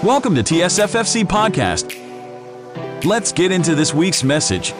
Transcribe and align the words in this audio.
Welcome 0.00 0.34
to 0.36 0.42
TSFFC 0.42 1.28
Podcast. 1.28 1.92
Let's 3.04 3.36
get 3.36 3.52
into 3.52 3.74
this 3.74 3.92
week's 3.92 4.24
message. 4.24 4.72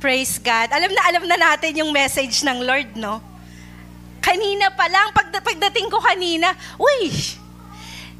Praise 0.00 0.40
God. 0.40 0.72
Alam 0.72 0.88
na 0.88 1.02
alam 1.04 1.28
na 1.28 1.36
natin 1.36 1.76
yung 1.76 1.92
message 1.92 2.40
ng 2.48 2.64
Lord, 2.64 2.96
no? 2.96 3.20
Kanina 4.24 4.72
pa 4.72 4.88
lang, 4.88 5.12
pag, 5.12 5.28
pagdating 5.36 5.92
ko 5.92 6.00
kanina, 6.00 6.56
uy! 6.80 7.12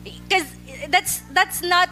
Because 0.05 0.53
that's, 0.93 1.25
that's 1.33 1.65
not 1.65 1.89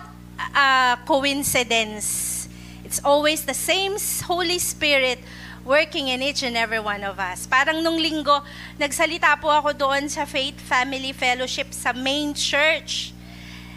a 0.52 1.00
coincidence. 1.08 2.44
It's 2.84 3.00
always 3.00 3.48
the 3.48 3.56
same 3.56 3.96
Holy 4.28 4.60
Spirit 4.60 5.24
working 5.66 6.06
in 6.08 6.22
each 6.22 6.46
and 6.46 6.54
every 6.54 6.78
one 6.78 7.02
of 7.02 7.18
us. 7.18 7.44
Parang 7.50 7.82
nung 7.82 7.98
linggo, 7.98 8.40
nagsalita 8.78 9.34
po 9.42 9.50
ako 9.50 9.74
doon 9.74 10.06
sa 10.06 10.22
Faith 10.22 10.62
Family 10.62 11.10
Fellowship 11.10 11.74
sa 11.74 11.90
main 11.90 12.30
church. 12.32 13.10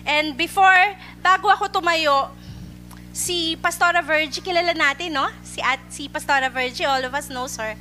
And 0.06 0.38
before, 0.38 0.94
bago 1.26 1.50
ako 1.50 1.82
tumayo, 1.82 2.30
si 3.10 3.58
Pastora 3.58 4.06
Virgie, 4.06 4.40
kilala 4.46 4.78
natin, 4.78 5.18
no? 5.18 5.26
Si, 5.42 5.58
at, 5.66 5.82
si 5.90 6.06
Pastora 6.06 6.48
Virgie, 6.54 6.86
all 6.86 7.02
of 7.02 7.12
us 7.18 7.28
know 7.28 7.50
her. 7.58 7.74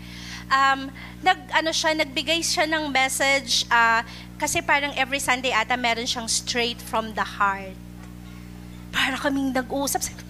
Um, 0.48 0.88
nag, 1.20 1.36
ano 1.52 1.68
siya, 1.68 1.92
nagbigay 1.92 2.40
siya 2.40 2.64
ng 2.64 2.88
message, 2.88 3.68
uh, 3.68 4.00
kasi 4.40 4.64
parang 4.64 4.96
every 4.96 5.20
Sunday 5.20 5.52
ata 5.52 5.76
meron 5.76 6.08
siyang 6.08 6.26
straight 6.26 6.80
from 6.80 7.12
the 7.12 7.36
heart. 7.36 7.76
Para 8.88 9.20
kaming 9.20 9.52
nag-usap. 9.52 10.27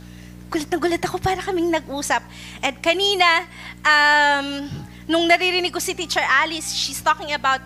Gulat 0.49 0.69
na 0.73 0.79
gulat 0.81 1.03
ako, 1.05 1.21
para 1.21 1.41
kaming 1.45 1.69
nag-usap. 1.69 2.25
And 2.65 2.81
kanina, 2.81 3.45
um, 3.85 4.69
nung 5.05 5.29
naririnig 5.29 5.73
ko 5.73 5.81
si 5.81 5.93
Teacher 5.93 6.25
Alice, 6.25 6.73
she's 6.73 7.05
talking 7.05 7.37
about 7.37 7.61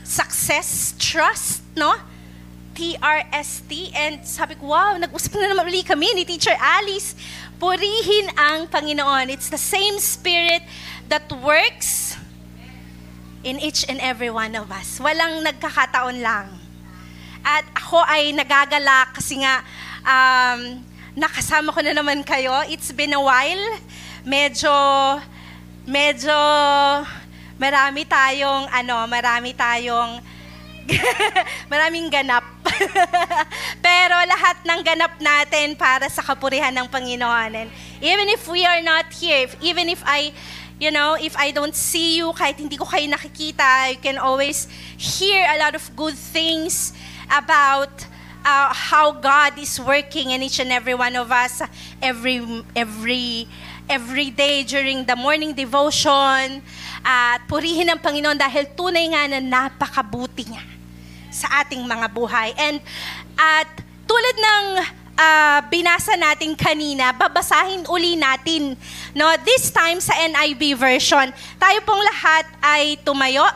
success, 0.00 0.96
trust, 0.96 1.60
no? 1.76 1.92
T-R-S-T. 2.72 3.92
And 3.92 4.24
sabi 4.24 4.56
ko, 4.56 4.72
wow, 4.72 4.96
nag-usap 4.96 5.36
na 5.36 5.52
naman 5.52 5.68
ulit 5.68 5.84
kami 5.84 6.08
ni 6.16 6.24
Teacher 6.24 6.56
Alice. 6.56 7.12
Purihin 7.60 8.32
ang 8.34 8.64
Panginoon. 8.66 9.28
It's 9.28 9.52
the 9.52 9.60
same 9.60 10.00
spirit 10.00 10.64
that 11.12 11.28
works 11.28 12.16
in 13.44 13.60
each 13.60 13.84
and 13.86 14.00
every 14.00 14.30
one 14.30 14.56
of 14.56 14.72
us. 14.72 14.98
Walang 14.98 15.44
nagkakataon 15.44 16.22
lang. 16.24 16.48
At 17.42 17.66
ako 17.74 18.00
ay 18.06 18.32
nagagala 18.32 19.10
kasi 19.10 19.42
nga 19.42 19.60
um, 20.06 20.80
nakasama 21.16 21.72
ko 21.72 21.80
na 21.84 21.92
naman 21.92 22.24
kayo. 22.24 22.52
It's 22.68 22.92
been 22.92 23.12
a 23.12 23.20
while. 23.20 23.66
Medyo, 24.24 24.74
medyo 25.84 26.36
marami 27.58 28.06
tayong, 28.08 28.70
ano, 28.70 29.06
marami 29.06 29.52
tayong 29.52 30.22
Maraming 31.72 32.10
ganap. 32.10 32.44
Pero 33.86 34.16
lahat 34.26 34.62
ng 34.66 34.80
ganap 34.82 35.14
natin 35.22 35.78
para 35.78 36.10
sa 36.10 36.22
kapurihan 36.22 36.74
ng 36.74 36.86
Panginoon. 36.90 37.50
And 37.54 37.68
even 38.02 38.26
if 38.30 38.46
we 38.50 38.66
are 38.66 38.82
not 38.82 39.10
here, 39.14 39.46
if, 39.46 39.54
even 39.62 39.88
if 39.88 40.02
I, 40.04 40.32
you 40.82 40.90
know, 40.90 41.14
if 41.14 41.38
I 41.38 41.54
don't 41.54 41.74
see 41.74 42.18
you, 42.18 42.34
kahit 42.34 42.58
hindi 42.58 42.76
ko 42.76 42.86
kayo 42.86 43.06
nakikita, 43.06 43.94
you 43.94 44.00
can 44.02 44.18
always 44.18 44.66
hear 44.98 45.46
a 45.54 45.56
lot 45.58 45.74
of 45.74 45.84
good 45.94 46.18
things 46.18 46.92
about 47.30 47.90
uh, 48.44 48.70
how 48.74 49.14
God 49.14 49.58
is 49.58 49.78
working 49.80 50.30
in 50.30 50.42
each 50.42 50.58
and 50.58 50.70
every 50.70 50.94
one 50.94 51.14
of 51.16 51.30
us 51.30 51.62
every 52.02 52.42
every 52.74 53.48
every 53.88 54.30
day 54.30 54.62
during 54.62 55.06
the 55.06 55.16
morning 55.16 55.54
devotion 55.54 56.62
at 57.02 57.38
purihin 57.50 57.90
ang 57.90 57.98
Panginoon 57.98 58.38
dahil 58.38 58.70
tunay 58.74 59.10
nga 59.10 59.26
na 59.26 59.40
napakabuti 59.42 60.46
niya 60.46 60.62
sa 61.32 61.64
ating 61.64 61.82
mga 61.82 62.06
buhay. 62.12 62.54
And 62.60 62.78
at 63.34 63.66
tulad 64.06 64.36
ng 64.38 64.64
uh, 65.16 65.58
binasa 65.66 66.14
natin 66.14 66.54
kanina, 66.54 67.10
babasahin 67.16 67.88
uli 67.88 68.14
natin. 68.14 68.76
No, 69.16 69.34
this 69.42 69.72
time 69.72 69.98
sa 69.98 70.14
NIV 70.14 70.76
version. 70.78 71.32
Tayo 71.58 71.78
pong 71.82 72.02
lahat 72.04 72.44
ay 72.60 73.00
tumayo. 73.02 73.48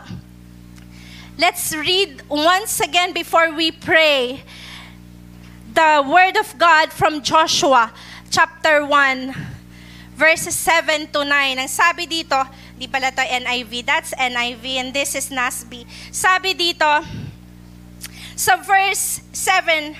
Let's 1.36 1.76
read 1.76 2.24
once 2.32 2.80
again 2.80 3.12
before 3.12 3.52
we 3.52 3.68
pray 3.68 4.40
the 5.76 6.00
word 6.08 6.40
of 6.40 6.56
God 6.56 6.88
from 6.88 7.20
Joshua 7.20 7.92
chapter 8.32 8.80
1 8.80 9.36
verses 10.16 10.56
7 10.56 11.04
to 11.12 11.20
9. 11.20 11.28
Ang 11.60 11.68
sabi 11.68 12.08
dito, 12.08 12.40
di 12.80 12.88
pala 12.88 13.12
to 13.12 13.20
NIV, 13.20 13.84
that's 13.84 14.16
NIV 14.16 14.64
and 14.80 14.88
this 14.96 15.12
is 15.12 15.28
NASB. 15.28 15.84
Sabi 16.08 16.56
dito, 16.56 16.88
sa 18.32 18.56
verse 18.56 19.20
7, 19.36 19.92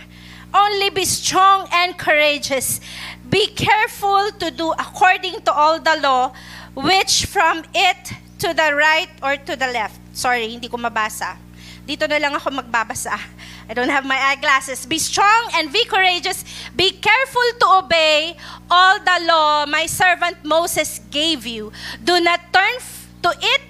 only 0.56 0.88
be 0.96 1.04
strong 1.04 1.68
and 1.68 2.00
courageous. 2.00 2.80
Be 3.28 3.44
careful 3.52 4.32
to 4.40 4.48
do 4.48 4.72
according 4.80 5.44
to 5.44 5.52
all 5.52 5.76
the 5.76 6.00
law, 6.00 6.32
which 6.72 7.28
from 7.28 7.68
it 7.76 8.16
to 8.40 8.56
the 8.56 8.72
right 8.72 9.12
or 9.20 9.36
to 9.36 9.52
the 9.52 9.68
left. 9.68 10.00
Sorry, 10.16 10.48
hindi 10.48 10.72
ko 10.72 10.80
mabasa. 10.80 11.36
Dito 11.84 12.08
na 12.08 12.16
lang 12.16 12.32
ako 12.32 12.64
magbabasa. 12.64 13.35
I 13.68 13.74
don't 13.74 13.88
have 13.88 14.06
my 14.06 14.16
eyeglasses. 14.16 14.86
Be 14.86 14.98
strong 14.98 15.50
and 15.54 15.72
be 15.72 15.84
courageous. 15.84 16.44
Be 16.74 16.90
careful 16.90 17.42
to 17.60 17.66
obey 17.82 18.36
all 18.70 18.98
the 18.98 19.18
law 19.26 19.66
my 19.66 19.86
servant 19.86 20.44
Moses 20.44 21.00
gave 21.10 21.46
you. 21.46 21.72
Do 22.02 22.20
not 22.20 22.52
turn 22.52 22.78
to 23.22 23.34
it 23.40 23.62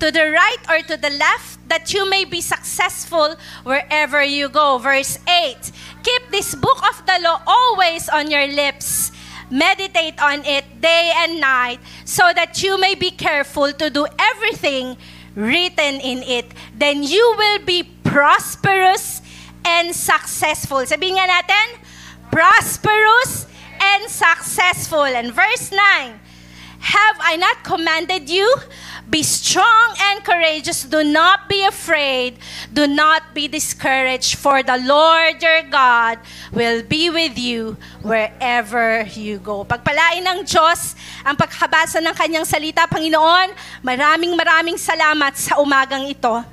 to 0.00 0.10
the 0.10 0.30
right 0.30 0.62
or 0.68 0.82
to 0.82 0.96
the 0.96 1.10
left, 1.10 1.68
that 1.68 1.94
you 1.94 2.08
may 2.08 2.24
be 2.24 2.40
successful 2.40 3.36
wherever 3.62 4.22
you 4.22 4.48
go. 4.48 4.76
Verse 4.76 5.18
8 5.28 5.72
Keep 6.02 6.30
this 6.30 6.54
book 6.54 6.76
of 6.84 7.06
the 7.06 7.18
law 7.22 7.40
always 7.46 8.08
on 8.08 8.30
your 8.30 8.46
lips. 8.46 9.12
Meditate 9.50 10.20
on 10.20 10.44
it 10.44 10.64
day 10.80 11.12
and 11.16 11.40
night, 11.40 11.78
so 12.04 12.32
that 12.34 12.62
you 12.62 12.78
may 12.78 12.94
be 12.94 13.10
careful 13.10 13.72
to 13.72 13.88
do 13.88 14.06
everything 14.18 14.96
written 15.34 16.00
in 16.00 16.22
it. 16.22 16.52
Then 16.74 17.02
you 17.02 17.34
will 17.36 17.64
be 17.64 17.82
prosperous 17.82 19.22
and 19.64 19.94
successful. 19.94 20.86
Sabihin 20.86 21.18
nga 21.18 21.26
natin, 21.26 21.66
prosperous 22.30 23.46
and 23.80 24.10
successful. 24.10 25.04
And 25.04 25.32
verse 25.32 25.70
9, 25.72 26.20
Have 26.84 27.16
I 27.24 27.40
not 27.40 27.64
commanded 27.64 28.28
you? 28.28 28.44
Be 29.08 29.24
strong 29.24 29.96
and 30.12 30.20
courageous. 30.20 30.84
Do 30.84 31.00
not 31.00 31.48
be 31.48 31.64
afraid. 31.64 32.36
Do 32.68 32.84
not 32.84 33.32
be 33.32 33.48
discouraged, 33.48 34.36
for 34.36 34.60
the 34.60 34.76
Lord 34.84 35.40
your 35.40 35.64
God 35.72 36.20
will 36.52 36.84
be 36.84 37.08
with 37.08 37.40
you 37.40 37.80
wherever 38.04 39.00
you 39.16 39.40
go. 39.40 39.64
Pagpalain 39.64 40.24
ng 40.28 40.44
Diyos 40.44 40.92
ang 41.24 41.40
pagkabasa 41.40 42.04
ng 42.04 42.12
kanyang 42.12 42.44
salita, 42.44 42.84
Panginoon, 42.84 43.56
maraming 43.80 44.36
maraming 44.36 44.76
salamat 44.76 45.40
sa 45.40 45.56
umagang 45.64 46.04
ito. 46.04 46.44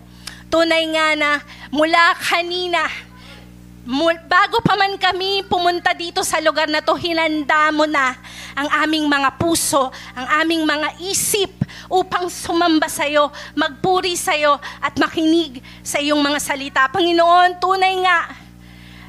Tunay 0.47 0.84
nga 0.96 1.08
na 1.16 1.31
mula 1.72 2.16
kanina, 2.20 2.88
bago 4.30 4.62
pa 4.62 4.78
man 4.78 4.94
kami 4.97 5.42
pumunta 5.50 5.94
dito 5.97 6.22
sa 6.22 6.38
lugar 6.38 6.69
na 6.69 6.86
to, 6.86 6.94
hinanda 6.94 7.74
mo 7.74 7.90
na 7.90 8.14
ang 8.53 8.69
aming 8.86 9.09
mga 9.09 9.42
puso, 9.42 9.90
ang 10.14 10.28
aming 10.46 10.62
mga 10.66 11.02
isip 11.02 11.50
upang 11.90 12.30
sumamba 12.30 12.86
sa 12.88 13.09
iyo, 13.09 13.34
magpuri 13.58 14.14
sa 14.14 14.38
iyo 14.38 14.56
at 14.80 14.94
makinig 15.02 15.59
sa 15.81 15.97
iyong 15.97 16.22
mga 16.22 16.40
salita. 16.40 16.81
Panginoon, 16.94 17.58
tunay 17.58 17.97
nga 18.06 18.31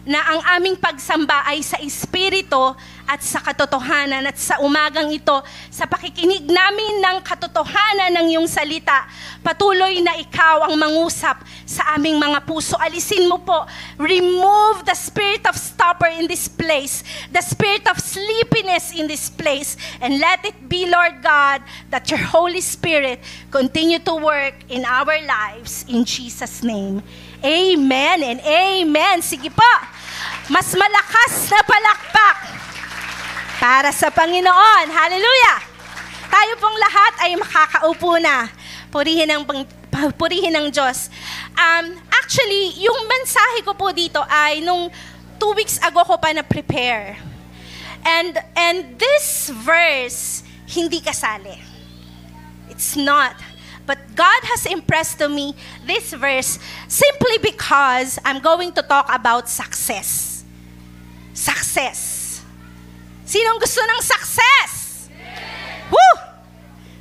na 0.02 0.18
ang 0.18 0.40
aming 0.58 0.74
pagsamba 0.74 1.46
ay 1.46 1.62
sa 1.62 1.78
Espiritu 1.78 2.74
at 3.06 3.20
sa 3.20 3.42
katotohanan 3.42 4.24
at 4.24 4.38
sa 4.38 4.62
umagang 4.62 5.10
ito, 5.12 5.34
sa 5.68 5.84
pakikinig 5.84 6.46
namin 6.46 7.02
ng 7.02 7.18
katotohanan 7.20 8.14
ng 8.16 8.26
iyong 8.36 8.48
salita, 8.48 9.04
patuloy 9.42 10.00
na 10.00 10.16
ikaw 10.16 10.66
ang 10.66 10.78
mangusap 10.78 11.42
sa 11.66 11.94
aming 11.98 12.16
mga 12.16 12.44
puso. 12.46 12.78
Alisin 12.78 13.26
mo 13.28 13.42
po, 13.42 13.66
remove 13.98 14.86
the 14.86 14.94
spirit 14.94 15.44
of 15.48 15.58
stopper 15.58 16.08
in 16.08 16.30
this 16.30 16.46
place, 16.46 17.02
the 17.34 17.42
spirit 17.42 17.84
of 17.90 17.98
sleepiness 17.98 18.94
in 18.94 19.10
this 19.10 19.28
place, 19.28 19.76
and 20.00 20.22
let 20.22 20.42
it 20.46 20.56
be, 20.70 20.86
Lord 20.86 21.20
God, 21.20 21.62
that 21.90 22.08
your 22.08 22.22
Holy 22.22 22.62
Spirit 22.62 23.20
continue 23.50 23.98
to 24.06 24.14
work 24.14 24.54
in 24.68 24.84
our 24.84 25.18
lives. 25.26 25.84
In 25.88 26.04
Jesus' 26.04 26.62
name. 26.62 27.02
Amen 27.42 28.22
and 28.22 28.38
amen. 28.46 29.18
Sige 29.18 29.50
po, 29.50 29.72
mas 30.46 30.70
malakas 30.78 31.50
na 31.50 31.60
palakpak 31.66 32.61
para 33.62 33.94
sa 33.94 34.10
Panginoon. 34.10 34.90
Hallelujah! 34.90 35.62
Tayo 36.26 36.52
pong 36.58 36.74
lahat 36.82 37.12
ay 37.22 37.30
makakaupo 37.38 38.18
na. 38.18 38.50
Purihin 38.90 39.30
ng, 39.30 39.46
purihin 40.18 40.50
ng 40.50 40.66
Diyos. 40.74 41.06
Um, 41.54 41.94
actually, 42.10 42.74
yung 42.82 43.06
mensahe 43.06 43.62
ko 43.62 43.78
po 43.78 43.94
dito 43.94 44.18
ay 44.26 44.66
nung 44.66 44.90
two 45.38 45.54
weeks 45.54 45.78
ago 45.78 46.02
ko 46.02 46.18
pa 46.18 46.34
na-prepare. 46.34 47.22
And, 48.02 48.34
and 48.58 48.98
this 48.98 49.54
verse, 49.62 50.42
hindi 50.66 50.98
kasali. 50.98 51.54
It's 52.66 52.98
not. 52.98 53.38
But 53.86 54.02
God 54.18 54.42
has 54.50 54.66
impressed 54.66 55.22
to 55.22 55.30
me 55.30 55.54
this 55.86 56.10
verse 56.10 56.58
simply 56.90 57.38
because 57.38 58.18
I'm 58.26 58.42
going 58.42 58.74
to 58.74 58.82
talk 58.82 59.06
about 59.06 59.46
success. 59.46 60.42
Success. 61.30 62.21
Sinong 63.32 63.56
gusto 63.56 63.80
ng 63.80 64.00
success? 64.04 64.72
Woo! 65.88 66.14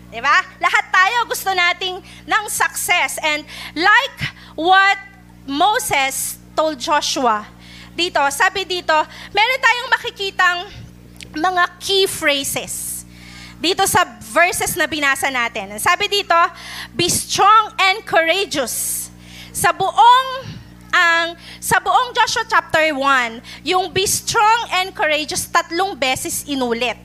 Diba? 0.08 0.38
Lahat 0.64 0.86
tayo 0.88 1.28
gusto 1.28 1.52
nating 1.52 2.00
ng 2.24 2.44
success. 2.48 3.20
And 3.20 3.44
like 3.76 4.32
what 4.56 4.96
Moses 5.44 6.40
told 6.56 6.80
Joshua, 6.80 7.44
dito, 7.92 8.24
sabi 8.32 8.64
dito, 8.64 8.96
meron 9.36 9.60
tayong 9.60 9.90
makikitang 9.92 10.60
mga 11.36 11.64
key 11.84 12.08
phrases. 12.08 13.04
Dito 13.60 13.84
sa 13.84 14.08
verses 14.32 14.80
na 14.80 14.88
binasa 14.88 15.28
natin. 15.28 15.76
Sabi 15.84 16.08
dito, 16.08 16.40
be 16.96 17.12
strong 17.12 17.76
and 17.76 18.08
courageous. 18.08 19.12
Sa 19.52 19.76
buong 19.76 20.61
ang 20.92 21.40
sa 21.58 21.80
buong 21.80 22.12
Joshua 22.12 22.44
chapter 22.46 22.92
1, 22.94 23.66
yung 23.66 23.90
be 23.90 24.04
strong 24.06 24.68
and 24.76 24.92
courageous 24.92 25.48
tatlong 25.48 25.96
beses 25.96 26.44
inulit. 26.46 27.00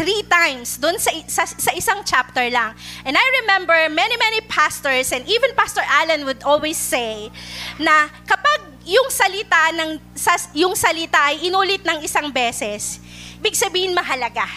Three 0.00 0.24
times, 0.24 0.80
doon 0.80 0.96
sa, 0.96 1.12
sa, 1.28 1.44
sa 1.44 1.72
isang 1.76 2.00
chapter 2.08 2.48
lang. 2.48 2.72
And 3.04 3.12
I 3.12 3.26
remember 3.44 3.76
many, 3.92 4.16
many 4.16 4.40
pastors 4.48 5.12
and 5.12 5.28
even 5.28 5.52
Pastor 5.52 5.84
Allen 5.84 6.24
would 6.24 6.40
always 6.40 6.80
say 6.80 7.28
na 7.76 8.08
kapag 8.24 8.64
yung 8.88 9.12
salita 9.12 9.76
ng 9.76 10.00
sa, 10.16 10.40
yung 10.56 10.72
salita 10.72 11.20
ay 11.28 11.44
inulit 11.52 11.84
ng 11.84 12.00
isang 12.00 12.32
beses, 12.32 12.96
ibig 13.36 13.52
sabihin 13.52 13.92
mahalaga. 13.92 14.48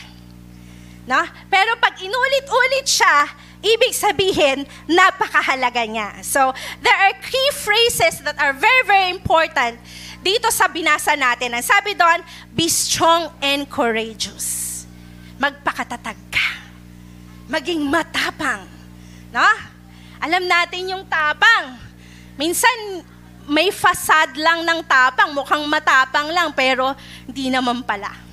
No? 1.03 1.19
Pero 1.51 1.75
pag 1.83 1.99
inulit-ulit 1.99 2.87
siya, 2.87 3.27
ibig 3.63 3.95
sabihin, 3.95 4.67
napakahalaga 4.85 5.87
niya. 5.87 6.19
So, 6.21 6.51
there 6.83 6.93
are 6.93 7.15
key 7.23 7.47
phrases 7.55 8.19
that 8.27 8.35
are 8.37 8.51
very, 8.51 8.83
very 8.83 9.09
important 9.15 9.79
dito 10.19 10.51
sa 10.51 10.67
binasa 10.67 11.15
natin. 11.15 11.55
Ang 11.55 11.65
sabi 11.65 11.95
doon, 11.95 12.19
be 12.51 12.67
strong 12.67 13.31
and 13.39 13.63
courageous. 13.67 14.83
Magpakatatag 15.39 16.19
ka. 16.31 16.49
Maging 17.47 17.87
matapang. 17.87 18.67
No? 19.31 19.47
Alam 20.23 20.43
natin 20.47 20.95
yung 20.95 21.03
tapang. 21.07 21.79
Minsan, 22.39 23.03
may 23.47 23.71
fasad 23.71 24.39
lang 24.39 24.63
ng 24.63 24.79
tapang. 24.87 25.35
Mukhang 25.35 25.67
matapang 25.67 26.31
lang, 26.31 26.55
pero 26.55 26.95
hindi 27.27 27.51
naman 27.51 27.83
pala. 27.83 28.32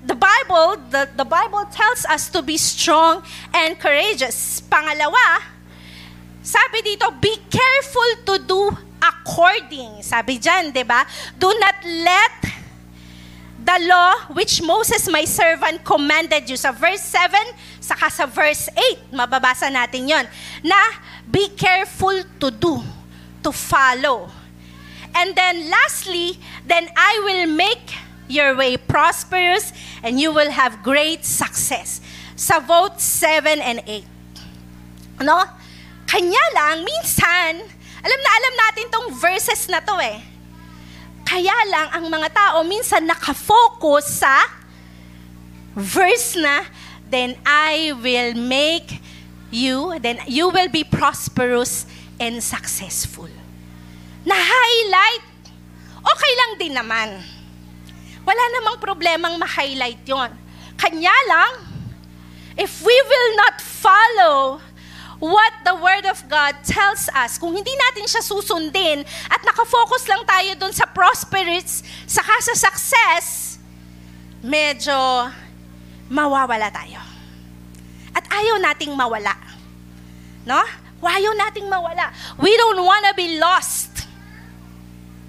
The 0.00 0.16
Bible, 0.16 0.80
the, 0.88 1.08
the 1.16 1.24
Bible 1.24 1.64
tells 1.70 2.04
us 2.06 2.30
to 2.30 2.40
be 2.40 2.56
strong 2.56 3.22
and 3.52 3.78
courageous. 3.78 4.60
Pangalawa, 4.64 5.44
sabi 6.40 6.80
dito, 6.80 7.12
be 7.20 7.36
careful 7.52 8.10
to 8.24 8.34
do 8.40 8.62
according. 9.00 10.00
Sabi 10.00 10.40
dyan, 10.40 10.72
di 10.72 10.84
ba? 10.84 11.04
Do 11.36 11.52
not 11.60 11.84
let 11.84 12.32
the 13.60 13.76
law 13.84 14.32
which 14.32 14.64
Moses 14.64 15.04
my 15.12 15.28
servant 15.28 15.84
commanded 15.84 16.48
you. 16.48 16.56
Sa 16.56 16.72
verse 16.72 17.04
7, 17.04 17.36
saka 17.80 18.08
sa 18.08 18.24
verse 18.24 18.72
8, 18.72 19.12
mababasa 19.12 19.68
natin 19.68 20.08
yon 20.08 20.24
na 20.64 20.80
be 21.28 21.52
careful 21.52 22.24
to 22.40 22.48
do, 22.48 22.80
to 23.44 23.52
follow. 23.52 24.32
And 25.12 25.36
then 25.36 25.68
lastly, 25.68 26.38
then 26.64 26.88
I 26.96 27.20
will 27.20 27.46
make 27.52 27.92
your 28.30 28.54
way 28.54 28.78
prosperous 28.78 29.74
and 30.02 30.22
you 30.22 30.32
will 30.32 30.50
have 30.54 30.80
great 30.86 31.26
success. 31.26 32.00
Sa 32.38 32.62
vote 32.62 33.02
7 33.02 33.60
and 33.60 33.82
8. 33.84 34.06
Ano? 35.20 35.44
Kanya 36.08 36.44
lang, 36.56 36.82
minsan, 36.82 37.60
alam 38.00 38.20
na 38.24 38.30
alam 38.34 38.54
natin 38.56 38.86
tong 38.88 39.08
verses 39.14 39.68
na 39.68 39.78
to 39.84 39.94
eh. 40.00 40.18
Kaya 41.22 41.54
lang, 41.70 41.86
ang 41.94 42.06
mga 42.10 42.28
tao 42.34 42.66
minsan 42.66 43.06
nakafocus 43.06 44.24
sa 44.24 44.42
verse 45.76 46.34
na, 46.34 46.66
then 47.06 47.38
I 47.46 47.94
will 47.94 48.34
make 48.34 48.98
you, 49.54 49.94
then 50.02 50.18
you 50.26 50.50
will 50.50 50.66
be 50.66 50.82
prosperous 50.82 51.86
and 52.18 52.42
successful. 52.42 53.30
Na-highlight, 54.26 55.26
okay 56.02 56.32
lang 56.34 56.52
din 56.58 56.74
naman. 56.74 57.39
Wala 58.30 58.44
namang 58.62 58.78
problemang 58.78 59.34
ma-highlight 59.42 60.06
yon. 60.06 60.30
Kanya 60.78 61.10
lang, 61.26 61.66
if 62.54 62.78
we 62.78 62.94
will 62.94 63.30
not 63.34 63.58
follow 63.58 64.62
what 65.18 65.52
the 65.66 65.74
Word 65.74 66.06
of 66.06 66.22
God 66.30 66.54
tells 66.62 67.10
us, 67.10 67.42
kung 67.42 67.58
hindi 67.58 67.74
natin 67.74 68.06
siya 68.06 68.22
susundin 68.22 69.02
at 69.26 69.42
nakafocus 69.42 70.06
lang 70.06 70.22
tayo 70.22 70.54
dun 70.62 70.70
sa 70.70 70.86
prosperity, 70.86 71.82
saka 72.06 72.38
sa 72.38 72.54
success, 72.70 73.58
medyo 74.46 74.94
mawawala 76.06 76.70
tayo. 76.70 77.02
At 78.14 78.30
ayaw 78.30 78.62
nating 78.62 78.94
mawala. 78.94 79.34
No? 80.46 80.62
Ayaw 81.02 81.34
nating 81.34 81.66
mawala. 81.66 82.14
We 82.38 82.54
don't 82.54 82.78
wanna 82.78 83.10
be 83.18 83.42
lost. 83.42 84.06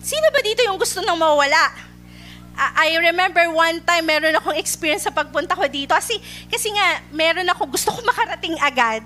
Sino 0.06 0.30
ba 0.30 0.40
dito 0.46 0.62
yung 0.62 0.78
gusto 0.78 1.02
nang 1.02 1.18
mawala? 1.18 1.91
I 2.58 2.94
remember 3.00 3.48
one 3.50 3.80
time 3.82 4.06
meron 4.06 4.36
akong 4.38 4.60
experience 4.60 5.08
sa 5.08 5.14
pagpunta 5.14 5.56
ko 5.56 5.66
dito 5.66 5.96
kasi 5.96 6.20
kasi 6.52 6.70
nga 6.70 7.02
meron 7.10 7.48
ako 7.50 7.74
gusto 7.74 7.90
ko 7.90 8.00
makarating 8.06 8.60
agad. 8.60 9.02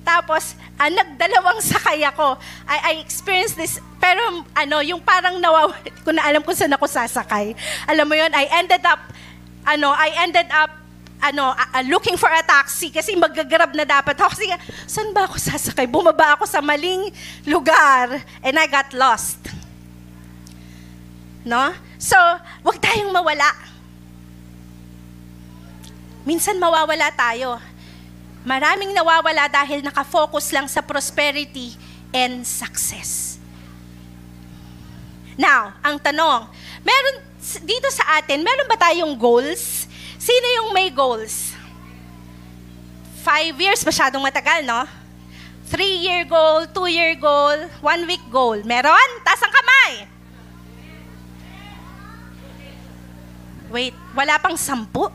Tapos, 0.00 0.56
ah, 0.80 0.88
nagdalawang 0.88 1.60
sakay 1.60 2.00
ako. 2.08 2.40
I, 2.64 2.78
I 2.80 3.04
experienced 3.04 3.56
this, 3.56 3.76
pero 4.00 4.42
ano, 4.56 4.80
yung 4.80 5.00
parang 5.00 5.36
nawaw, 5.36 5.70
ko 6.02 6.10
na 6.10 6.24
alam 6.24 6.40
kung 6.40 6.56
saan 6.56 6.72
ako 6.72 6.88
sasakay. 6.88 7.52
Alam 7.84 8.08
mo 8.08 8.14
yon 8.16 8.32
I 8.32 8.48
ended 8.64 8.80
up, 8.88 9.00
ano, 9.68 9.92
I 9.92 10.08
ended 10.24 10.48
up, 10.48 10.72
ano, 11.20 11.52
uh, 11.52 11.84
looking 11.84 12.16
for 12.16 12.32
a 12.32 12.40
taxi 12.40 12.88
kasi 12.88 13.12
magagrab 13.12 13.76
na 13.76 13.84
dapat 13.84 14.16
ako. 14.16 14.32
Kasi, 14.32 14.48
saan 14.88 15.12
ba 15.12 15.28
ako 15.28 15.36
sasakay? 15.36 15.84
Bumaba 15.84 16.40
ako 16.40 16.48
sa 16.48 16.64
maling 16.64 17.12
lugar 17.44 18.24
and 18.40 18.56
I 18.56 18.64
got 18.66 18.88
lost. 18.96 19.36
No? 21.44 21.76
So, 22.00 22.16
wag 22.64 22.80
tayong 22.80 23.12
mawala. 23.12 23.52
Minsan 26.24 26.56
mawawala 26.56 27.12
tayo. 27.12 27.60
Maraming 28.40 28.96
nawawala 28.96 29.52
dahil 29.52 29.84
nakafocus 29.84 30.48
lang 30.48 30.64
sa 30.64 30.80
prosperity 30.80 31.76
and 32.08 32.40
success. 32.48 33.36
Now, 35.36 35.76
ang 35.84 36.00
tanong, 36.00 36.48
meron 36.80 37.16
dito 37.68 37.88
sa 37.92 38.20
atin, 38.20 38.40
meron 38.40 38.68
ba 38.68 38.80
tayong 38.80 39.12
goals? 39.16 39.84
Sino 40.16 40.46
yung 40.60 40.70
may 40.72 40.88
goals? 40.88 41.52
Five 43.20 43.52
years, 43.60 43.84
masyadong 43.84 44.24
matagal, 44.24 44.64
no? 44.64 44.88
Three-year 45.68 46.24
goal, 46.24 46.64
two-year 46.72 47.16
goal, 47.20 47.68
one-week 47.84 48.24
goal. 48.32 48.56
Meron? 48.64 49.08
Taas 49.20 49.40
ang 49.44 49.52
kamay. 49.52 50.19
Wait, 53.70 53.94
wala 54.18 54.34
pang 54.42 54.58
sampu? 54.58 55.06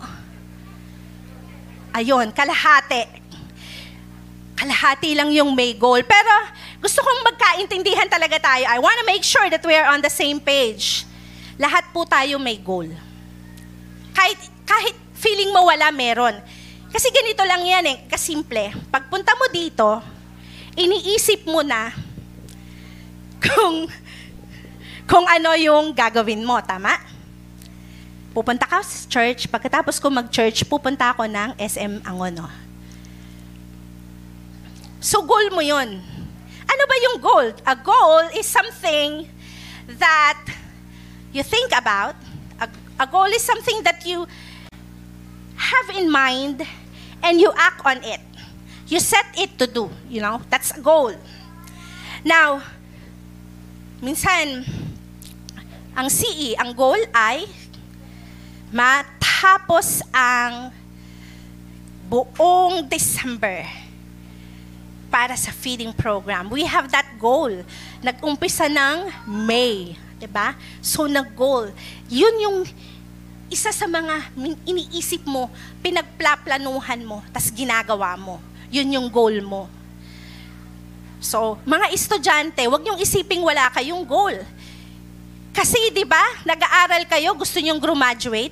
Ayun, 1.92 2.32
kalahati. 2.32 3.04
Kalahati 4.56 5.12
lang 5.12 5.28
yung 5.36 5.52
may 5.52 5.76
goal. 5.76 6.00
Pero 6.08 6.32
gusto 6.80 7.04
kong 7.04 7.36
magkaintindihan 7.36 8.08
talaga 8.08 8.40
tayo. 8.40 8.64
I 8.64 8.80
want 8.80 8.96
to 9.04 9.06
make 9.08 9.28
sure 9.28 9.48
that 9.52 9.60
we 9.68 9.76
are 9.76 9.92
on 9.92 10.00
the 10.00 10.12
same 10.12 10.40
page. 10.40 11.04
Lahat 11.60 11.84
po 11.92 12.08
tayo 12.08 12.40
may 12.40 12.56
goal. 12.56 12.88
Kahit, 14.16 14.40
kahit 14.64 14.96
feeling 15.20 15.52
mo 15.52 15.68
wala, 15.68 15.92
meron. 15.92 16.40
Kasi 16.96 17.12
ganito 17.12 17.44
lang 17.44 17.60
yan 17.60 17.86
eh, 17.92 17.98
kasimple. 18.08 18.72
Pagpunta 18.88 19.36
mo 19.36 19.52
dito, 19.52 20.00
iniisip 20.80 21.44
mo 21.44 21.60
na 21.60 21.92
kung 23.44 23.88
kung 25.04 25.28
ano 25.28 25.54
yung 25.60 25.92
gagawin 25.92 26.44
mo, 26.44 26.60
tama? 26.64 27.15
Pupunta 28.36 28.68
ka 28.68 28.84
sa 28.84 29.08
church, 29.08 29.48
pagkatapos 29.48 29.96
ko 29.96 30.12
mag-church, 30.12 30.68
pupunta 30.68 31.16
ako 31.16 31.24
ng 31.24 31.56
SM 31.56 32.04
Angono. 32.04 32.52
So 35.00 35.24
goal 35.24 35.56
mo 35.56 35.64
yun. 35.64 36.04
Ano 36.68 36.84
ba 36.84 36.96
yung 37.00 37.18
goal? 37.24 37.48
A 37.64 37.80
goal 37.80 38.28
is 38.36 38.44
something 38.44 39.24
that 39.96 40.44
you 41.32 41.48
think 41.48 41.72
about. 41.72 42.20
A, 42.60 42.68
a 43.00 43.08
goal 43.08 43.32
is 43.32 43.40
something 43.40 43.80
that 43.88 44.04
you 44.04 44.28
have 45.56 45.88
in 45.96 46.12
mind 46.12 46.60
and 47.24 47.40
you 47.40 47.56
act 47.56 47.80
on 47.88 48.04
it. 48.04 48.20
You 48.92 49.00
set 49.00 49.32
it 49.40 49.56
to 49.64 49.66
do, 49.66 49.88
you 50.12 50.20
know? 50.20 50.44
That's 50.52 50.76
a 50.76 50.84
goal. 50.84 51.16
Now, 52.28 52.60
minsan, 54.04 54.68
ang 55.96 56.12
CE, 56.12 56.60
ang 56.60 56.76
goal 56.76 57.00
ay 57.16 57.48
matapos 58.74 60.02
ang 60.10 60.74
buong 62.06 62.86
December 62.86 63.66
para 65.10 65.34
sa 65.40 65.50
feeding 65.50 65.96
program. 65.96 66.52
We 66.52 66.68
have 66.68 66.92
that 66.92 67.08
goal. 67.18 67.64
Nag-umpisa 68.04 68.70
ng 68.70 69.10
May, 69.26 69.98
'di 70.20 70.28
ba? 70.30 70.54
So 70.84 71.08
nag-goal. 71.10 71.72
'Yun 72.12 72.36
yung 72.46 72.58
isa 73.48 73.70
sa 73.72 73.86
mga 73.86 74.34
iniisip 74.66 75.24
mo, 75.24 75.48
pinagplaplanuhan 75.80 77.02
mo, 77.06 77.24
tas 77.32 77.48
ginagawa 77.54 78.18
mo. 78.20 78.44
'Yun 78.70 79.00
yung 79.00 79.08
goal 79.10 79.40
mo. 79.42 79.72
So, 81.26 81.58
mga 81.66 81.90
estudyante, 81.90 82.62
huwag 82.70 82.86
niyong 82.86 83.02
isiping 83.02 83.42
wala 83.42 83.66
kayong 83.74 84.06
goal. 84.06 84.36
Kasi, 85.56 85.80
di 85.96 86.04
ba, 86.04 86.20
nag-aaral 86.44 87.08
kayo, 87.08 87.32
gusto 87.32 87.64
niyong 87.64 87.80
graduate? 87.80 88.52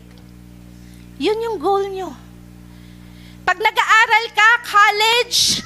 Yun 1.20 1.36
yung 1.52 1.58
goal 1.60 1.84
niyo. 1.92 2.16
Pag 3.44 3.60
nag-aaral 3.60 4.26
ka, 4.32 4.50
college, 4.64 5.60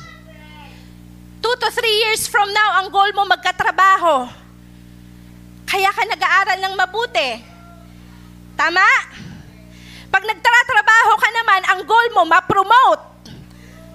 two 1.38 1.56
to 1.62 1.70
three 1.78 2.10
years 2.10 2.26
from 2.26 2.50
now, 2.50 2.82
ang 2.82 2.90
goal 2.90 3.06
mo 3.14 3.30
magkatrabaho. 3.30 4.26
Kaya 5.70 5.94
ka 5.94 6.10
nag-aaral 6.10 6.58
ng 6.58 6.74
mabuti. 6.74 7.30
Tama? 8.58 8.88
Pag 10.10 10.24
nagtatrabaho 10.26 11.14
ka 11.22 11.30
naman, 11.38 11.62
ang 11.70 11.82
goal 11.86 12.08
mo 12.18 12.26
ma-promote. 12.26 13.30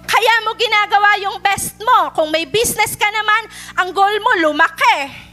Kaya 0.06 0.34
mo 0.46 0.54
ginagawa 0.54 1.18
yung 1.26 1.42
best 1.42 1.74
mo. 1.82 2.14
Kung 2.14 2.30
may 2.30 2.46
business 2.46 2.94
ka 2.94 3.10
naman, 3.10 3.42
ang 3.82 3.90
goal 3.90 4.14
mo 4.22 4.30
lumaki 4.46 5.31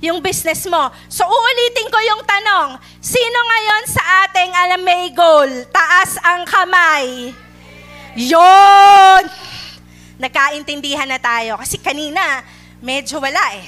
yung 0.00 0.24
business 0.24 0.64
mo. 0.64 0.88
So 1.06 1.28
uulitin 1.28 1.88
ko 1.92 1.98
yung 2.00 2.22
tanong, 2.24 2.80
sino 2.98 3.38
ngayon 3.44 3.84
sa 3.88 4.02
ating 4.26 4.50
alam 4.52 4.80
may 4.80 5.12
goal? 5.12 5.48
Taas 5.68 6.16
ang 6.24 6.42
kamay. 6.48 7.36
Yon! 8.16 9.22
Nagkaintindihan 10.20 11.08
na 11.08 11.20
tayo. 11.20 11.56
Kasi 11.60 11.80
kanina, 11.80 12.44
medyo 12.80 13.20
wala 13.20 13.40
eh. 13.56 13.64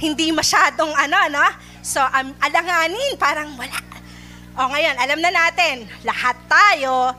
Hindi 0.00 0.32
masyadong 0.32 0.92
ano, 0.92 1.18
no? 1.32 1.46
So, 1.80 2.00
um, 2.00 2.36
alanganin, 2.42 3.16
parang 3.16 3.56
wala. 3.56 3.78
O 4.58 4.68
ngayon, 4.74 4.96
alam 4.98 5.18
na 5.22 5.30
natin, 5.30 5.86
lahat 6.02 6.36
tayo, 6.50 7.14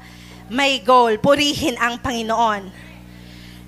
may 0.52 0.84
goal, 0.84 1.16
purihin 1.18 1.80
ang 1.80 1.98
Panginoon. 1.98 2.70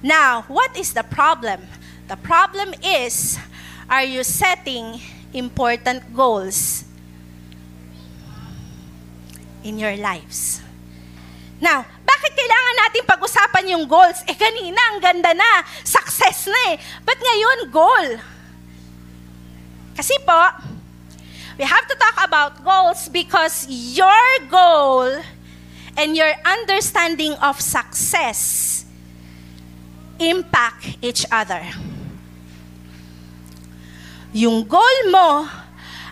Now, 0.03 0.43
what 0.49 0.75
is 0.75 0.91
the 0.91 1.05
problem? 1.05 1.63
The 2.11 2.19
problem 2.19 2.75
is, 2.83 3.39
are 3.91 4.07
you 4.07 4.23
setting 4.23 5.03
important 5.35 6.15
goals 6.15 6.87
in 9.67 9.75
your 9.75 9.99
lives? 9.99 10.63
Now, 11.59 11.83
bakit 12.07 12.31
kailangan 12.33 12.75
natin 12.87 13.01
pag-usapan 13.03 13.63
yung 13.75 13.85
goals? 13.91 14.23
Eh 14.25 14.33
kanina, 14.39 14.79
ang 14.95 15.03
ganda 15.03 15.35
na, 15.35 15.67
success 15.83 16.47
na 16.47 16.73
eh. 16.73 16.75
But 17.03 17.19
ngayon, 17.19 17.59
goal. 17.69 18.07
Kasi 19.99 20.15
po, 20.23 20.41
we 21.59 21.67
have 21.67 21.85
to 21.85 21.95
talk 21.99 22.17
about 22.23 22.63
goals 22.63 23.11
because 23.11 23.67
your 23.69 24.25
goal 24.47 25.19
and 25.99 26.15
your 26.15 26.31
understanding 26.47 27.35
of 27.43 27.59
success 27.59 28.81
impact 30.17 30.97
each 31.03 31.27
other. 31.29 31.61
Yung 34.31 34.63
goal 34.63 34.97
mo 35.11 35.47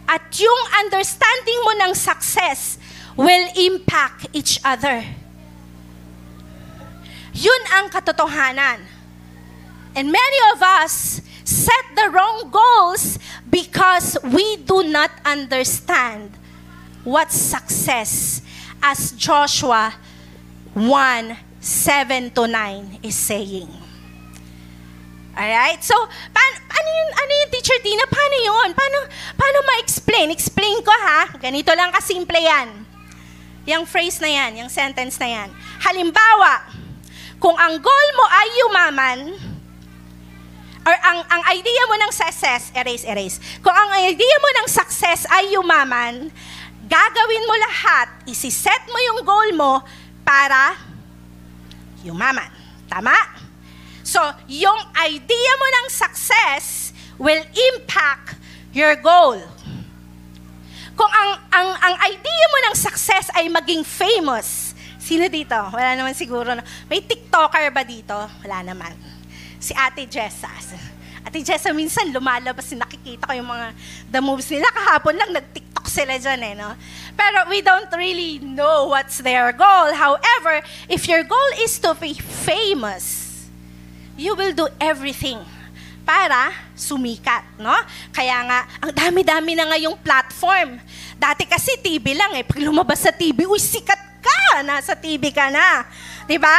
at 0.09 0.23
yung 0.35 0.61
understanding 0.83 1.59
mo 1.63 1.71
ng 1.85 1.93
success 1.95 2.75
will 3.15 3.47
impact 3.55 4.27
each 4.35 4.59
other. 4.63 5.05
Yun 7.31 7.61
ang 7.71 7.87
katotohanan. 7.87 8.83
And 9.95 10.11
many 10.11 10.39
of 10.53 10.59
us 10.59 11.21
set 11.43 11.85
the 11.95 12.11
wrong 12.11 12.51
goals 12.51 13.17
because 13.49 14.17
we 14.21 14.57
do 14.67 14.83
not 14.83 15.11
understand 15.25 16.35
what 17.03 17.31
success 17.31 18.41
as 18.83 19.11
Joshua 19.15 19.95
1, 20.73 21.37
7 21.59 22.31
to 22.31 22.47
9 22.47 22.99
is 23.03 23.15
saying. 23.15 23.78
Alright? 25.39 25.79
So, 25.79 25.95
paano, 26.35 26.55
paano 26.67 26.89
yun, 26.91 27.09
ano 27.15 27.31
yung 27.31 27.51
teacher 27.55 27.79
Tina? 27.79 28.03
Paano 28.11 28.35
yun? 28.43 28.69
Paano, 28.75 28.97
paano 29.39 29.57
ma-explain? 29.63 30.35
Explain 30.35 30.83
ko 30.83 30.91
ha. 30.91 31.31
Ganito 31.39 31.71
lang 31.71 31.95
kasimple 31.95 32.43
yan. 32.43 32.83
Yung 33.63 33.87
phrase 33.87 34.19
na 34.19 34.27
yan, 34.27 34.59
yung 34.59 34.67
sentence 34.67 35.15
na 35.15 35.31
yan. 35.31 35.49
Halimbawa, 35.79 36.67
kung 37.39 37.55
ang 37.55 37.79
goal 37.79 38.07
mo 38.19 38.25
ay 38.27 38.47
yumaman, 38.67 39.19
or 40.83 40.95
ang, 41.07 41.23
ang 41.31 41.41
idea 41.55 41.83
mo 41.87 41.95
ng 41.95 42.11
success, 42.11 42.75
erase, 42.75 43.07
erase. 43.07 43.39
Kung 43.63 43.71
ang 43.71 43.95
idea 44.11 44.35
mo 44.43 44.49
ng 44.59 44.67
success 44.67 45.23
ay 45.31 45.55
yumaman, 45.55 46.27
gagawin 46.83 47.47
mo 47.47 47.55
lahat, 47.63 48.11
isiset 48.27 48.83
mo 48.91 48.99
yung 49.07 49.19
goal 49.23 49.49
mo 49.55 49.73
para 50.27 50.75
yumaman. 52.03 52.51
Tama? 52.91 53.15
So, 54.09 54.17
yung 54.49 54.79
idea 55.05 55.51
mo 55.61 55.67
ng 55.69 55.87
success 55.93 56.89
will 57.21 57.45
impact 57.45 58.41
your 58.73 58.97
goal. 58.97 59.37
Kung 60.97 61.11
ang, 61.13 61.37
ang, 61.53 61.69
ang 61.77 61.95
idea 62.09 62.45
mo 62.49 62.57
ng 62.65 62.75
success 62.75 63.29
ay 63.37 63.45
maging 63.53 63.85
famous, 63.85 64.73
sino 64.97 65.29
dito? 65.29 65.53
Wala 65.53 65.93
naman 65.93 66.17
siguro. 66.17 66.57
May 66.89 67.05
TikToker 67.05 67.69
ba 67.69 67.85
dito? 67.85 68.17
Wala 68.41 68.65
naman. 68.65 68.97
Si 69.61 69.77
Ate 69.77 70.09
Jessa. 70.09 70.49
Ate 71.21 71.45
Jessa, 71.45 71.69
minsan 71.69 72.09
lumalabas, 72.09 72.65
nakikita 72.73 73.29
ko 73.29 73.33
yung 73.37 73.49
mga 73.53 73.77
the 74.09 74.21
moves 74.25 74.49
nila. 74.49 74.73
Kahapon 74.73 75.21
lang, 75.21 75.37
nag-TikTok 75.37 75.85
sila 75.85 76.17
dyan 76.17 76.41
eh, 76.49 76.53
no? 76.57 76.73
Pero 77.13 77.45
we 77.45 77.61
don't 77.61 77.93
really 77.93 78.41
know 78.41 78.89
what's 78.89 79.21
their 79.21 79.53
goal. 79.53 79.93
However, 79.93 80.65
if 80.89 81.05
your 81.05 81.21
goal 81.21 81.51
is 81.61 81.77
to 81.77 81.93
be 81.93 82.17
famous, 82.17 83.18
you 84.19 84.35
will 84.35 84.51
do 84.51 84.67
everything 84.83 85.39
para 86.03 86.51
sumikat, 86.75 87.47
no? 87.55 87.71
Kaya 88.11 88.43
nga, 88.43 88.59
ang 88.83 88.91
dami-dami 88.91 89.55
na 89.55 89.71
ngayong 89.71 89.95
platform. 90.03 90.75
Dati 91.15 91.47
kasi 91.47 91.79
TV 91.79 92.17
lang 92.17 92.35
eh. 92.35 92.43
Pag 92.43 92.59
lumabas 92.59 92.99
sa 92.99 93.15
TV, 93.15 93.47
uy, 93.47 93.61
sikat 93.61 94.19
ka! 94.19 94.65
Nasa 94.65 94.97
TV 94.99 95.31
ka 95.31 95.47
na. 95.47 95.85
ba? 95.85 96.27
Diba? 96.27 96.57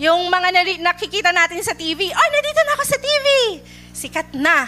Yung 0.00 0.26
mga 0.26 0.80
nakikita 0.82 1.30
natin 1.30 1.62
sa 1.62 1.76
TV, 1.76 2.10
oh, 2.10 2.28
nandito 2.34 2.60
na 2.66 2.72
ako 2.74 2.84
sa 2.88 2.98
TV. 2.98 3.26
Sikat 3.94 4.28
na. 4.34 4.66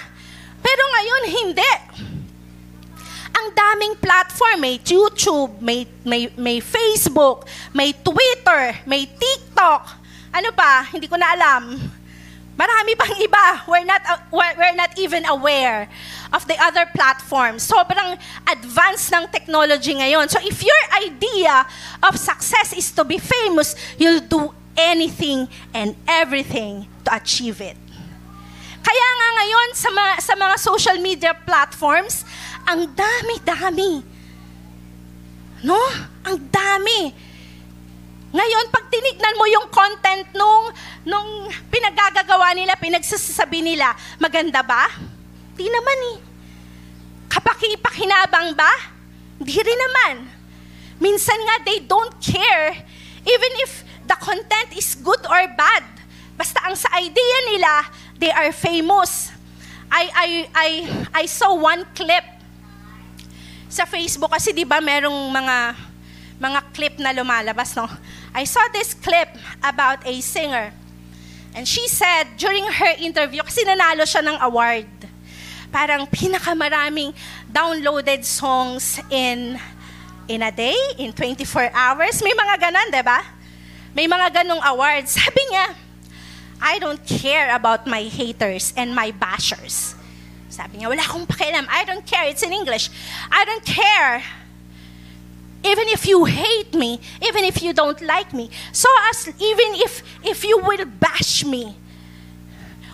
Pero 0.62 0.82
ngayon, 0.86 1.22
hindi. 1.26 1.72
Ang 3.32 3.48
daming 3.50 3.96
platform, 3.98 4.60
may 4.60 4.76
YouTube, 4.78 5.56
may, 5.58 5.88
may, 6.04 6.28
may 6.36 6.60
Facebook, 6.60 7.48
may 7.72 7.96
Twitter, 7.96 8.76
may 8.84 9.08
TikTok. 9.08 9.82
Ano 10.36 10.52
pa? 10.52 10.84
Hindi 10.92 11.08
ko 11.08 11.16
na 11.16 11.32
alam 11.32 11.95
Marami 12.56 12.96
pang 12.96 13.12
iba. 13.20 13.68
We're 13.68 13.84
not, 13.84 14.00
uh, 14.08 14.16
we're 14.32 14.74
not 14.74 14.96
even 14.96 15.28
aware 15.28 15.92
of 16.32 16.48
the 16.48 16.56
other 16.56 16.88
platforms. 16.88 17.68
Sobrang 17.68 18.16
advanced 18.48 19.12
ng 19.12 19.28
technology 19.28 19.92
ngayon. 19.92 20.32
So 20.32 20.40
if 20.40 20.64
your 20.64 20.82
idea 21.04 21.68
of 22.00 22.16
success 22.16 22.72
is 22.72 22.88
to 22.96 23.04
be 23.04 23.20
famous, 23.20 23.76
you'll 24.00 24.24
do 24.24 24.56
anything 24.72 25.52
and 25.76 25.96
everything 26.08 26.88
to 27.04 27.12
achieve 27.12 27.60
it. 27.60 27.76
Kaya 28.80 29.08
nga 29.20 29.28
ngayon 29.36 29.68
sa 29.76 29.88
mga, 29.92 30.12
sa 30.24 30.34
mga 30.38 30.54
social 30.56 30.98
media 31.02 31.32
platforms, 31.36 32.24
ang 32.64 32.88
dami-dami. 32.88 34.00
No? 35.60 35.76
Ang 36.24 36.36
dami. 36.48 37.25
Ngayon, 38.36 38.66
pag 38.68 38.84
tinignan 38.92 39.38
mo 39.40 39.48
yung 39.48 39.66
content 39.72 40.28
nung, 40.36 40.68
nung 41.08 41.48
pinagagagawa 41.72 42.52
nila, 42.52 42.76
pinagsasabi 42.76 43.64
nila, 43.64 43.96
maganda 44.20 44.60
ba? 44.60 44.92
Di 45.56 45.64
naman 45.64 45.98
eh. 46.12 46.18
Kapaki-pakinabang 47.32 48.52
ba? 48.52 48.72
Di 49.40 49.56
rin 49.56 49.80
naman. 49.80 50.28
Minsan 51.00 51.40
nga, 51.48 51.64
they 51.64 51.80
don't 51.80 52.12
care 52.20 52.76
even 53.24 53.52
if 53.64 53.82
the 54.04 54.16
content 54.20 54.70
is 54.76 55.00
good 55.00 55.20
or 55.24 55.40
bad. 55.56 55.84
Basta 56.36 56.60
ang 56.68 56.76
sa 56.76 56.92
idea 57.00 57.38
nila, 57.48 57.88
they 58.20 58.28
are 58.30 58.52
famous. 58.52 59.32
I, 59.88 60.04
I, 60.12 60.28
I, 60.52 60.70
I 61.12 61.24
saw 61.24 61.56
one 61.56 61.88
clip 61.96 62.24
sa 63.72 63.88
Facebook 63.88 64.30
kasi 64.30 64.52
di 64.52 64.68
ba 64.68 64.84
merong 64.84 65.32
mga 65.32 65.56
mga 66.36 66.60
clip 66.76 66.94
na 67.00 67.16
lumalabas, 67.16 67.72
no? 67.72 67.88
I 68.36 68.44
saw 68.44 68.60
this 68.68 68.92
clip 68.92 69.32
about 69.64 70.04
a 70.04 70.20
singer. 70.20 70.68
And 71.56 71.64
she 71.64 71.88
said, 71.88 72.36
during 72.36 72.68
her 72.68 72.92
interview, 73.00 73.40
kasi 73.40 73.64
nanalo 73.64 74.04
siya 74.04 74.20
ng 74.20 74.36
award, 74.44 74.84
parang 75.72 76.04
pinakamaraming 76.04 77.16
downloaded 77.48 78.28
songs 78.28 79.00
in 79.08 79.56
in 80.28 80.44
a 80.44 80.52
day, 80.52 80.76
in 81.00 81.16
24 81.16 81.72
hours. 81.72 82.20
May 82.20 82.36
mga 82.36 82.60
ganan, 82.60 82.86
di 82.92 83.00
ba? 83.00 83.24
May 83.96 84.04
mga 84.04 84.44
ganong 84.44 84.60
awards. 84.68 85.16
Sabi 85.16 85.40
niya, 85.48 85.72
I 86.60 86.76
don't 86.76 87.00
care 87.08 87.56
about 87.56 87.88
my 87.88 88.04
haters 88.04 88.76
and 88.76 88.92
my 88.92 89.16
bashers. 89.16 89.96
Sabi 90.52 90.84
niya, 90.84 90.92
wala 90.92 91.00
akong 91.00 91.24
pakialam. 91.24 91.64
I 91.72 91.88
don't 91.88 92.04
care. 92.04 92.28
It's 92.28 92.44
in 92.44 92.52
English. 92.52 92.92
I 93.32 93.48
don't 93.48 93.64
care. 93.64 94.20
Even 95.64 95.88
if 95.88 96.06
you 96.06 96.24
hate 96.24 96.74
me, 96.74 97.00
even 97.22 97.44
if 97.44 97.62
you 97.62 97.72
don't 97.72 98.00
like 98.02 98.32
me, 98.32 98.50
so 98.72 98.88
as 99.10 99.28
even 99.28 99.74
if 99.74 100.02
if 100.24 100.44
you 100.44 100.58
will 100.58 100.84
bash 100.84 101.44
me, 101.44 101.74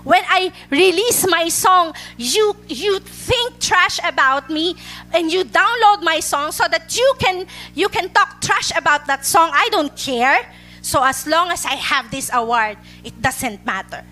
when 0.04 0.22
I 0.26 0.52
release 0.70 1.26
my 1.28 1.48
song, 1.48 1.94
you 2.16 2.56
you 2.68 2.98
think 2.98 3.60
trash 3.60 4.00
about 4.04 4.50
me 4.50 4.74
and 5.12 5.30
you 5.30 5.44
download 5.44 6.02
my 6.02 6.20
song 6.20 6.50
so 6.50 6.66
that 6.68 6.96
you 6.96 7.14
can 7.18 7.46
you 7.74 7.88
can 7.88 8.10
talk 8.10 8.40
trash 8.40 8.72
about 8.76 9.06
that 9.06 9.24
song. 9.24 9.50
I 9.52 9.68
don't 9.70 9.94
care. 9.96 10.46
So 10.82 11.02
as 11.04 11.26
long 11.26 11.50
as 11.50 11.64
I 11.64 11.74
have 11.74 12.10
this 12.10 12.30
award, 12.32 12.76
it 13.04 13.20
doesn't 13.22 13.64
matter. 13.64 14.04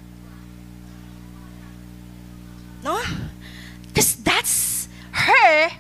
No? 2.85 3.03
Because 3.89 4.15
that's 4.17 4.89
her 5.11 5.71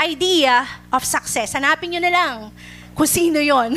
idea 0.00 0.68
of 0.92 1.04
success. 1.04 1.56
Hanapin 1.56 1.96
nyo 1.96 2.00
na 2.00 2.12
lang 2.12 2.34
kung 2.96 3.08
sino 3.08 3.40
yon. 3.40 3.76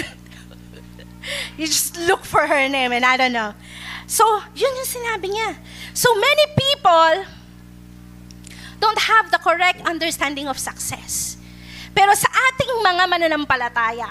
you 1.60 1.66
just 1.68 1.96
look 2.08 2.24
for 2.24 2.48
her 2.48 2.68
name 2.68 2.92
and 2.92 3.04
I 3.04 3.16
don't 3.16 3.36
know. 3.36 3.56
So, 4.10 4.26
yun 4.58 4.74
yung 4.74 4.90
sinabi 4.90 5.28
niya. 5.30 5.54
So 5.94 6.10
many 6.18 6.46
people 6.58 7.30
don't 8.80 9.02
have 9.06 9.30
the 9.30 9.38
correct 9.38 9.86
understanding 9.86 10.48
of 10.48 10.58
success. 10.58 11.38
Pero 11.94 12.16
sa 12.16 12.32
ating 12.32 12.72
mga 12.82 13.04
mananampalataya, 13.06 14.10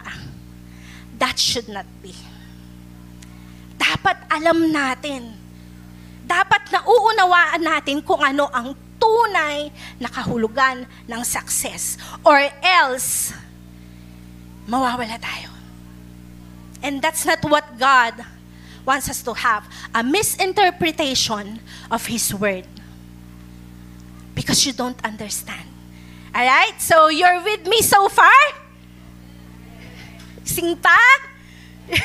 that 1.18 1.34
should 1.40 1.66
not 1.66 1.88
be. 1.98 2.14
Dapat 3.74 4.28
alam 4.28 4.70
natin. 4.70 5.34
Dapat 6.28 6.68
nauunawaan 6.70 7.62
natin 7.64 8.04
kung 8.04 8.20
ano 8.20 8.46
ang 8.52 8.76
tunay 8.98 9.70
na 10.02 10.08
kahulugan 10.10 10.86
ng 11.06 11.22
success. 11.24 11.96
Or 12.26 12.38
else, 12.62 13.32
mawawala 14.68 15.16
tayo. 15.16 15.48
And 16.82 17.02
that's 17.02 17.26
not 17.26 17.42
what 17.42 17.64
God 17.78 18.14
wants 18.86 19.08
us 19.10 19.22
to 19.22 19.34
have. 19.34 19.66
A 19.94 20.02
misinterpretation 20.02 21.58
of 21.90 22.06
His 22.06 22.30
Word. 22.34 22.66
Because 24.34 24.64
you 24.66 24.72
don't 24.72 24.98
understand. 25.02 25.66
Alright? 26.30 26.78
So, 26.80 27.08
you're 27.08 27.42
with 27.42 27.66
me 27.66 27.82
so 27.82 28.08
far? 28.08 28.38
Sing 30.44 30.76
pa? 30.76 31.00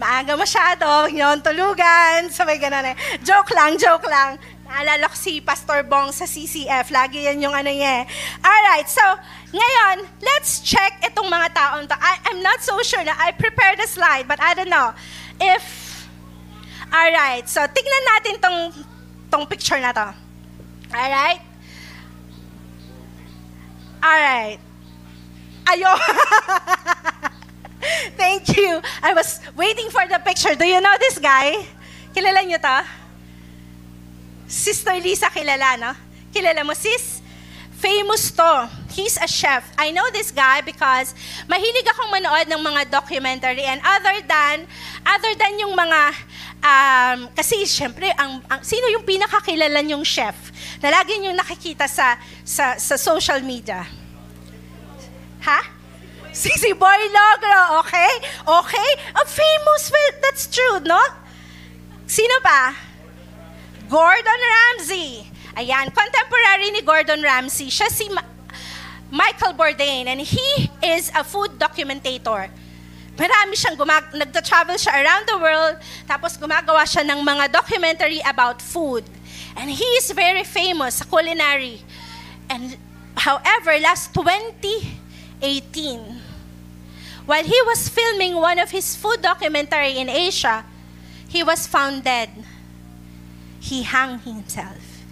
Maaga 0.00 0.34
masyado, 0.34 0.82
huwag 0.82 1.14
niyo 1.14 1.30
tulugan. 1.38 2.26
So, 2.34 2.42
may 2.42 2.58
ganun 2.58 2.82
eh. 2.90 2.96
Joke 3.22 3.54
lang, 3.54 3.78
joke 3.78 4.08
lang. 4.10 4.36
Naalala 4.72 5.04
ko 5.12 5.16
si 5.20 5.36
Pastor 5.44 5.84
Bong 5.84 6.16
sa 6.16 6.24
CCF. 6.24 6.88
Lagi 6.88 7.28
yan 7.28 7.44
yung 7.44 7.52
ano 7.52 7.68
niya. 7.68 8.08
Alright, 8.40 8.88
so 8.88 9.04
ngayon, 9.52 10.08
let's 10.24 10.64
check 10.64 10.96
itong 11.04 11.28
mga 11.28 11.52
taon 11.52 11.84
to. 11.84 11.92
I, 11.92 12.32
I'm 12.32 12.40
not 12.40 12.64
so 12.64 12.80
sure 12.80 13.04
na 13.04 13.12
I 13.20 13.36
prepared 13.36 13.76
a 13.84 13.84
slide, 13.84 14.24
but 14.24 14.40
I 14.40 14.56
don't 14.56 14.72
know 14.72 14.96
if... 15.36 15.60
Alright, 16.88 17.52
so 17.52 17.60
tignan 17.68 18.04
natin 18.16 18.34
tong, 18.40 18.58
tong 19.28 19.44
picture 19.44 19.76
na 19.76 19.92
to. 19.92 20.08
Alright? 20.88 21.44
Alright. 24.00 24.60
Ayo. 25.68 25.92
Thank 28.16 28.56
you. 28.56 28.80
I 29.04 29.12
was 29.12 29.36
waiting 29.52 29.92
for 29.92 30.08
the 30.08 30.16
picture. 30.24 30.56
Do 30.56 30.64
you 30.64 30.80
know 30.80 30.96
this 30.96 31.20
guy? 31.20 31.60
Kilala 32.16 32.40
niyo 32.40 32.56
to? 32.56 33.01
Sister 34.52 35.00
Lisa 35.00 35.32
kilala, 35.32 35.80
no? 35.80 35.96
Kilala 36.28 36.60
mo, 36.60 36.76
sis? 36.76 37.24
Famous 37.80 38.28
to. 38.36 38.68
He's 38.92 39.16
a 39.16 39.24
chef. 39.24 39.64
I 39.80 39.88
know 39.96 40.04
this 40.12 40.28
guy 40.28 40.60
because 40.60 41.16
mahilig 41.48 41.88
akong 41.88 42.12
manood 42.12 42.52
ng 42.52 42.60
mga 42.60 42.92
documentary 42.92 43.64
and 43.64 43.80
other 43.80 44.20
than, 44.28 44.68
other 45.08 45.32
than 45.40 45.56
yung 45.56 45.72
mga, 45.72 46.00
um, 46.60 47.18
kasi 47.32 47.64
syempre, 47.64 48.12
ang, 48.12 48.44
ang, 48.44 48.60
sino 48.60 48.92
yung 48.92 49.08
pinakakilala 49.08 49.80
yung 49.88 50.04
chef 50.04 50.36
na 50.84 50.92
lagi 50.92 51.16
yung 51.16 51.34
nakikita 51.34 51.88
sa, 51.88 52.20
sa, 52.44 52.76
sa 52.76 53.00
social 53.00 53.40
media? 53.40 53.88
Ha? 55.48 55.60
Si, 56.28 56.52
si 56.60 56.76
Boy 56.76 57.02
Logro, 57.08 57.80
okay? 57.80 58.12
Okay? 58.44 58.90
A 59.16 59.24
famous, 59.24 59.88
well, 59.88 60.12
that's 60.20 60.44
true, 60.44 60.76
no? 60.84 61.00
Sino 62.04 62.36
pa? 62.44 62.91
Gordon 63.92 64.40
Ramsay. 64.40 65.28
Ayan, 65.52 65.92
contemporary 65.92 66.72
ni 66.72 66.80
Gordon 66.80 67.20
Ramsay. 67.20 67.68
Siya 67.68 67.92
si 67.92 68.08
Ma- 68.08 68.24
Michael 69.12 69.52
Bourdain 69.52 70.08
and 70.08 70.24
he 70.24 70.72
is 70.80 71.12
a 71.12 71.20
food 71.20 71.60
documentator. 71.60 72.48
Marami 73.20 73.52
siyang 73.52 73.76
gumag- 73.76 74.16
nagta-travel 74.16 74.80
siya 74.80 74.96
around 74.96 75.28
the 75.28 75.36
world, 75.36 75.76
tapos 76.08 76.40
gumagawa 76.40 76.88
siya 76.88 77.04
ng 77.04 77.20
mga 77.20 77.52
documentary 77.52 78.24
about 78.24 78.64
food. 78.64 79.04
And 79.60 79.68
he 79.68 79.84
is 80.00 80.08
very 80.16 80.48
famous 80.48 81.04
sa 81.04 81.04
culinary. 81.04 81.84
And 82.48 82.80
however, 83.20 83.76
last 83.76 84.16
2018, 84.16 84.88
while 87.28 87.44
he 87.44 87.60
was 87.68 87.92
filming 87.92 88.40
one 88.40 88.56
of 88.56 88.72
his 88.72 88.96
food 88.96 89.20
documentary 89.20 90.00
in 90.00 90.08
Asia, 90.08 90.64
he 91.28 91.44
was 91.44 91.68
found 91.68 92.08
dead 92.08 92.32
he 93.62 93.84
hung 93.86 94.18
himself. 94.18 95.06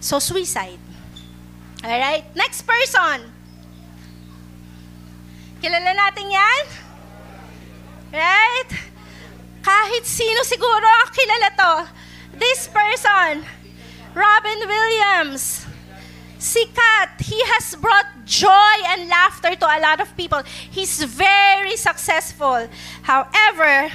So, 0.00 0.18
suicide. 0.18 0.80
Alright? 1.84 2.24
Next 2.32 2.64
person. 2.64 3.28
Kilala 5.60 5.92
natin 5.92 6.32
yan? 6.32 6.64
Right? 8.08 8.70
Kahit 9.60 10.08
sino 10.08 10.40
siguro 10.48 10.88
kilala 11.12 11.50
to. 11.60 11.72
This 12.40 12.72
person, 12.72 13.44
Robin 14.16 14.60
Williams. 14.64 15.68
Sikat. 16.40 17.20
He 17.20 17.36
has 17.52 17.76
brought 17.76 18.24
joy 18.24 18.76
and 18.96 19.08
laughter 19.12 19.52
to 19.56 19.66
a 19.68 19.78
lot 19.80 20.00
of 20.00 20.08
people. 20.16 20.40
He's 20.72 21.04
very 21.04 21.76
successful. 21.76 22.68
However, 23.04 23.92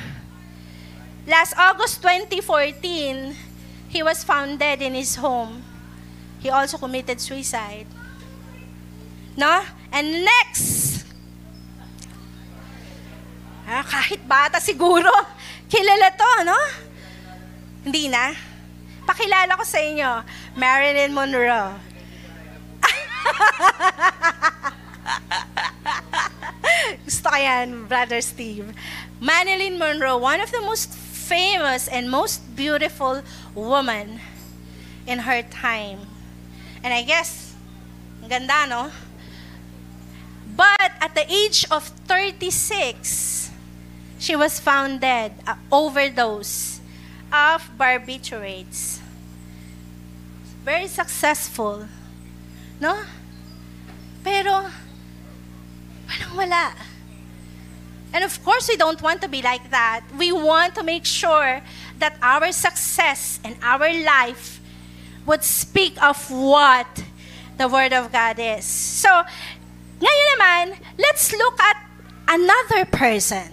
last 1.25 1.53
August 1.57 2.01
2014, 2.01 3.48
he 3.89 4.05
was 4.05 4.23
found 4.23 4.59
dead 4.59 4.81
in 4.81 4.93
his 4.93 5.17
home. 5.17 5.63
He 6.39 6.49
also 6.49 6.77
committed 6.77 7.19
suicide. 7.19 7.87
No? 9.35 9.65
And 9.91 10.23
next, 10.23 11.03
ah, 13.65 13.83
kahit 13.83 14.21
bata 14.29 14.61
siguro, 14.61 15.09
kilala 15.67 16.13
to, 16.13 16.45
no? 16.45 16.59
Hindi 17.83 18.07
na? 18.13 18.31
Pakilala 19.09 19.57
ko 19.57 19.65
sa 19.65 19.81
inyo, 19.81 20.21
Marilyn 20.53 21.09
Monroe. 21.09 21.73
Gusto 27.09 27.33
ko 27.33 27.37
yan, 27.37 27.89
Brother 27.89 28.21
Steve. 28.21 28.69
Marilyn 29.17 29.81
Monroe, 29.81 30.21
one 30.21 30.37
of 30.39 30.53
the 30.53 30.61
most 30.61 30.93
famous 31.29 31.87
and 31.87 32.09
most 32.09 32.41
beautiful 32.55 33.21
woman 33.53 34.19
in 35.05 35.19
her 35.29 35.43
time. 35.43 36.01
And 36.83 36.91
I 36.91 37.03
guess, 37.03 37.53
ganda, 38.27 38.65
no? 38.65 38.91
But 40.57 40.91
at 40.99 41.13
the 41.13 41.29
age 41.29 41.69
of 41.69 41.85
36, 42.09 43.51
she 44.17 44.35
was 44.35 44.59
found 44.59 45.01
dead, 45.01 45.37
uh, 45.45 45.55
overdose 45.71 46.81
of 47.31 47.69
barbiturates. 47.77 48.97
Very 50.65 50.87
successful. 50.87 51.87
No? 52.81 53.05
Pero, 54.23 54.65
walang 56.09 56.33
wala. 56.35 56.88
And 58.13 58.23
of 58.23 58.43
course, 58.43 58.67
we 58.67 58.75
don't 58.75 59.01
want 59.01 59.21
to 59.21 59.27
be 59.27 59.41
like 59.41 59.69
that. 59.69 60.01
We 60.17 60.31
want 60.31 60.75
to 60.75 60.83
make 60.83 61.05
sure 61.05 61.61
that 61.99 62.17
our 62.21 62.51
success 62.51 63.39
and 63.43 63.55
our 63.61 63.91
life 63.93 64.59
would 65.25 65.43
speak 65.43 66.01
of 66.01 66.17
what 66.31 66.87
the 67.57 67.67
Word 67.67 67.93
of 67.93 68.11
God 68.11 68.39
is. 68.39 68.65
So, 68.65 69.09
ngayon 69.99 70.25
naman, 70.33 70.65
let's 70.97 71.31
look 71.35 71.59
at 71.59 71.77
another 72.27 72.85
person. 72.85 73.51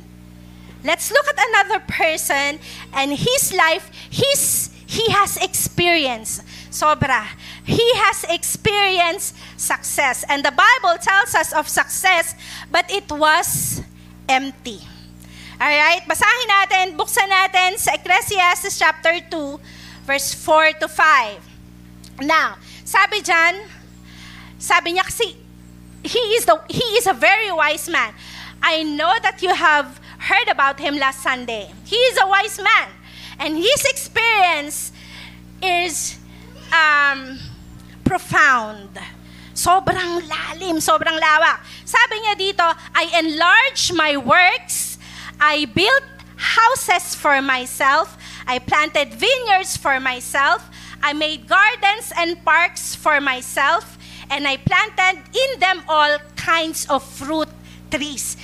Let's 0.85 1.11
look 1.11 1.27
at 1.27 1.37
another 1.37 1.81
person 1.81 2.61
and 2.95 3.13
his 3.13 3.53
life, 3.53 3.91
his, 4.09 4.71
he 4.87 5.11
has 5.11 5.37
experience. 5.37 6.41
Sobra. 6.71 7.27
He 7.65 7.83
has 7.97 8.25
experienced 8.29 9.35
success. 9.57 10.25
And 10.29 10.45
the 10.45 10.53
Bible 10.53 11.01
tells 11.01 11.35
us 11.35 11.53
of 11.53 11.69
success, 11.69 12.35
but 12.71 12.89
it 12.91 13.11
was 13.11 13.83
empty. 14.29 14.83
Alright, 15.57 16.05
basahin 16.05 16.49
natin, 16.53 16.85
buksan 17.01 17.27
natin 17.27 17.81
sa 17.81 17.97
Ecclesiastes 17.97 18.77
chapter 18.77 19.17
2, 19.33 19.57
verse 20.05 20.37
4 20.37 20.85
to 20.85 20.87
5. 20.87 21.41
Now, 22.29 22.61
sabi 22.85 23.25
dyan, 23.25 23.65
sabi 24.61 24.97
niya 24.97 25.05
kasi, 25.09 25.33
he 26.05 26.23
is, 26.37 26.45
the, 26.45 26.61
he 26.69 26.85
is 27.01 27.09
a 27.09 27.17
very 27.17 27.51
wise 27.51 27.89
man. 27.89 28.13
I 28.63 28.85
know 28.85 29.17
that 29.25 29.41
you 29.41 29.53
have 29.53 30.01
heard 30.19 30.49
about 30.49 30.79
him 30.79 30.97
last 30.97 31.23
Sunday. 31.23 31.73
He 31.85 31.97
is 31.97 32.19
a 32.21 32.27
wise 32.29 32.61
man. 32.61 32.89
And 33.39 33.57
his 33.57 33.85
experience 33.85 34.93
is 35.61 36.19
um, 36.73 37.39
profound. 38.05 38.93
Sobrang 39.57 40.21
lalim, 40.25 40.81
sobrang 40.81 41.17
lawak. 41.17 41.65
Sabi 41.87 42.19
niya 42.19 42.35
dito, 42.35 42.67
I 42.99 43.15
enlarge 43.23 43.95
my 43.95 44.19
works, 44.19 44.99
I 45.39 45.71
built 45.71 46.03
houses 46.35 47.15
for 47.15 47.39
myself, 47.39 48.19
I 48.43 48.59
planted 48.59 49.15
vineyards 49.15 49.79
for 49.79 50.03
myself, 50.03 50.67
I 50.99 51.15
made 51.15 51.47
gardens 51.47 52.11
and 52.19 52.43
parks 52.43 52.99
for 52.99 53.23
myself, 53.23 53.95
and 54.35 54.51
I 54.51 54.59
planted 54.59 55.23
in 55.31 55.51
them 55.63 55.87
all 55.87 56.19
kinds 56.35 56.91
of 56.91 57.07
fruit 57.07 57.49
trees. 57.87 58.35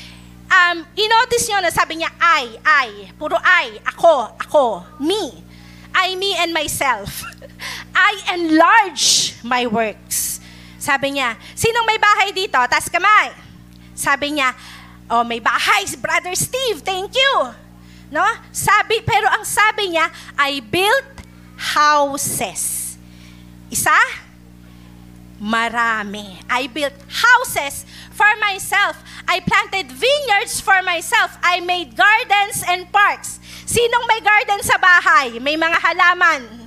Um, 0.47 0.87
inotice 0.95 1.51
nyo 1.51 1.67
na 1.67 1.75
sabi 1.75 1.99
niya, 1.99 2.15
I, 2.23 2.47
I, 2.63 3.11
puro 3.19 3.43
I, 3.43 3.83
ako, 3.91 4.39
ako, 4.39 4.65
me. 5.03 5.43
I, 5.91 6.15
me, 6.15 6.39
and 6.39 6.55
myself. 6.55 7.27
I 7.95 8.39
enlarge 8.39 9.35
my 9.43 9.67
works. 9.67 10.39
Sabi 10.83 11.15
niya, 11.15 11.39
sinong 11.55 11.87
may 11.87 11.95
bahay 11.95 12.35
dito? 12.35 12.59
Tas 12.67 12.91
kamay. 12.91 13.31
Sabi 13.95 14.35
niya, 14.35 14.51
oh, 15.07 15.23
may 15.23 15.39
bahay, 15.39 15.87
Brother 15.95 16.35
Steve, 16.35 16.83
thank 16.83 17.15
you. 17.15 17.55
No? 18.11 18.27
Sabi, 18.51 18.99
pero 19.07 19.31
ang 19.31 19.47
sabi 19.47 19.95
niya, 19.95 20.11
I 20.35 20.59
built 20.59 21.23
houses. 21.55 22.99
Isa? 23.71 23.95
Marami. 25.39 26.43
I 26.51 26.67
built 26.67 26.99
houses 27.07 27.87
for 28.11 28.29
myself. 28.43 28.99
I 29.31 29.39
planted 29.39 29.87
vineyards 29.87 30.59
for 30.59 30.83
myself. 30.83 31.39
I 31.47 31.63
made 31.63 31.95
gardens 31.95 32.67
and 32.67 32.91
parks. 32.91 33.39
Sinong 33.71 34.05
may 34.11 34.19
garden 34.19 34.61
sa 34.67 34.77
bahay? 34.83 35.39
May 35.39 35.55
mga 35.55 35.79
halaman. 35.79 36.67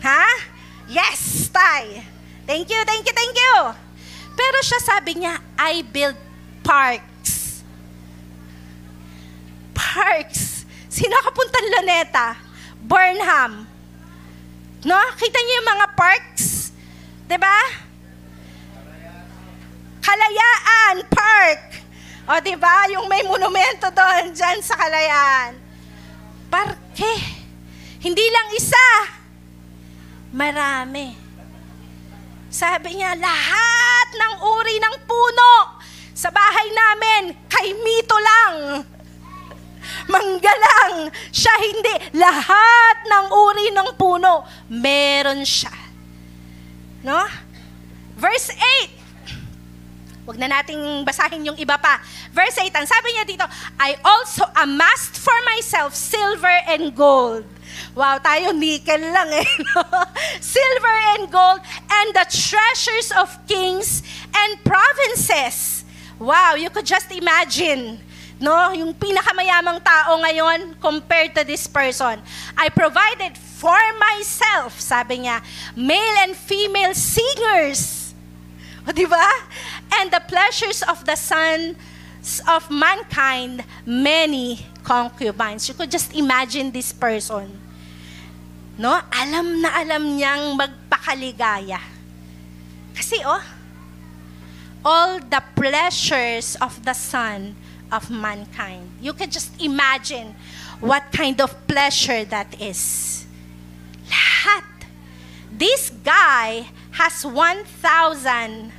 Ha? 0.00 0.24
Yes, 0.88 1.52
Tay. 1.52 2.17
Thank 2.48 2.72
you, 2.72 2.80
thank 2.88 3.04
you, 3.04 3.12
thank 3.12 3.36
you. 3.36 3.56
Pero 4.32 4.56
siya 4.64 4.80
sabi 4.80 5.20
niya, 5.20 5.36
I 5.60 5.84
build 5.84 6.16
parks. 6.64 7.60
Parks. 9.76 10.64
Sino 10.88 11.12
kapuntang 11.20 11.68
Luneta? 11.76 12.40
Burnham. 12.80 13.68
No? 14.80 15.00
Kita 15.20 15.38
niyo 15.44 15.60
yung 15.60 15.70
mga 15.76 15.86
parks? 15.92 16.72
ba? 17.36 17.58
Kalayaan 20.00 21.04
Park. 21.12 21.84
O 22.32 22.40
ba? 22.56 22.88
Yung 22.96 23.12
may 23.12 23.28
monumento 23.28 23.92
doon 23.92 24.32
diyan 24.32 24.58
sa 24.64 24.72
Kalayaan. 24.72 25.52
Parke. 26.48 27.12
Hindi 28.00 28.24
lang 28.32 28.48
isa. 28.56 28.88
Marami. 30.32 31.27
Sabi 32.48 32.96
niya, 32.96 33.12
lahat 33.12 34.08
ng 34.16 34.34
uri 34.40 34.80
ng 34.80 34.96
puno 35.04 35.76
sa 36.16 36.32
bahay 36.32 36.68
namin, 36.72 37.36
kay 37.44 37.76
Mito 37.76 38.16
lang. 38.16 38.82
Mangga 40.08 40.54
lang. 40.56 41.12
Siya 41.28 41.54
hindi. 41.60 41.94
Lahat 42.16 42.96
ng 43.04 43.26
uri 43.28 43.68
ng 43.70 43.88
puno, 44.00 44.48
meron 44.72 45.44
siya. 45.44 45.72
No? 47.04 47.20
Verse 48.16 48.50
8. 48.50 50.24
Huwag 50.24 50.40
na 50.40 50.48
nating 50.48 51.04
basahin 51.04 51.44
yung 51.44 51.56
iba 51.60 51.76
pa. 51.76 52.00
Verse 52.32 52.60
8, 52.60 52.72
ang 52.72 52.88
sabi 52.88 53.08
niya 53.12 53.24
dito, 53.28 53.44
I 53.76 53.96
also 54.00 54.44
amassed 54.56 55.20
for 55.20 55.36
myself 55.52 55.92
silver 55.92 56.64
and 56.68 56.96
gold 56.96 57.44
Wow, 57.98 58.22
tayo 58.22 58.54
nickel 58.54 59.10
lang 59.10 59.26
eh. 59.34 59.48
Silver 60.38 60.96
and 61.18 61.26
gold 61.26 61.58
and 61.90 62.14
the 62.14 62.30
treasures 62.30 63.10
of 63.10 63.26
kings 63.50 64.06
and 64.30 64.54
provinces. 64.62 65.82
Wow, 66.14 66.54
you 66.54 66.70
could 66.70 66.86
just 66.86 67.10
imagine 67.10 67.98
no? 68.38 68.70
Yung 68.70 68.94
pinakamayamang 68.94 69.82
tao 69.82 70.14
ngayon 70.22 70.78
compared 70.78 71.34
to 71.34 71.42
this 71.42 71.66
person. 71.66 72.22
I 72.54 72.70
provided 72.70 73.34
for 73.34 73.74
myself, 73.98 74.78
sabi 74.78 75.26
niya, 75.26 75.42
male 75.74 76.22
and 76.22 76.38
female 76.38 76.94
singers. 76.94 78.14
O, 78.86 78.94
di 78.94 79.10
ba? 79.10 79.26
And 79.98 80.14
the 80.14 80.22
pleasures 80.22 80.86
of 80.86 81.02
the 81.02 81.18
sons 81.18 81.74
of 82.46 82.70
mankind, 82.70 83.66
many 83.82 84.62
concubines. 84.86 85.66
You 85.66 85.74
could 85.74 85.90
just 85.90 86.14
imagine 86.14 86.70
this 86.70 86.94
person 86.94 87.67
no? 88.78 88.94
Alam 89.10 89.60
na 89.60 89.82
alam 89.82 90.02
niyang 90.14 90.54
magpakaligaya. 90.54 91.82
Kasi 92.94 93.20
oh, 93.26 93.42
all 94.86 95.18
the 95.18 95.42
pleasures 95.58 96.54
of 96.62 96.78
the 96.86 96.94
Son 96.94 97.58
of 97.90 98.10
mankind. 98.10 98.86
You 99.00 99.12
can 99.12 99.30
just 99.30 99.50
imagine 99.60 100.34
what 100.80 101.10
kind 101.12 101.40
of 101.40 101.50
pleasure 101.66 102.24
that 102.30 102.60
is. 102.60 103.24
Lahat. 104.06 104.64
This 105.50 105.90
guy 105.90 106.70
has 106.92 107.26
1,000 107.26 108.70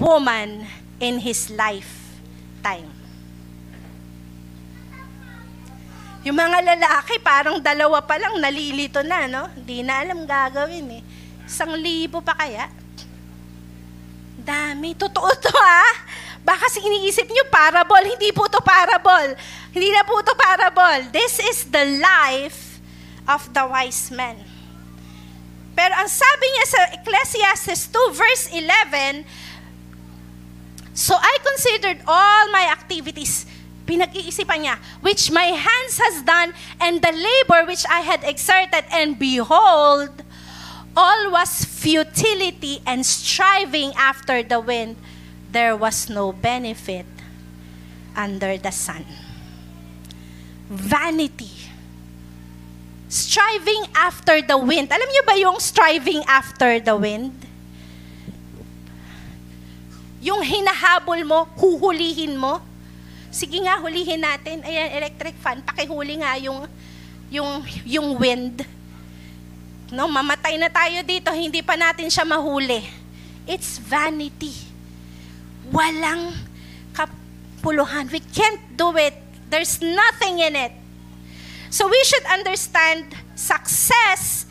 woman 0.00 0.66
in 1.00 1.18
his 1.20 1.50
lifetime. 1.50 2.93
Yung 6.24 6.40
mga 6.40 6.64
lalaki, 6.64 7.20
parang 7.20 7.60
dalawa 7.60 8.00
pa 8.00 8.16
lang, 8.16 8.40
nalilito 8.40 9.04
na, 9.04 9.28
no? 9.28 9.44
Hindi 9.52 9.84
na 9.84 10.00
alam 10.00 10.24
gagawin 10.24 11.00
eh. 11.00 11.02
Isang 11.44 11.76
libo 11.76 12.24
pa 12.24 12.32
kaya? 12.32 12.72
Dami. 14.40 14.96
Totoo 14.96 15.28
to 15.36 15.52
ha? 15.52 15.84
Baka 16.40 16.68
iniisip 16.80 17.28
nyo 17.28 17.44
parable. 17.52 18.04
Hindi 18.08 18.32
po 18.32 18.48
to 18.48 18.60
parable. 18.64 19.36
Hindi 19.72 19.88
na 19.92 20.04
po 20.04 20.20
to 20.24 20.32
parable. 20.36 21.12
This 21.12 21.40
is 21.44 21.68
the 21.68 22.00
life 22.00 22.80
of 23.28 23.44
the 23.52 23.64
wise 23.64 24.08
man. 24.08 24.40
Pero 25.76 25.92
ang 25.96 26.08
sabi 26.08 26.46
niya 26.56 26.66
sa 26.68 26.80
Ecclesiastes 27.00 27.92
2 27.92 28.12
verse 28.16 28.44
11, 28.52 29.24
So 30.94 31.18
I 31.18 31.34
considered 31.42 32.06
all 32.06 32.54
my 32.54 32.70
activities 32.70 33.50
pinag-iisipan 33.86 34.64
niya, 34.64 34.76
which 35.00 35.30
my 35.30 35.52
hands 35.52 36.00
has 36.00 36.24
done, 36.24 36.52
and 36.80 37.00
the 37.00 37.12
labor 37.12 37.68
which 37.68 37.84
I 37.88 38.00
had 38.00 38.24
exerted, 38.24 38.84
and 38.90 39.18
behold, 39.18 40.24
all 40.96 41.30
was 41.30 41.64
futility 41.64 42.80
and 42.86 43.04
striving 43.04 43.92
after 43.96 44.42
the 44.42 44.60
wind. 44.60 44.96
There 45.52 45.76
was 45.76 46.10
no 46.10 46.32
benefit 46.32 47.06
under 48.16 48.58
the 48.58 48.70
sun. 48.70 49.06
Vanity. 50.70 51.50
Striving 53.08 53.86
after 53.94 54.42
the 54.42 54.58
wind. 54.58 54.90
Alam 54.90 55.06
niyo 55.06 55.22
ba 55.22 55.38
yung 55.38 55.58
striving 55.62 56.26
after 56.26 56.80
the 56.82 56.96
wind? 56.98 57.34
Yung 60.24 60.42
hinahabol 60.42 61.22
mo, 61.22 61.46
huhulihin 61.54 62.34
mo, 62.34 62.58
sige 63.34 63.58
nga, 63.66 63.82
hulihin 63.82 64.22
natin. 64.22 64.62
Ayan, 64.62 64.94
electric 65.02 65.34
fan, 65.42 65.58
pakihuli 65.66 66.22
nga 66.22 66.38
yung, 66.38 66.70
yung, 67.28 67.66
yung 67.82 68.08
wind. 68.14 68.62
No, 69.90 70.06
mamatay 70.06 70.54
na 70.56 70.70
tayo 70.70 71.02
dito, 71.02 71.34
hindi 71.34 71.60
pa 71.60 71.74
natin 71.74 72.06
siya 72.06 72.22
mahuli. 72.22 72.86
It's 73.44 73.76
vanity. 73.82 74.54
Walang 75.68 76.32
kapuluhan. 76.94 78.08
We 78.08 78.22
can't 78.22 78.62
do 78.78 78.94
it. 78.96 79.18
There's 79.50 79.82
nothing 79.82 80.40
in 80.40 80.54
it. 80.56 80.72
So 81.68 81.90
we 81.90 82.00
should 82.06 82.24
understand 82.30 83.12
success 83.34 84.46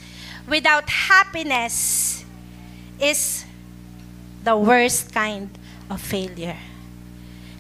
without 0.46 0.86
happiness 0.92 2.20
is 3.00 3.48
the 4.44 4.60
worst 4.60 5.16
kind 5.16 5.50
of 5.90 6.04
failure. 6.04 6.73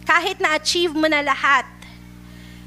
Kahit 0.03 0.39
na-achieve 0.43 0.91
mo 0.91 1.07
na 1.07 1.23
lahat, 1.23 1.63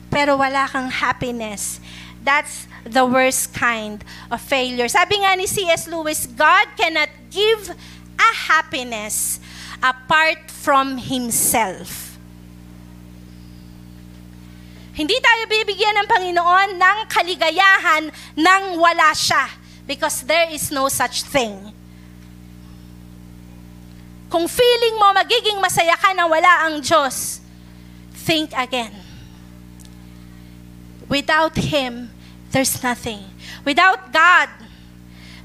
pero 0.08 0.40
wala 0.40 0.64
kang 0.68 0.88
happiness, 0.88 1.80
that's 2.24 2.64
the 2.88 3.04
worst 3.04 3.52
kind 3.52 4.00
of 4.32 4.40
failure. 4.40 4.88
Sabi 4.88 5.20
nga 5.20 5.36
ni 5.36 5.44
C.S. 5.44 5.86
Lewis, 5.86 6.24
God 6.24 6.72
cannot 6.78 7.12
give 7.28 7.76
a 8.16 8.30
happiness 8.48 9.38
apart 9.84 10.48
from 10.48 10.96
Himself. 10.96 12.16
Hindi 14.96 15.20
tayo 15.20 15.44
bibigyan 15.52 15.92
ng 16.00 16.08
Panginoon 16.08 16.80
ng 16.80 16.98
kaligayahan 17.12 18.08
nang 18.32 18.80
wala 18.80 19.12
siya. 19.12 19.44
Because 19.84 20.24
there 20.24 20.48
is 20.48 20.72
no 20.72 20.88
such 20.88 21.22
thing. 21.28 21.75
Kung 24.26 24.46
feeling 24.50 24.98
mo 24.98 25.14
magiging 25.14 25.58
masaya 25.62 25.94
ka 25.94 26.10
na 26.12 26.26
wala 26.26 26.66
ang 26.66 26.82
Diyos, 26.82 27.40
think 28.26 28.50
again. 28.58 28.94
Without 31.06 31.54
Him, 31.54 32.10
there's 32.50 32.82
nothing. 32.82 33.22
Without 33.62 34.10
God, 34.10 34.50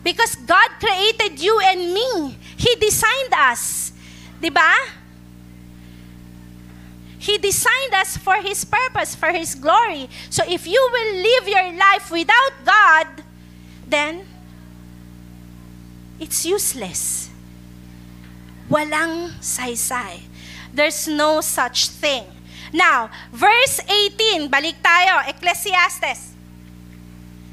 because 0.03 0.35
God 0.35 0.69
created 0.81 1.37
you 1.39 1.59
and 1.61 1.93
me. 1.93 2.37
He 2.57 2.75
designed 2.77 3.33
us. 3.33 3.93
'Di 4.41 4.49
ba? 4.49 4.73
He 7.21 7.37
designed 7.37 7.93
us 7.93 8.17
for 8.17 8.41
His 8.41 8.65
purpose, 8.65 9.13
for 9.13 9.29
His 9.29 9.53
glory. 9.53 10.09
So 10.33 10.41
if 10.49 10.65
you 10.65 10.81
will 10.81 11.11
live 11.21 11.45
your 11.45 11.69
life 11.77 12.09
without 12.09 12.53
God, 12.65 13.21
then 13.85 14.25
it's 16.17 16.45
useless. 16.45 17.30
Walang 18.71 19.35
saysay. 19.43 20.23
There's 20.71 21.03
no 21.11 21.43
such 21.43 21.91
thing. 21.91 22.23
Now, 22.71 23.11
verse 23.35 23.83
18, 23.83 24.47
balik 24.47 24.79
tayo, 24.79 25.27
Ecclesiastes. 25.27 26.31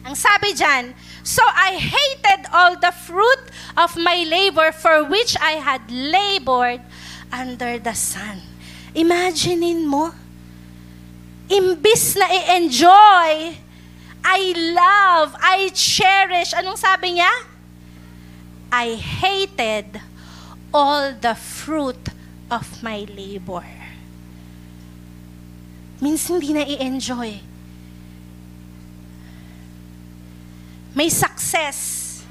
Ang 0.07 0.15
sabi 0.15 0.55
dyan, 0.55 0.95
So 1.27 1.43
I 1.43 1.75
hated 1.75 2.47
all 2.55 2.79
the 2.79 2.95
fruit 2.95 3.51
of 3.75 3.99
my 3.99 4.23
labor 4.23 4.71
for 4.71 5.03
which 5.03 5.35
I 5.43 5.59
had 5.59 5.91
labored 5.91 6.81
under 7.35 7.83
the 7.83 7.99
sun. 7.99 8.41
Imaginein 8.95 9.85
mo, 9.85 10.15
imbis 11.51 12.15
na 12.15 12.31
i-enjoy, 12.31 13.59
I 14.23 14.41
love, 14.55 15.35
I 15.43 15.69
cherish, 15.75 16.55
anong 16.55 16.79
sabi 16.79 17.19
niya? 17.19 17.33
I 18.71 18.95
hated 18.95 19.99
all 20.73 21.13
the 21.13 21.35
fruit 21.35 22.13
of 22.51 22.83
my 22.83 23.07
labor. 23.09 23.65
Minsan 25.99 26.39
hindi 26.39 26.55
na 26.55 26.65
i-enjoy. 26.65 27.43
May 30.95 31.09
success, 31.11 32.23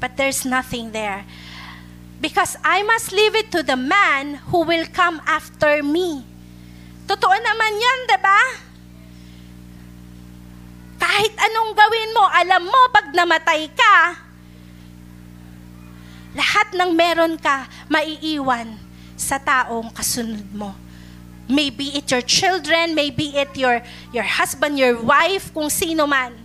but 0.00 0.16
there's 0.16 0.44
nothing 0.44 0.92
there. 0.92 1.24
Because 2.18 2.58
I 2.66 2.82
must 2.82 3.12
leave 3.12 3.34
it 3.38 3.52
to 3.54 3.62
the 3.62 3.78
man 3.78 4.42
who 4.50 4.66
will 4.66 4.84
come 4.90 5.22
after 5.24 5.82
me. 5.86 6.26
Totoo 7.06 7.36
naman 7.38 7.72
yan, 7.78 7.98
di 8.10 8.18
ba? 8.18 8.40
Kahit 10.98 11.32
anong 11.38 11.72
gawin 11.78 12.10
mo, 12.12 12.24
alam 12.26 12.62
mo, 12.66 12.80
pag 12.90 13.14
namatay 13.14 13.70
ka, 13.72 14.27
lahat 16.36 16.76
ng 16.76 16.90
meron 16.92 17.34
ka, 17.40 17.68
maiiwan 17.88 18.76
sa 19.16 19.40
taong 19.40 19.88
kasunod 19.92 20.44
mo. 20.52 20.76
Maybe 21.48 21.96
it 21.96 22.12
your 22.12 22.20
children, 22.20 22.92
maybe 22.92 23.32
it 23.32 23.56
your, 23.56 23.80
your 24.12 24.26
husband, 24.26 24.76
your 24.76 25.00
wife, 25.00 25.48
kung 25.56 25.72
sino 25.72 26.04
man. 26.04 26.36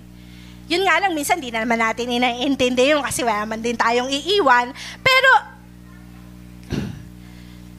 Yun 0.71 0.87
nga 0.87 1.03
lang, 1.03 1.11
minsan 1.11 1.43
di 1.43 1.51
na 1.51 1.59
naman 1.67 1.75
natin 1.75 2.07
inaintindi 2.07 2.95
yun 2.95 3.03
kasi 3.03 3.19
wala 3.19 3.43
man 3.43 3.59
din 3.59 3.75
tayong 3.75 4.07
iiwan. 4.07 4.71
Pero, 5.03 5.31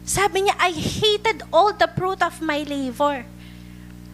sabi 0.05 0.45
niya, 0.45 0.55
I 0.61 0.77
hated 0.77 1.49
all 1.49 1.73
the 1.73 1.89
fruit 1.97 2.21
of 2.21 2.37
my 2.45 2.61
labor. 2.61 3.25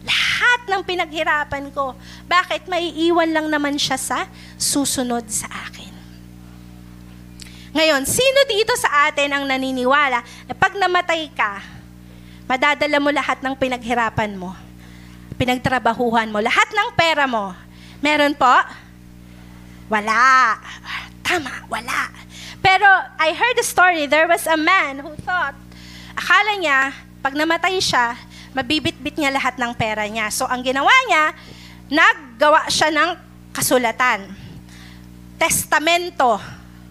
Lahat 0.06 0.60
ng 0.70 0.82
pinaghirapan 0.86 1.74
ko. 1.74 1.98
Bakit? 2.30 2.70
Maiiwan 2.70 3.34
lang 3.34 3.50
naman 3.50 3.74
siya 3.74 3.98
sa 3.98 4.30
susunod 4.54 5.26
sa 5.26 5.50
akin. 5.50 5.89
Ngayon, 7.70 8.02
sino 8.06 8.40
dito 8.50 8.74
sa 8.78 9.10
atin 9.10 9.30
ang 9.30 9.44
naniniwala 9.46 10.22
na 10.22 10.54
pag 10.58 10.74
namatay 10.74 11.30
ka, 11.30 11.62
madadala 12.50 12.98
mo 12.98 13.10
lahat 13.14 13.38
ng 13.42 13.54
pinaghirapan 13.54 14.34
mo, 14.34 14.54
pinagtrabahuhan 15.38 16.28
mo, 16.30 16.42
lahat 16.42 16.66
ng 16.74 16.88
pera 16.98 17.30
mo, 17.30 17.54
Meron 18.00 18.32
po? 18.32 18.56
Wala. 19.92 20.56
Tama, 21.20 21.68
wala. 21.68 22.08
Pero 22.64 22.88
I 23.20 23.36
heard 23.36 23.56
a 23.60 23.64
story, 23.64 24.08
there 24.08 24.28
was 24.28 24.44
a 24.48 24.56
man 24.56 25.04
who 25.04 25.12
thought, 25.20 25.56
akala 26.16 26.56
niya, 26.56 26.92
pag 27.20 27.36
namatay 27.36 27.76
siya, 27.80 28.16
mabibit-bit 28.56 29.20
niya 29.20 29.32
lahat 29.32 29.60
ng 29.60 29.72
pera 29.76 30.08
niya. 30.08 30.32
So 30.32 30.48
ang 30.48 30.64
ginawa 30.64 30.92
niya, 31.08 31.24
naggawa 31.92 32.72
siya 32.72 32.88
ng 32.88 33.10
kasulatan. 33.52 34.32
Testamento. 35.36 36.40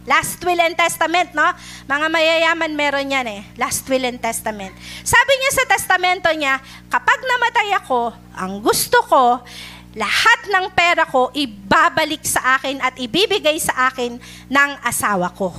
Last 0.10 0.41
will 0.41 0.58
and 0.58 0.74
testament, 0.74 1.38
no? 1.38 1.45
Mga 1.86 2.08
mayayaman 2.10 2.74
meron 2.74 3.13
yan 3.13 3.30
eh. 3.30 3.45
Last 3.62 3.86
will 3.86 4.02
and 4.10 4.17
testament. 4.17 4.74
Sabi 5.06 5.38
niya 5.38 5.52
sa 5.54 5.65
testamento 5.69 6.34
niya, 6.34 6.58
kapag 6.89 7.22
namatay 7.22 7.78
ako, 7.78 8.10
ang 8.34 8.58
gusto 8.58 8.98
ko, 9.06 9.45
lahat 9.93 10.39
ng 10.50 10.65
pera 10.74 11.06
ko 11.06 11.30
ibabalik 11.30 12.26
sa 12.26 12.58
akin 12.58 12.82
at 12.82 12.98
ibibigay 12.98 13.62
sa 13.62 13.93
akin 13.93 14.17
ng 14.50 14.72
asawa 14.82 15.30
ko. 15.30 15.54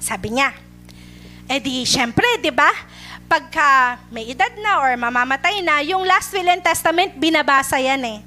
Sabi 0.00 0.40
niya. 0.40 0.56
Eh 1.44 1.60
di, 1.60 1.84
syempre, 1.84 2.24
di 2.40 2.48
ba? 2.48 2.72
Pagka 3.28 4.00
may 4.08 4.32
edad 4.32 4.56
na 4.56 4.80
or 4.80 4.96
mamamatay 4.96 5.60
na, 5.60 5.84
yung 5.84 6.00
last 6.08 6.32
will 6.32 6.48
and 6.48 6.64
testament, 6.64 7.12
binabasa 7.20 7.76
yan 7.76 8.00
eh. 8.08 8.18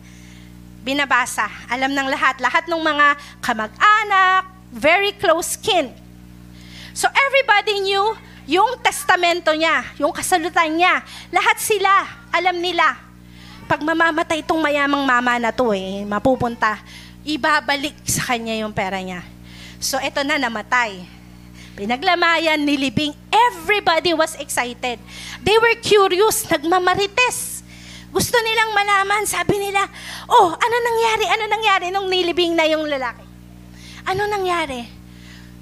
Binabasa. 0.85 1.49
Alam 1.73 1.89
ng 1.97 2.05
lahat. 2.05 2.37
Lahat 2.37 2.69
ng 2.69 2.77
mga 2.77 3.07
kamag-anak, 3.41 4.58
very 4.73 5.13
close 5.17 5.57
kin. 5.57 5.91
So 6.93 7.09
everybody 7.09 7.85
knew 7.85 8.05
yung 8.49 8.81
testamento 8.81 9.53
niya, 9.53 9.85
yung 10.01 10.09
kasalutan 10.09 10.73
niya. 10.73 11.05
Lahat 11.29 11.57
sila, 11.61 12.05
alam 12.33 12.57
nila 12.57 13.09
pag 13.69 13.85
mamamatay 13.85 14.41
itong 14.41 14.57
mayamang 14.57 15.05
mama 15.05 15.37
na 15.37 15.53
to 15.53 15.69
eh, 15.77 16.01
mapupunta, 16.01 16.81
ibabalik 17.21 17.93
sa 18.01 18.33
kanya 18.33 18.57
yung 18.57 18.73
pera 18.73 18.97
niya. 18.97 19.21
So, 19.77 20.01
eto 20.01 20.25
na, 20.25 20.41
namatay. 20.41 21.05
Pinaglamayan, 21.77 22.57
nilibing. 22.65 23.13
Everybody 23.29 24.17
was 24.17 24.33
excited. 24.41 24.97
They 25.45 25.57
were 25.61 25.77
curious, 25.85 26.49
nagmamarites. 26.49 27.61
Gusto 28.09 28.41
nilang 28.41 28.73
malaman, 28.73 29.29
sabi 29.29 29.61
nila, 29.61 29.85
oh, 30.25 30.49
ano 30.49 30.75
nangyari? 30.81 31.25
Ano 31.29 31.43
nangyari 31.45 31.85
nung 31.93 32.09
nilibing 32.09 32.57
na 32.57 32.65
yung 32.65 32.89
lalaki? 32.89 33.28
Ano 34.07 34.27
nangyari? 34.27 34.87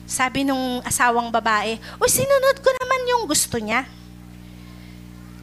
Sabi 0.08 0.48
nung 0.48 0.80
asawang 0.88 1.28
babae, 1.34 1.76
uy, 2.00 2.10
sinunod 2.10 2.58
ko 2.64 2.70
naman 2.72 3.02
yung 3.12 3.24
gusto 3.28 3.60
niya. 3.60 3.84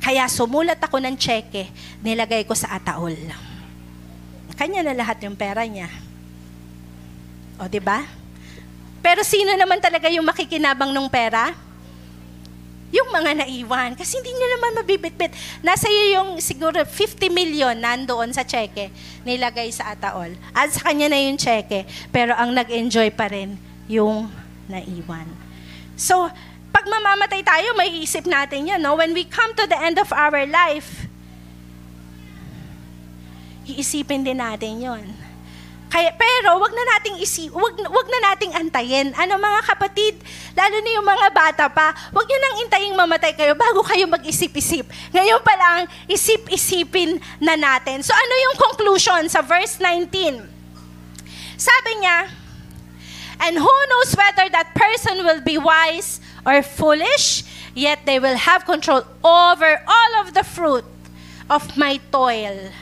Kaya 0.01 0.29
sumulat 0.29 0.81
ako 0.81 1.01
ng 1.01 1.17
cheque, 1.17 1.69
nilagay 2.05 2.45
ko 2.45 2.53
sa 2.53 2.77
ataol. 2.77 3.17
Kanya 4.55 4.87
na 4.87 4.95
lahat 4.95 5.21
yung 5.25 5.35
pera 5.35 5.65
niya. 5.67 5.89
O, 7.59 7.67
di 7.67 7.81
ba? 7.83 8.05
Pero 9.05 9.21
sino 9.21 9.53
naman 9.53 9.83
talaga 9.83 10.09
yung 10.09 10.25
makikinabang 10.25 10.93
ng 10.95 11.09
pera? 11.13 11.53
Yung 12.95 13.11
mga 13.11 13.43
naiwan. 13.43 13.99
Kasi 13.99 14.23
hindi 14.23 14.31
nyo 14.31 14.49
naman 14.55 14.71
mabibitbit. 14.79 15.35
Nasa 15.67 15.91
iyo 15.91 16.23
yung 16.23 16.39
siguro 16.39 16.79
50 16.87 17.27
million 17.35 17.75
nandoon 17.75 18.31
sa 18.31 18.47
cheque, 18.47 18.95
nilagay 19.27 19.75
sa 19.75 19.99
ataol. 19.99 20.31
At 20.55 20.71
sa 20.71 20.87
kanya 20.87 21.11
na 21.11 21.19
yung 21.19 21.35
cheque. 21.35 21.83
Pero 22.15 22.39
ang 22.39 22.55
nag-enjoy 22.55 23.11
pa 23.11 23.27
rin 23.27 23.59
yung 23.91 24.31
naiwan. 24.71 25.27
So, 25.99 26.31
pag 26.75 26.87
mamamatay 26.91 27.43
tayo, 27.43 27.75
may 27.79 28.03
isip 28.03 28.27
natin 28.27 28.67
yan, 28.67 28.81
no? 28.83 28.99
When 28.99 29.15
we 29.15 29.27
come 29.27 29.55
to 29.59 29.67
the 29.67 29.79
end 29.79 29.99
of 29.99 30.11
our 30.11 30.43
life, 30.47 31.07
iisipin 33.65 34.27
din 34.27 34.39
natin 34.39 34.83
yon. 34.83 35.24
Kaya, 35.95 36.11
pero 36.11 36.59
wag 36.59 36.75
na 36.75 36.99
nating 36.99 37.23
isi, 37.23 37.47
wag, 37.55 37.79
wag 37.79 38.09
na 38.11 38.35
nating 38.35 38.51
antayin. 38.51 39.15
Ano 39.15 39.39
mga 39.39 39.63
kapatid, 39.63 40.19
lalo 40.59 40.83
na 40.83 40.91
yung 40.91 41.07
mga 41.07 41.29
bata 41.31 41.65
pa, 41.71 41.95
wag 42.11 42.27
niyo 42.27 42.39
nang 42.43 42.57
intaying 42.67 42.99
mamatay 42.99 43.31
kayo 43.31 43.55
bago 43.55 43.79
kayo 43.87 44.11
mag-isip-isip. 44.11 44.91
Ngayon 45.15 45.39
pa 45.47 45.55
lang, 45.55 45.87
isip-isipin 46.11 47.23
na 47.39 47.55
natin. 47.55 48.03
So 48.03 48.11
ano 48.11 48.35
yung 48.43 48.57
conclusion 48.59 49.23
sa 49.31 49.39
verse 49.39 49.79
19? 49.79 50.43
Sabi 51.55 51.93
niya, 52.03 52.27
And 53.39 53.55
who 53.55 53.77
knows 53.87 54.19
whether 54.19 54.51
that 54.51 54.75
person 54.75 55.23
will 55.23 55.47
be 55.47 55.63
wise 55.63 56.19
or 56.43 56.59
foolish, 56.67 57.47
yet 57.71 58.03
they 58.03 58.19
will 58.19 58.35
have 58.35 58.67
control 58.67 59.07
over 59.23 59.79
all 59.87 60.13
of 60.27 60.35
the 60.35 60.43
fruit 60.43 60.87
of 61.47 61.79
my 61.79 62.03
toil, 62.11 62.75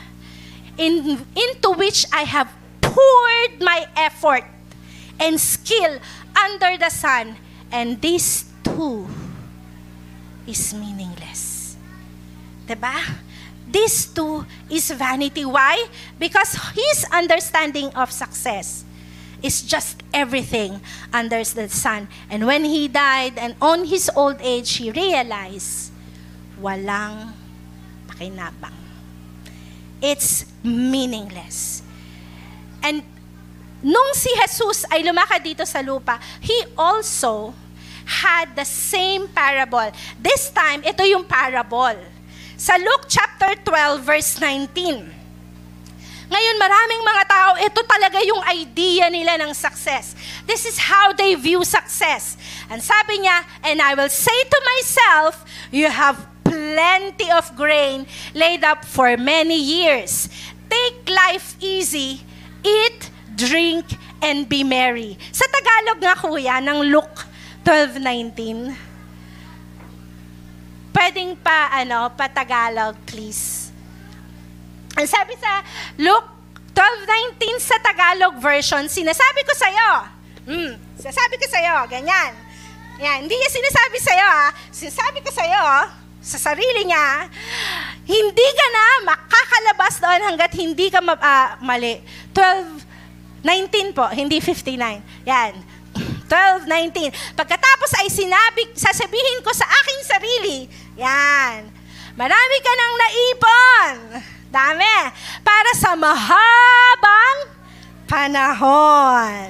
in, 0.81 1.21
into 1.37 1.69
which 1.77 2.09
I 2.09 2.25
have 2.25 2.49
poured 2.93 3.57
my 3.57 3.89
effort 3.97 4.45
and 5.19 5.41
skill 5.41 5.97
under 6.37 6.77
the 6.77 6.89
sun, 6.89 7.37
and 7.73 7.97
this 8.01 8.45
too 8.63 9.09
is 10.45 10.73
meaningless. 10.73 11.75
Diba? 12.67 12.93
This 13.67 14.05
too 14.05 14.45
is 14.69 14.91
vanity. 14.91 15.45
Why? 15.45 15.87
Because 16.19 16.53
his 16.77 17.05
understanding 17.11 17.89
of 17.97 18.11
success 18.11 18.85
is 19.41 19.61
just 19.61 20.01
everything 20.13 20.79
under 21.11 21.43
the 21.43 21.67
sun. 21.67 22.07
And 22.29 22.47
when 22.47 22.63
he 22.63 22.87
died 22.87 23.37
and 23.37 23.55
on 23.61 23.85
his 23.85 24.09
old 24.15 24.37
age, 24.39 24.77
he 24.77 24.91
realized, 24.91 25.91
walang 26.61 27.33
pakinabang. 28.07 28.77
It's 30.01 30.45
meaningless. 30.63 31.82
And 32.83 32.99
nung 33.79 34.11
si 34.11 34.29
Jesus 34.35 34.83
ay 34.91 35.01
lumakad 35.07 35.39
dito 35.41 35.63
sa 35.63 35.79
lupa, 35.79 36.19
he 36.43 36.67
also 36.75 37.55
had 38.03 38.51
the 38.59 38.67
same 38.67 39.31
parable. 39.31 39.87
This 40.19 40.51
time, 40.51 40.83
ito 40.83 41.03
yung 41.07 41.23
parable. 41.23 41.95
Sa 42.59 42.75
Luke 42.75 43.07
chapter 43.07 43.55
12, 43.63 44.03
verse 44.03 44.35
19. 44.39 45.23
Ngayon, 46.33 46.57
maraming 46.57 47.01
mga 47.05 47.23
tao, 47.29 47.51
ito 47.61 47.81
talaga 47.85 48.17
yung 48.25 48.41
idea 48.49 49.05
nila 49.11 49.37
ng 49.37 49.51
success. 49.53 50.17
This 50.49 50.65
is 50.65 50.79
how 50.79 51.13
they 51.13 51.35
view 51.35 51.61
success. 51.61 52.39
And 52.71 52.81
sabi 52.81 53.21
niya, 53.21 53.45
and 53.61 53.77
I 53.77 53.93
will 53.93 54.09
say 54.09 54.33
to 54.33 54.59
myself, 54.75 55.45
you 55.69 55.91
have 55.91 56.17
plenty 56.41 57.29
of 57.29 57.53
grain 57.53 58.09
laid 58.33 58.65
up 58.65 58.81
for 58.81 59.13
many 59.17 59.59
years. 59.59 60.31
Take 60.71 61.05
life 61.05 61.53
easy, 61.61 62.25
eat, 62.63 63.11
drink, 63.35 63.85
and 64.23 64.47
be 64.47 64.63
merry. 64.63 65.19
Sa 65.35 65.45
Tagalog 65.51 65.99
nga 65.99 66.15
kuya, 66.15 66.63
ng 66.63 66.79
Luke 66.87 67.27
12.19, 67.67 68.71
pwedeng 70.95 71.35
pa, 71.39 71.69
ano, 71.75 72.11
pa 72.15 72.31
Tagalog, 72.31 72.95
please. 73.03 73.71
Ang 74.95 75.07
sabi 75.09 75.35
sa 75.39 75.63
Luke 75.99 76.29
12.19 76.73 77.59
sa 77.59 77.77
Tagalog 77.83 78.39
version, 78.41 78.87
sinasabi 78.89 79.41
ko 79.45 79.53
sa'yo, 79.53 79.91
hmm, 80.49 80.71
sinasabi 80.97 81.35
ko 81.37 81.45
sa'yo, 81.45 81.75
ganyan. 81.91 82.33
Yan, 83.01 83.25
hindi 83.25 83.35
niya 83.35 83.49
sinasabi 83.49 83.97
sa'yo, 83.97 84.27
ha? 84.27 84.47
Sinasabi 84.69 85.19
ko 85.25 85.29
sa'yo, 85.33 85.63
sa 86.23 86.39
sarili 86.39 86.87
niya, 86.87 87.27
hindi 88.07 88.47
ka 88.55 88.67
na 88.71 88.85
makakalabas 89.11 89.99
doon 89.99 90.21
hanggat 90.31 90.51
hindi 90.55 90.87
ka 90.87 91.03
ma- 91.03 91.19
uh, 91.19 91.59
mali. 91.59 91.99
12, 92.31 93.43
19 93.43 93.91
po, 93.91 94.07
hindi 94.07 94.39
59. 94.39 95.27
Yan. 95.27 95.53
12, 96.31 96.63
19. 96.65 97.35
Pagkatapos 97.35 97.91
ay 97.99 98.07
sinabi, 98.07 98.71
sasabihin 98.71 99.43
ko 99.43 99.51
sa 99.51 99.67
aking 99.67 100.01
sarili, 100.07 100.57
yan, 100.95 101.67
marami 102.15 102.57
ka 102.63 102.71
nang 102.71 102.93
naipon 102.95 103.95
Dami. 104.53 104.97
Para 105.41 105.71
sa 105.73 105.97
mahabang 105.97 107.37
panahon. 108.05 109.49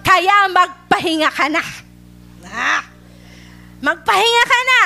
Kaya 0.00 0.48
magpahinga 0.48 1.28
ka 1.28 1.52
na. 1.52 1.60
Ah, 2.48 2.80
magpahinga 3.84 4.44
ka 4.48 4.60
na. 4.64 4.80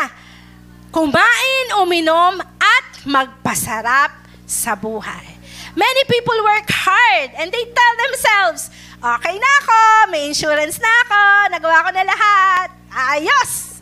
Kumain, 0.92 1.66
uminom, 1.80 2.44
at 2.60 2.88
magpasarap 3.08 4.12
sa 4.44 4.76
buhay. 4.76 5.40
Many 5.72 6.02
people 6.04 6.36
work 6.44 6.68
hard 6.68 7.32
and 7.40 7.48
they 7.48 7.64
tell 7.64 7.94
themselves, 7.96 8.68
okay 9.00 9.40
na 9.40 9.50
ako, 9.64 9.80
may 10.12 10.28
insurance 10.28 10.76
na 10.76 10.92
ako, 11.08 11.22
nagawa 11.56 11.88
ko 11.88 11.90
na 11.96 12.04
lahat, 12.04 12.68
ayos. 12.92 13.80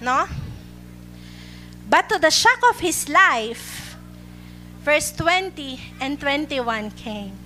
No? 0.00 0.24
But 1.92 2.08
to 2.08 2.16
the 2.16 2.32
shock 2.32 2.64
of 2.72 2.80
his 2.80 3.12
life, 3.12 4.00
verse 4.80 5.12
20 5.12 6.00
and 6.00 6.16
21 6.16 6.96
came. 6.96 7.36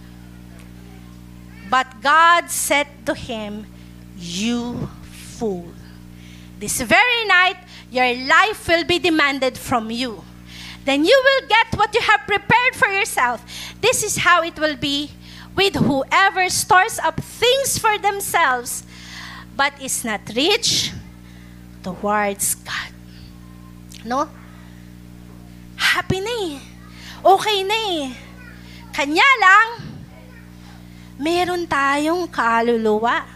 But 1.66 1.98
God 1.98 2.54
said 2.54 2.86
to 3.10 3.18
him, 3.18 3.66
You 4.14 4.86
fool. 5.02 5.74
This 6.62 6.80
very 6.80 7.26
night, 7.26 7.58
your 7.96 8.12
life 8.28 8.68
will 8.68 8.84
be 8.84 8.98
demanded 8.98 9.56
from 9.56 9.90
you. 9.90 10.20
Then 10.84 11.04
you 11.04 11.16
will 11.16 11.48
get 11.48 11.72
what 11.72 11.94
you 11.94 12.02
have 12.02 12.28
prepared 12.28 12.76
for 12.76 12.88
yourself. 12.88 13.40
This 13.80 14.04
is 14.04 14.18
how 14.18 14.42
it 14.44 14.60
will 14.60 14.76
be 14.76 15.10
with 15.56 15.74
whoever 15.74 16.48
stores 16.50 17.00
up 17.00 17.16
things 17.16 17.78
for 17.78 17.96
themselves, 17.96 18.84
but 19.56 19.72
is 19.80 20.04
not 20.04 20.20
rich 20.36 20.92
towards 21.82 22.54
God. 22.60 22.92
No? 24.04 24.28
Happy 25.76 26.20
na 26.20 26.30
eh 26.52 26.76
okay 27.26 27.66
na 27.66 27.74
eh. 27.74 28.06
Kanya 28.94 29.26
lang, 29.42 29.68
meron 31.18 31.66
tayong 31.66 32.30
kaluluwa. 32.30 33.26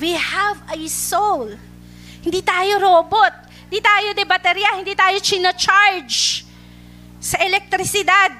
We 0.00 0.16
have 0.16 0.58
a 0.72 0.80
soul. 0.88 1.54
Hindi 2.22 2.40
tayo 2.40 2.78
robot. 2.78 3.34
Hindi 3.66 3.80
tayo 3.82 4.08
de 4.14 4.24
baterya. 4.24 4.78
Hindi 4.78 4.94
tayo 4.94 5.18
chino-charge 5.18 6.46
sa 7.18 7.38
elektrisidad. 7.42 8.32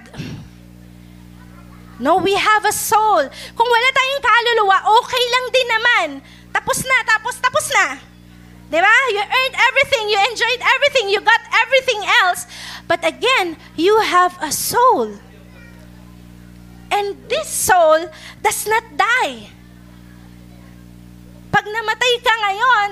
No, 2.03 2.19
we 2.19 2.35
have 2.35 2.67
a 2.67 2.75
soul. 2.75 3.23
Kung 3.55 3.69
wala 3.71 3.89
tayong 3.95 4.23
kaluluwa, 4.27 4.79
okay 5.03 5.25
lang 5.31 5.47
din 5.55 5.69
naman. 5.71 6.09
Tapos 6.51 6.83
na, 6.83 6.99
tapos, 7.07 7.39
tapos 7.39 7.67
na. 7.71 7.87
Diba? 8.73 8.97
You 9.13 9.23
earned 9.23 9.57
everything, 9.57 10.05
you 10.09 10.19
enjoyed 10.33 10.63
everything, 10.65 11.07
you 11.13 11.21
got 11.21 11.43
everything 11.63 12.03
else. 12.25 12.49
But 12.89 13.05
again, 13.05 13.61
you 13.77 13.95
have 14.03 14.35
a 14.41 14.51
soul. 14.51 15.15
And 16.91 17.17
this 17.29 17.49
soul 17.53 18.09
does 18.43 18.67
not 18.67 18.85
die. 18.97 19.53
Pag 21.53 21.69
namatay 21.69 22.15
ka 22.25 22.35
ngayon, 22.35 22.91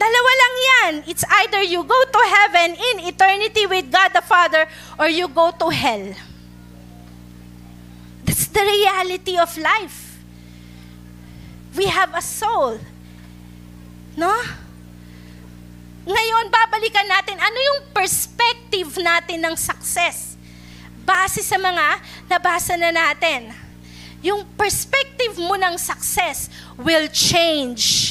dalawa 0.00 0.30
lang 0.32 0.54
yan. 0.56 0.92
It's 1.12 1.24
either 1.44 1.60
you 1.60 1.84
go 1.84 2.00
to 2.08 2.20
heaven 2.24 2.72
in 2.72 2.96
eternity 3.04 3.68
with 3.68 3.92
God 3.92 4.16
the 4.16 4.24
Father 4.24 4.64
or 4.96 5.12
you 5.12 5.28
go 5.28 5.52
to 5.52 5.68
hell. 5.68 6.16
That's 8.24 8.48
the 8.48 8.64
reality 8.64 9.36
of 9.36 9.52
life. 9.60 10.24
We 11.76 11.86
have 11.92 12.16
a 12.16 12.24
soul. 12.24 12.80
No? 14.16 14.32
Ngayon, 16.08 16.48
babalikan 16.48 17.06
natin 17.06 17.36
ano 17.36 17.58
yung 17.60 17.80
perspective 17.92 18.88
natin 19.04 19.44
ng 19.44 19.54
success. 19.54 20.40
Base 21.04 21.44
sa 21.44 21.60
mga 21.60 22.00
nabasa 22.24 22.74
na 22.80 22.88
natin. 22.88 23.52
Yung 24.24 24.48
perspective 24.56 25.36
mo 25.36 25.60
ng 25.60 25.76
success 25.76 26.48
will 26.80 27.08
change 27.12 28.09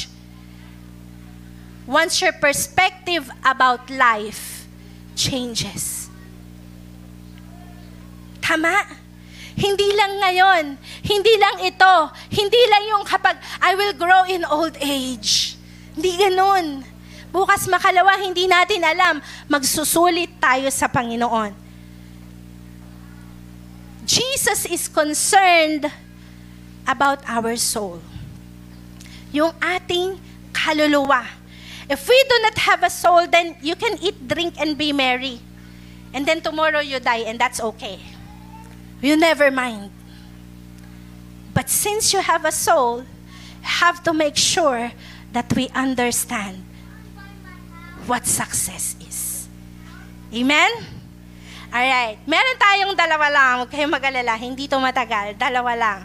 once 1.90 2.22
your 2.22 2.30
perspective 2.38 3.26
about 3.42 3.90
life 3.90 4.70
changes. 5.18 6.06
Tama? 8.38 8.86
Hindi 9.58 9.90
lang 9.98 10.22
ngayon, 10.22 10.64
hindi 11.02 11.34
lang 11.34 11.66
ito, 11.66 11.94
hindi 12.30 12.62
lang 12.70 12.82
yung 12.94 13.02
kapag 13.02 13.36
I 13.58 13.74
will 13.74 13.92
grow 13.98 14.22
in 14.30 14.46
old 14.46 14.78
age. 14.78 15.58
Hindi 15.98 16.14
ganun. 16.14 16.86
Bukas 17.34 17.66
makalawa, 17.66 18.22
hindi 18.22 18.46
natin 18.46 18.86
alam, 18.86 19.18
magsusulit 19.50 20.38
tayo 20.38 20.70
sa 20.70 20.86
Panginoon. 20.86 21.52
Jesus 24.06 24.66
is 24.70 24.86
concerned 24.86 25.90
about 26.86 27.22
our 27.26 27.54
soul. 27.58 28.02
Yung 29.30 29.54
ating 29.62 30.18
kaluluwa. 30.50 31.39
If 31.90 32.06
we 32.06 32.14
do 32.30 32.36
not 32.46 32.56
have 32.70 32.86
a 32.86 32.90
soul, 32.90 33.26
then 33.26 33.58
you 33.58 33.74
can 33.74 33.98
eat, 33.98 34.28
drink, 34.30 34.54
and 34.62 34.78
be 34.78 34.94
merry. 34.94 35.42
And 36.14 36.22
then 36.22 36.40
tomorrow 36.40 36.78
you 36.78 37.02
die, 37.02 37.26
and 37.26 37.34
that's 37.34 37.58
okay. 37.58 37.98
You 39.02 39.18
never 39.18 39.50
mind. 39.50 39.90
But 41.52 41.68
since 41.68 42.14
you 42.14 42.22
have 42.22 42.46
a 42.46 42.52
soul, 42.54 43.02
have 43.62 44.02
to 44.04 44.14
make 44.14 44.36
sure 44.36 44.92
that 45.32 45.50
we 45.54 45.66
understand 45.74 46.62
what 48.06 48.26
success 48.26 48.94
is. 49.02 49.50
Amen? 50.30 50.70
Alright. 51.70 52.18
Meron 52.26 52.56
tayong 52.58 52.94
dalawa 52.94 53.26
lang. 53.30 53.52
Huwag 53.62 53.70
kayong 53.70 53.90
mag-alala. 53.90 54.34
Hindi 54.38 54.66
to 54.66 54.78
matagal. 54.78 55.38
Dalawa 55.38 55.74
lang. 55.74 55.98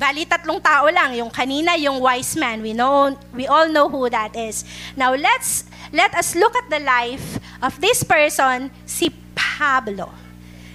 Bali, 0.00 0.24
tatlong 0.24 0.64
tao 0.64 0.88
lang. 0.88 1.12
Yung 1.12 1.28
kanina, 1.28 1.76
yung 1.76 2.00
wise 2.00 2.32
man. 2.40 2.64
We 2.64 2.72
know, 2.72 3.12
we 3.36 3.44
all 3.44 3.68
know 3.68 3.84
who 3.84 4.08
that 4.08 4.32
is. 4.32 4.64
Now, 4.96 5.12
let's, 5.12 5.68
let 5.92 6.16
us 6.16 6.32
look 6.32 6.56
at 6.56 6.72
the 6.72 6.80
life 6.80 7.36
of 7.60 7.76
this 7.84 8.00
person, 8.00 8.72
si 8.88 9.12
Pablo. 9.36 10.08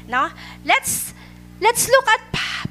No? 0.05 0.29
Let's, 0.61 1.17
let's 1.57 1.89
look 1.89 2.05
at 2.05 2.21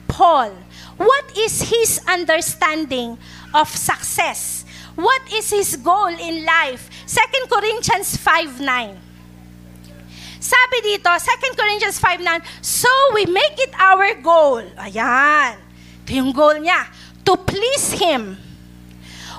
Paul. 0.07 0.55
What 0.95 1.35
is 1.35 1.75
his 1.75 1.99
understanding 2.07 3.19
of 3.51 3.67
success? 3.67 4.63
What 4.95 5.27
is 5.35 5.51
his 5.51 5.75
goal 5.75 6.15
in 6.15 6.47
life? 6.47 6.87
2 7.11 7.51
Corinthians 7.51 8.15
5.9 8.15 8.95
Sabi 10.39 10.77
dito, 10.85 11.09
2 11.09 11.57
Corinthians 11.59 11.99
5.9, 11.99 12.45
So 12.63 12.93
we 13.17 13.27
make 13.27 13.59
it 13.59 13.75
our 13.75 14.13
goal. 14.23 14.63
Ayan. 14.79 15.64
Ito 16.05 16.11
yung 16.13 16.33
goal 16.37 16.61
niya. 16.61 16.87
To 17.25 17.41
please 17.41 17.97
Him. 17.97 18.37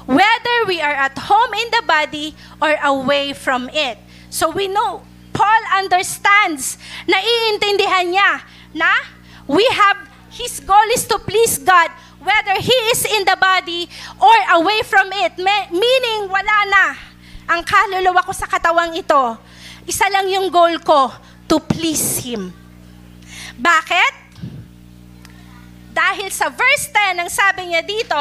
Whether 0.10 0.58
we 0.66 0.82
are 0.82 0.94
at 0.94 1.18
home 1.18 1.54
in 1.54 1.70
the 1.70 1.84
body 1.86 2.34
or 2.62 2.74
away 2.82 3.34
from 3.34 3.70
it. 3.70 4.02
So 4.30 4.50
we 4.50 4.66
know, 4.70 5.06
Paul 5.34 5.62
understands, 5.78 6.78
naiintindihan 7.06 8.10
niya 8.14 8.32
na 8.74 8.90
we 9.46 9.66
have, 9.74 10.10
his 10.34 10.62
goal 10.62 10.86
is 10.94 11.06
to 11.10 11.18
please 11.22 11.58
God 11.62 11.90
whether 12.26 12.58
he 12.58 12.78
is 12.90 13.06
in 13.06 13.22
the 13.26 13.38
body 13.38 13.86
or 14.18 14.38
away 14.58 14.82
from 14.82 15.14
it. 15.14 15.38
Meaning, 15.70 16.26
wala 16.26 16.58
na 16.66 16.86
ang 17.46 17.62
kaluluwa 17.62 18.26
ko 18.26 18.34
sa 18.34 18.50
katawang 18.50 18.98
ito. 18.98 19.38
Isa 19.86 20.10
lang 20.10 20.26
yung 20.34 20.50
goal 20.50 20.82
ko, 20.82 21.14
to 21.46 21.62
please 21.62 22.26
Him. 22.26 22.50
Bakit? 23.54 24.25
Dahil 25.96 26.28
sa 26.28 26.52
verse 26.52 26.92
10, 26.92 27.24
ang 27.24 27.32
sabi 27.32 27.72
niya 27.72 27.80
dito, 27.80 28.20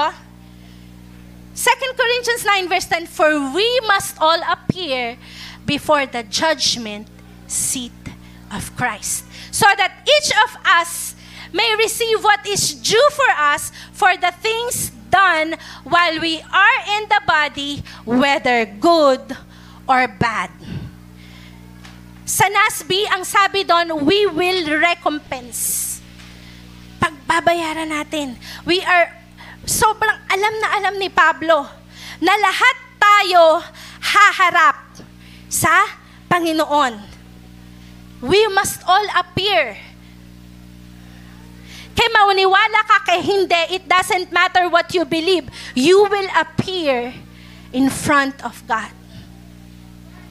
2 1.59 1.99
Corinthians 1.99 2.43
9 2.47 2.71
verse 2.71 2.87
10, 2.87 3.11
For 3.11 3.35
we 3.51 3.67
must 3.91 4.15
all 4.23 4.39
appear 4.47 5.19
before 5.67 6.07
the 6.07 6.23
judgment 6.23 7.11
seat 7.51 7.95
of 8.55 8.71
Christ. 8.79 9.27
So 9.51 9.67
that 9.67 10.07
each 10.07 10.31
of 10.47 10.51
us 10.63 11.19
may 11.51 11.75
receive 11.79 12.23
what 12.23 12.47
is 12.47 12.75
due 12.79 13.09
for 13.11 13.31
us 13.39 13.71
for 13.91 14.15
the 14.19 14.31
things 14.39 14.91
done 15.11 15.55
while 15.87 16.19
we 16.19 16.43
are 16.43 16.79
in 16.99 17.07
the 17.07 17.23
body, 17.27 17.83
whether 18.03 18.67
good 18.67 19.23
or 19.87 20.11
bad. 20.11 20.51
Sa 22.27 22.51
NASB, 22.51 23.07
ang 23.15 23.23
sabi 23.23 23.63
doon, 23.63 24.03
we 24.03 24.27
will 24.27 24.83
recompense. 24.83 25.94
Pagbabayaran 27.35 27.91
natin. 27.91 28.39
We 28.63 28.79
are, 28.87 29.11
sobrang 29.67 30.23
alam 30.31 30.55
na 30.63 30.69
alam 30.79 30.95
ni 31.03 31.11
Pablo 31.11 31.67
na 32.23 32.31
lahat 32.31 32.77
tayo 32.95 33.59
haharap 33.99 35.03
sa 35.51 35.83
Panginoon. 36.31 36.95
We 38.23 38.39
must 38.55 38.87
all 38.87 39.03
appear 39.19 39.75
kaya 41.95 42.11
mauniwala 42.11 42.81
ka 42.87 42.99
kay 43.03 43.19
hindi, 43.23 43.83
it 43.83 43.87
doesn't 43.91 44.31
matter 44.31 44.71
what 44.71 44.95
you 44.95 45.03
believe. 45.03 45.51
You 45.75 46.07
will 46.07 46.31
appear 46.39 47.15
in 47.75 47.91
front 47.91 48.39
of 48.47 48.63
God. 48.67 48.91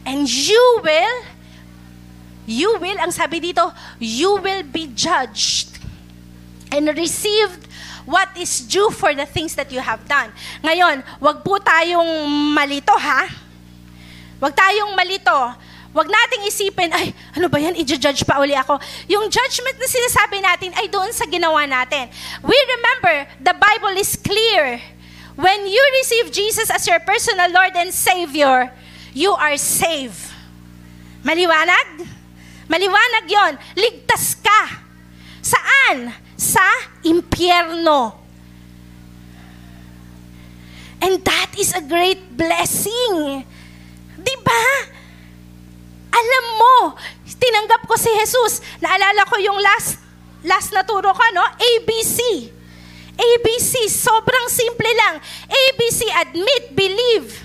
And 0.08 0.28
you 0.28 0.64
will, 0.84 1.18
you 2.48 2.80
will, 2.80 3.00
ang 3.00 3.12
sabi 3.12 3.40
dito, 3.44 3.76
you 4.00 4.40
will 4.40 4.64
be 4.64 4.92
judged 4.92 5.73
and 6.74 6.90
received 6.98 7.70
what 8.10 8.34
is 8.34 8.66
due 8.66 8.90
for 8.90 9.14
the 9.14 9.30
things 9.30 9.54
that 9.54 9.70
you 9.70 9.80
have 9.80 10.02
done. 10.10 10.34
Ngayon, 10.66 11.06
wag 11.22 11.46
po 11.46 11.62
tayong 11.62 12.26
malito 12.58 12.98
ha. 12.98 13.30
Wag 14.42 14.52
tayong 14.58 14.98
malito 14.98 15.54
Huwag 15.94 16.10
nating 16.10 16.50
isipin, 16.50 16.90
ay, 16.90 17.14
ano 17.38 17.46
ba 17.46 17.62
yan, 17.62 17.78
i-judge 17.78 18.26
pa 18.26 18.42
uli 18.42 18.58
ako. 18.58 18.82
Yung 19.06 19.30
judgment 19.30 19.78
na 19.78 19.86
sinasabi 19.86 20.42
natin 20.42 20.74
ay 20.74 20.90
doon 20.90 21.14
sa 21.14 21.30
ginawa 21.30 21.70
natin. 21.70 22.10
We 22.42 22.58
remember, 22.58 23.30
the 23.38 23.54
Bible 23.54 23.94
is 24.02 24.18
clear. 24.18 24.82
When 25.38 25.70
you 25.70 25.84
receive 26.02 26.34
Jesus 26.34 26.74
as 26.74 26.90
your 26.90 26.98
personal 27.06 27.46
Lord 27.54 27.78
and 27.78 27.94
Savior, 27.94 28.74
you 29.14 29.38
are 29.38 29.54
saved. 29.54 30.34
Maliwanag? 31.22 32.10
Maliwanag 32.66 33.26
yon. 33.30 33.54
Ligtas 33.78 34.42
ka. 34.42 34.82
Saan? 35.46 36.10
Sa 36.38 36.66
impyerno. 37.04 38.24
And 41.04 41.20
that 41.28 41.52
is 41.60 41.76
a 41.76 41.84
great 41.84 42.24
blessing. 42.32 43.44
Diba? 44.16 44.64
Alam 46.14 46.46
mo, 46.56 46.76
tinanggap 47.28 47.84
ko 47.84 48.00
si 48.00 48.08
Jesus. 48.24 48.64
Naalala 48.80 49.28
ko 49.28 49.36
yung 49.36 49.60
last, 49.60 50.00
last 50.48 50.72
na 50.72 50.88
turo 50.88 51.12
ko, 51.12 51.24
no? 51.36 51.44
ABC. 51.60 52.48
ABC, 53.14 53.92
sobrang 53.92 54.48
simple 54.48 54.90
lang. 54.96 55.20
ABC, 55.52 56.08
admit, 56.24 56.72
believe, 56.72 57.36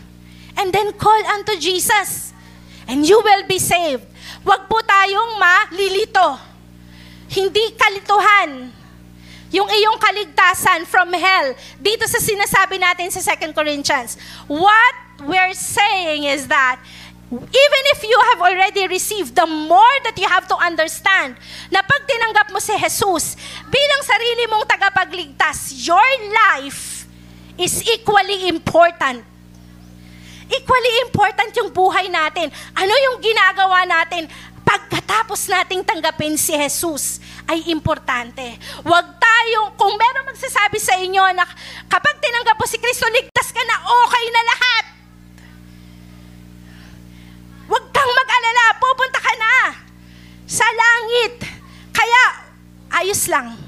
and 0.55 0.71
then 0.71 0.95
call 0.95 1.19
unto 1.35 1.59
Jesus. 1.59 2.33
And 2.89 3.05
you 3.05 3.21
will 3.21 3.45
be 3.45 3.61
saved. 3.61 4.07
Huwag 4.47 4.65
po 4.71 4.81
tayong 4.81 5.37
malilito. 5.37 6.41
Hindi 7.29 7.77
kalituhan. 7.77 8.78
Yung 9.49 9.69
iyong 9.69 9.97
kaligtasan 9.97 10.85
from 10.85 11.13
hell. 11.17 11.57
Dito 11.81 12.05
sa 12.05 12.21
sinasabi 12.21 12.77
natin 12.77 13.09
sa 13.09 13.25
2 13.33 13.57
Corinthians. 13.57 14.21
What 14.45 15.25
we're 15.25 15.57
saying 15.57 16.29
is 16.29 16.47
that 16.53 16.81
Even 17.29 17.83
if 17.93 18.01
you 18.09 18.17
have 18.33 18.41
already 18.41 18.89
received, 18.89 19.37
the 19.37 19.45
more 19.45 19.97
that 20.09 20.17
you 20.17 20.25
have 20.25 20.49
to 20.49 20.57
understand 20.57 21.37
na 21.69 21.85
pag 21.85 22.09
tinanggap 22.09 22.49
mo 22.49 22.57
si 22.57 22.73
Jesus 22.73 23.37
bilang 23.69 24.01
sarili 24.01 24.49
mong 24.49 24.65
tagapagligtas, 24.65 25.77
your 25.85 26.09
life 26.33 27.05
is 27.61 27.85
equally 27.85 28.49
important. 28.49 29.21
Equally 30.49 30.95
important 31.05 31.53
yung 31.61 31.69
buhay 31.69 32.09
natin. 32.09 32.49
Ano 32.73 32.97
yung 32.97 33.21
ginagawa 33.21 33.85
natin 33.85 34.25
pagkatapos 34.69 35.49
nating 35.49 35.81
tanggapin 35.81 36.37
si 36.37 36.53
Jesus 36.53 37.25
ay 37.49 37.73
importante. 37.73 38.45
Huwag 38.85 39.07
tayong, 39.17 39.73
kung 39.81 39.97
meron 39.97 40.29
magsasabi 40.29 40.77
sa 40.77 41.01
inyo 41.01 41.25
na 41.33 41.49
kapag 41.89 42.21
tinanggap 42.21 42.61
mo 42.61 42.69
si 42.69 42.77
Kristo, 42.77 43.09
ligtas 43.09 43.49
ka 43.49 43.65
na, 43.65 43.77
okay 43.89 44.25
na 44.29 44.43
lahat 44.45 44.99
Huwag 47.69 47.85
kang 47.93 48.13
mag-alala, 48.17 48.65
pupunta 48.81 49.21
ka 49.21 49.35
na 49.37 49.55
sa 50.49 50.65
langit. 50.65 51.45
Kaya, 51.93 52.25
ayos 52.97 53.29
lang. 53.29 53.61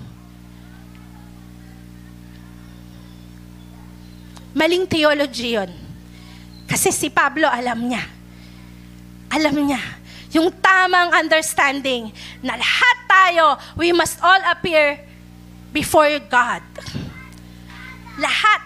Maling 4.56 4.88
theology 4.88 5.60
yun. 5.60 5.70
Kasi 6.64 6.88
si 6.88 7.12
Pablo 7.12 7.44
alam 7.44 7.92
niya. 7.92 8.02
Alam 9.30 9.68
niya. 9.68 9.99
Yung 10.30 10.50
tamang 10.62 11.10
understanding 11.10 12.14
na 12.38 12.54
lahat 12.54 12.96
tayo, 13.10 13.58
we 13.74 13.90
must 13.90 14.22
all 14.22 14.38
appear 14.46 15.02
before 15.74 16.10
God. 16.30 16.62
Lahat. 18.18 18.62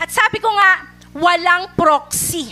At 0.00 0.08
sabi 0.08 0.40
ko 0.40 0.48
nga, 0.48 0.88
walang 1.12 1.76
proxy. 1.76 2.48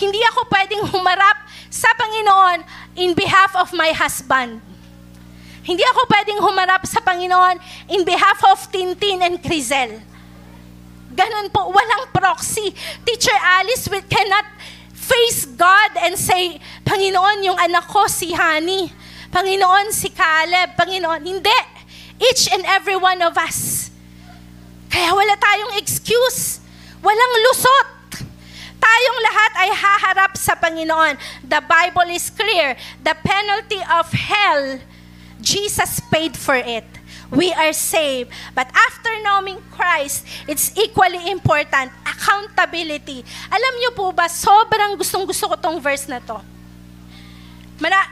Hindi 0.00 0.20
ako 0.32 0.48
pwedeng 0.48 0.84
humarap 0.88 1.36
sa 1.68 1.92
Panginoon 1.92 2.64
in 2.96 3.12
behalf 3.12 3.52
of 3.52 3.68
my 3.76 3.92
husband. 3.92 4.64
Hindi 5.60 5.84
ako 5.84 6.08
pwedeng 6.08 6.40
humarap 6.40 6.82
sa 6.88 7.04
Panginoon 7.04 7.60
in 7.92 8.02
behalf 8.08 8.40
of 8.48 8.56
Tintin 8.72 9.20
and 9.20 9.36
Crizel. 9.44 10.00
Ganun 11.12 11.52
po, 11.52 11.68
walang 11.68 12.08
proxy. 12.16 12.72
Teacher 13.04 13.36
Alice 13.60 13.84
we 13.92 14.00
cannot 14.08 14.48
face 15.10 15.50
God 15.58 15.90
and 16.06 16.14
say, 16.14 16.62
Panginoon, 16.86 17.42
yung 17.42 17.58
anak 17.58 17.90
ko 17.90 18.06
si 18.06 18.30
Honey. 18.30 18.94
Panginoon, 19.34 19.90
si 19.90 20.14
Caleb. 20.14 20.78
Panginoon, 20.78 21.22
hindi. 21.26 21.60
Each 22.22 22.46
and 22.54 22.62
every 22.70 22.94
one 22.94 23.18
of 23.22 23.34
us. 23.34 23.90
Kaya 24.90 25.10
wala 25.10 25.34
tayong 25.34 25.74
excuse. 25.82 26.62
Walang 27.02 27.34
lusot. 27.50 27.88
Tayong 28.80 29.20
lahat 29.22 29.52
ay 29.66 29.70
haharap 29.76 30.32
sa 30.38 30.54
Panginoon. 30.54 31.14
The 31.46 31.60
Bible 31.64 32.10
is 32.14 32.30
clear. 32.30 32.78
The 33.02 33.14
penalty 33.18 33.82
of 33.86 34.08
hell, 34.14 34.78
Jesus 35.40 36.00
paid 36.08 36.36
for 36.36 36.56
it. 36.56 36.86
We 37.30 37.54
are 37.54 37.70
saved. 37.70 38.34
But 38.54 38.66
after 38.74 39.10
knowing 39.22 39.62
Christ, 39.70 40.26
it's 40.50 40.74
equally 40.74 41.30
important, 41.30 41.94
accountability. 42.02 43.22
Alam 43.46 43.72
niyo 43.78 43.94
po 43.94 44.10
ba, 44.10 44.26
sobrang 44.26 44.98
gustong-gusto 44.98 45.54
ko 45.54 45.56
tong 45.56 45.78
verse 45.78 46.10
na 46.10 46.18
to. 46.18 46.42
Mala, 47.78 48.02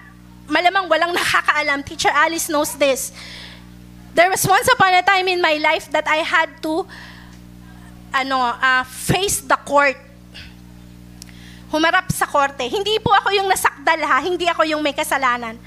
malamang 0.47 0.87
walang 0.87 1.11
nakakaalam. 1.19 1.83
Teacher 1.83 2.15
Alice 2.15 2.47
knows 2.47 2.79
this. 2.79 3.11
There 4.15 4.31
was 4.31 4.43
once 4.47 4.71
upon 4.71 4.95
a 4.95 5.03
time 5.03 5.27
in 5.27 5.43
my 5.43 5.59
life 5.59 5.91
that 5.91 6.07
I 6.07 6.23
had 6.23 6.63
to 6.63 6.87
ano, 8.15 8.39
uh, 8.55 8.83
face 8.87 9.43
the 9.43 9.59
court 9.67 10.09
humarap 11.69 12.09
sa 12.13 12.25
korte. 12.25 12.65
Hindi 12.65 12.97
po 13.01 13.13
ako 13.13 13.29
yung 13.33 13.49
nasakdal 13.49 14.01
ha, 14.01 14.19
hindi 14.25 14.49
ako 14.49 14.65
yung 14.65 14.81
may 14.81 14.97
kasalanan. 14.97 15.61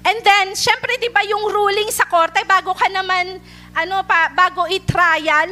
And 0.00 0.18
then, 0.24 0.56
syempre, 0.56 0.96
di 0.96 1.12
ba 1.12 1.20
yung 1.28 1.52
ruling 1.52 1.92
sa 1.92 2.08
korte, 2.08 2.40
bago 2.48 2.72
ka 2.72 2.88
naman, 2.88 3.36
ano 3.76 4.00
pa, 4.08 4.32
bago 4.32 4.64
i-trial, 4.64 5.50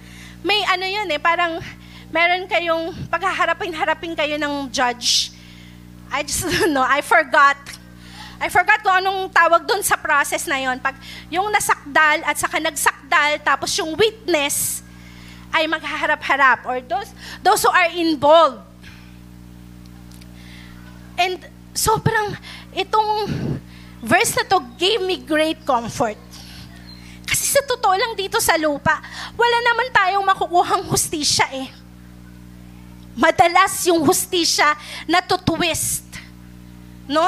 may 0.48 0.60
ano 0.68 0.84
yun 0.84 1.08
eh, 1.08 1.20
parang 1.20 1.58
meron 2.12 2.44
kayong 2.46 2.92
paghaharapin-harapin 3.08 4.12
kayo 4.14 4.36
ng 4.36 4.68
judge. 4.68 5.32
I 6.12 6.22
just 6.22 6.44
don't 6.52 6.76
know, 6.76 6.84
I 6.84 7.00
forgot. 7.00 7.56
I 8.36 8.52
forgot 8.52 8.84
kung 8.84 9.00
anong 9.00 9.32
tawag 9.32 9.64
doon 9.64 9.80
sa 9.80 9.96
process 9.96 10.44
na 10.44 10.60
yon. 10.60 10.76
Pag 10.76 11.00
yung 11.32 11.48
nasakdal 11.48 12.20
at 12.20 12.36
saka 12.36 12.60
nagsakdal, 12.60 13.40
tapos 13.40 13.72
yung 13.80 13.96
witness 13.96 14.84
ay 15.56 15.64
maghaharap-harap 15.64 16.68
or 16.68 16.84
those, 16.84 17.08
those 17.40 17.64
who 17.64 17.72
are 17.72 17.88
involved. 17.96 18.60
And 21.16 21.40
sobrang 21.72 22.36
itong 22.76 23.10
verse 24.06 24.38
na 24.38 24.46
to 24.46 24.62
gave 24.78 25.02
me 25.02 25.18
great 25.18 25.58
comfort. 25.66 26.16
Kasi 27.26 27.58
sa 27.58 27.60
totoo 27.66 27.98
lang 27.98 28.14
dito 28.14 28.38
sa 28.38 28.54
lupa, 28.54 29.02
wala 29.34 29.58
naman 29.66 29.90
tayong 29.90 30.22
makukuhang 30.22 30.86
hustisya 30.86 31.50
eh. 31.50 31.68
Madalas 33.18 33.82
yung 33.90 34.06
hustisya 34.06 34.78
na 35.10 35.18
twist. 35.26 36.06
No? 37.10 37.26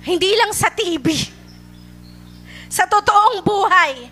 Hindi 0.00 0.32
lang 0.32 0.56
sa 0.56 0.72
TV. 0.72 1.12
Sa 2.72 2.88
totoong 2.88 3.44
buhay. 3.44 4.08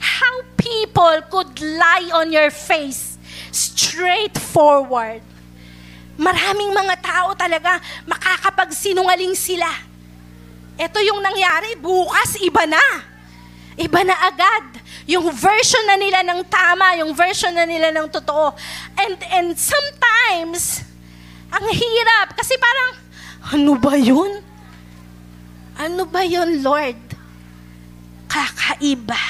How 0.00 0.34
people 0.60 1.16
could 1.32 1.52
lie 1.60 2.12
on 2.12 2.28
your 2.28 2.52
face 2.52 3.16
straight 3.52 4.36
forward. 4.36 5.24
Maraming 6.20 6.76
mga 6.76 6.96
tao 7.00 7.28
talaga 7.32 7.80
makakapagsinungaling 8.04 9.32
sila. 9.32 9.89
Ito 10.80 10.96
yung 11.04 11.20
nangyari, 11.20 11.76
bukas 11.76 12.40
iba 12.40 12.64
na. 12.64 12.80
Iba 13.76 14.00
na 14.00 14.16
agad. 14.32 14.80
Yung 15.04 15.28
version 15.28 15.84
na 15.84 16.00
nila 16.00 16.24
ng 16.24 16.40
tama, 16.48 16.96
yung 17.04 17.12
version 17.12 17.52
na 17.52 17.68
nila 17.68 17.92
ng 17.92 18.08
totoo. 18.08 18.56
And, 18.96 19.20
and 19.28 19.48
sometimes, 19.60 20.80
ang 21.52 21.68
hirap. 21.68 22.32
Kasi 22.32 22.56
parang, 22.56 22.90
ano 23.52 23.72
ba 23.76 23.92
yun? 24.00 24.40
Ano 25.76 26.08
ba 26.08 26.24
yun, 26.24 26.64
Lord? 26.64 26.96
Kakaiba. 28.24 29.20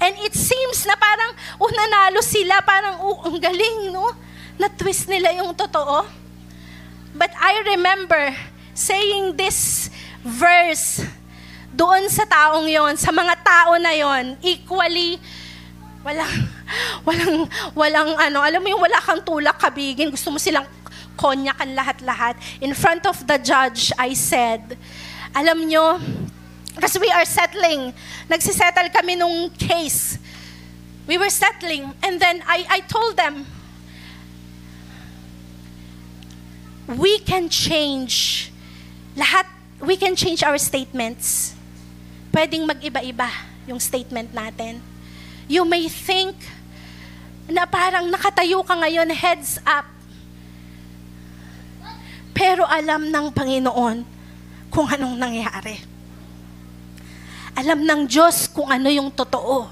And 0.00 0.16
it 0.24 0.32
seems 0.32 0.88
na 0.88 0.96
parang, 0.96 1.36
oh, 1.60 1.68
nanalo 1.68 2.24
sila. 2.24 2.64
Parang, 2.64 3.04
oh, 3.04 3.20
ang 3.28 3.36
galing, 3.36 3.92
no? 3.92 4.16
Na-twist 4.56 5.12
nila 5.12 5.28
yung 5.36 5.52
totoo. 5.52 6.08
But 7.12 7.36
I 7.36 7.76
remember 7.76 8.32
saying 8.72 9.36
this 9.36 9.91
verse 10.22 11.02
doon 11.72 12.06
sa 12.06 12.28
taong 12.28 12.68
yon, 12.68 12.94
sa 13.00 13.10
mga 13.10 13.34
tao 13.42 13.74
na 13.80 13.92
yon, 13.96 14.36
equally, 14.44 15.16
walang, 16.04 16.32
walang, 17.06 17.34
walang 17.72 18.10
ano, 18.18 18.38
alam 18.44 18.60
mo 18.60 18.68
yung 18.68 18.82
wala 18.82 19.00
kang 19.00 19.24
tulak 19.24 19.56
kabigin, 19.56 20.12
gusto 20.12 20.28
mo 20.28 20.36
silang 20.36 20.68
konyakan 21.16 21.72
lahat-lahat. 21.72 22.36
In 22.60 22.76
front 22.76 23.08
of 23.08 23.16
the 23.24 23.40
judge, 23.40 23.88
I 23.96 24.12
said, 24.12 24.76
alam 25.32 25.64
nyo, 25.64 25.96
kasi 26.76 27.00
we 27.00 27.08
are 27.08 27.24
settling, 27.24 27.92
nagsisettle 28.28 28.92
kami 28.92 29.16
nung 29.16 29.48
case. 29.56 30.20
We 31.08 31.18
were 31.18 31.32
settling, 31.32 31.92
and 32.04 32.20
then 32.20 32.44
I, 32.46 32.68
I 32.68 32.80
told 32.84 33.16
them, 33.16 33.48
we 36.86 37.18
can 37.24 37.48
change 37.48 38.48
lahat, 39.16 39.44
we 39.82 39.98
can 39.98 40.14
change 40.14 40.46
our 40.46 40.56
statements 40.56 41.58
pwedeng 42.32 42.64
mag-iba-iba 42.64 43.28
yung 43.68 43.78
statement 43.78 44.32
natin. 44.32 44.80
You 45.46 45.68
may 45.68 45.86
think 45.86 46.34
na 47.46 47.68
parang 47.68 48.08
nakatayo 48.08 48.64
ka 48.64 48.72
ngayon, 48.72 49.12
heads 49.12 49.60
up. 49.68 49.84
Pero 52.32 52.64
alam 52.64 53.12
ng 53.12 53.26
Panginoon 53.28 54.08
kung 54.72 54.88
anong 54.88 55.14
nangyari. 55.20 55.76
Alam 57.52 57.84
ng 57.84 58.00
Diyos 58.08 58.48
kung 58.48 58.72
ano 58.72 58.88
yung 58.88 59.12
totoo. 59.12 59.68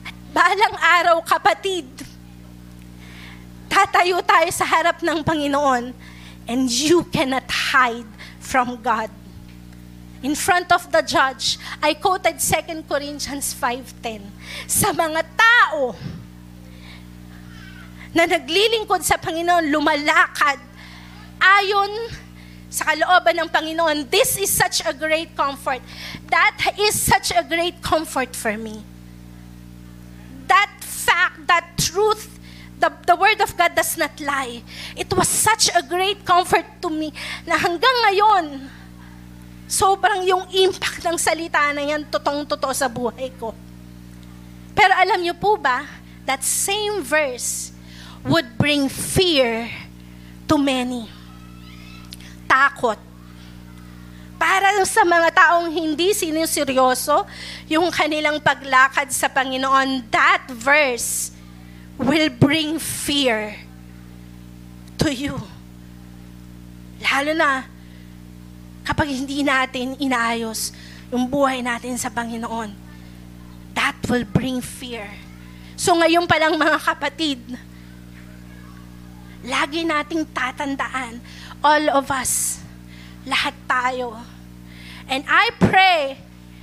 At 0.00 0.16
balang 0.32 0.76
araw, 0.80 1.20
kapatid, 1.20 1.84
tatayo 3.68 4.24
tayo 4.24 4.48
sa 4.48 4.64
harap 4.64 5.04
ng 5.04 5.20
Panginoon 5.20 5.92
and 6.48 6.62
you 6.72 7.04
cannot 7.12 7.44
hide 7.52 8.08
from 8.40 8.82
God 8.82 9.10
in 10.22 10.34
front 10.34 10.70
of 10.72 10.90
the 10.92 11.00
judge, 11.00 11.56
I 11.82 11.94
quoted 11.94 12.38
2 12.38 12.84
Corinthians 12.84 13.56
5.10. 13.56 14.20
Sa 14.68 14.92
mga 14.92 15.24
tao 15.32 15.96
na 18.12 18.28
naglilingkod 18.28 19.00
sa 19.00 19.16
Panginoon, 19.16 19.72
lumalakad 19.72 20.60
ayon 21.40 21.92
sa 22.68 22.92
kalooban 22.92 23.34
ng 23.40 23.48
Panginoon, 23.48 24.12
this 24.12 24.36
is 24.36 24.52
such 24.52 24.84
a 24.84 24.92
great 24.92 25.32
comfort. 25.32 25.80
That 26.28 26.76
is 26.78 26.94
such 26.94 27.32
a 27.32 27.42
great 27.42 27.80
comfort 27.80 28.36
for 28.36 28.54
me. 28.60 28.84
That 30.46 30.70
fact, 30.84 31.48
that 31.48 31.80
truth, 31.80 32.39
the, 32.80 32.90
the 33.04 33.16
Word 33.16 33.38
of 33.44 33.52
God 33.54 33.76
does 33.76 33.94
not 34.00 34.16
lie. 34.18 34.64
It 34.96 35.12
was 35.12 35.28
such 35.28 35.68
a 35.76 35.84
great 35.84 36.24
comfort 36.24 36.64
to 36.80 36.88
me 36.88 37.12
na 37.44 37.60
hanggang 37.60 37.96
ngayon, 38.08 38.44
sobrang 39.68 40.24
yung 40.24 40.48
impact 40.50 41.04
ng 41.04 41.20
salita 41.20 41.60
na 41.76 41.84
yan, 41.84 42.08
totong-totoo 42.08 42.72
sa 42.72 42.88
buhay 42.88 43.30
ko. 43.36 43.52
Pero 44.72 44.96
alam 44.96 45.20
niyo 45.20 45.36
po 45.36 45.60
ba, 45.60 45.84
that 46.24 46.40
same 46.40 47.04
verse 47.04 47.70
would 48.24 48.48
bring 48.56 48.88
fear 48.88 49.68
to 50.48 50.56
many. 50.56 51.04
Takot. 52.48 52.98
Para 54.40 54.72
sa 54.88 55.04
mga 55.04 55.28
taong 55.36 55.68
hindi 55.68 56.16
siniseryoso 56.16 57.28
yung 57.68 57.92
kanilang 57.92 58.40
paglakad 58.40 59.12
sa 59.12 59.28
Panginoon, 59.28 60.08
that 60.08 60.48
verse 60.48 61.36
will 62.00 62.32
bring 62.32 62.80
fear 62.80 63.60
to 64.96 65.12
you. 65.12 65.36
Lalo 67.00 67.32
na 67.36 67.68
kapag 68.84 69.12
hindi 69.12 69.44
natin 69.44 70.00
inaayos 70.00 70.72
yung 71.12 71.28
buhay 71.28 71.60
natin 71.60 72.00
sa 72.00 72.08
Panginoon, 72.08 72.72
that 73.76 73.96
will 74.08 74.24
bring 74.24 74.64
fear. 74.64 75.04
So 75.76 75.92
ngayon 75.92 76.24
pa 76.24 76.40
lang 76.40 76.56
mga 76.56 76.78
kapatid, 76.80 77.40
lagi 79.44 79.84
nating 79.84 80.24
tatandaan, 80.32 81.20
all 81.60 81.84
of 82.00 82.08
us, 82.08 82.64
lahat 83.28 83.52
tayo. 83.68 84.16
And 85.04 85.24
I 85.28 85.52
pray 85.60 86.16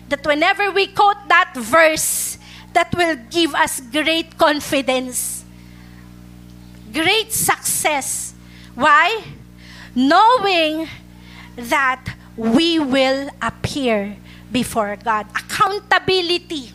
that 0.10 0.26
whenever 0.26 0.74
we 0.74 0.90
quote 0.90 1.30
that 1.30 1.54
verse, 1.54 2.27
that 2.74 2.94
will 2.96 3.16
give 3.30 3.56
us 3.56 3.82
great 3.92 4.38
confidence, 4.38 5.44
great 6.92 7.32
success. 7.34 8.34
Why? 8.76 9.24
Knowing 9.96 10.88
that 11.58 12.14
we 12.38 12.78
will 12.78 13.30
appear 13.42 14.16
before 14.52 14.96
God. 15.02 15.26
Accountability. 15.34 16.72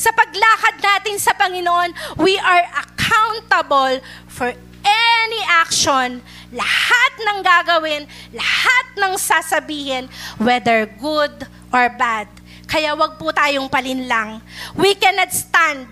Sa 0.00 0.08
paglakad 0.16 0.80
natin 0.80 1.20
sa 1.20 1.36
Panginoon, 1.36 1.92
we 2.16 2.40
are 2.40 2.64
accountable 2.72 4.00
for 4.24 4.48
any 4.80 5.40
action, 5.44 6.24
lahat 6.56 7.12
ng 7.20 7.38
gagawin, 7.44 8.08
lahat 8.32 8.86
ng 8.96 9.12
sasabihin, 9.20 10.08
whether 10.40 10.88
good 10.96 11.44
or 11.68 11.92
bad. 12.00 12.26
Kaya 12.70 12.94
wag 12.94 13.18
po 13.18 13.34
tayong 13.34 13.66
palinlang. 13.66 14.38
We 14.78 14.94
cannot 14.94 15.34
stand 15.34 15.90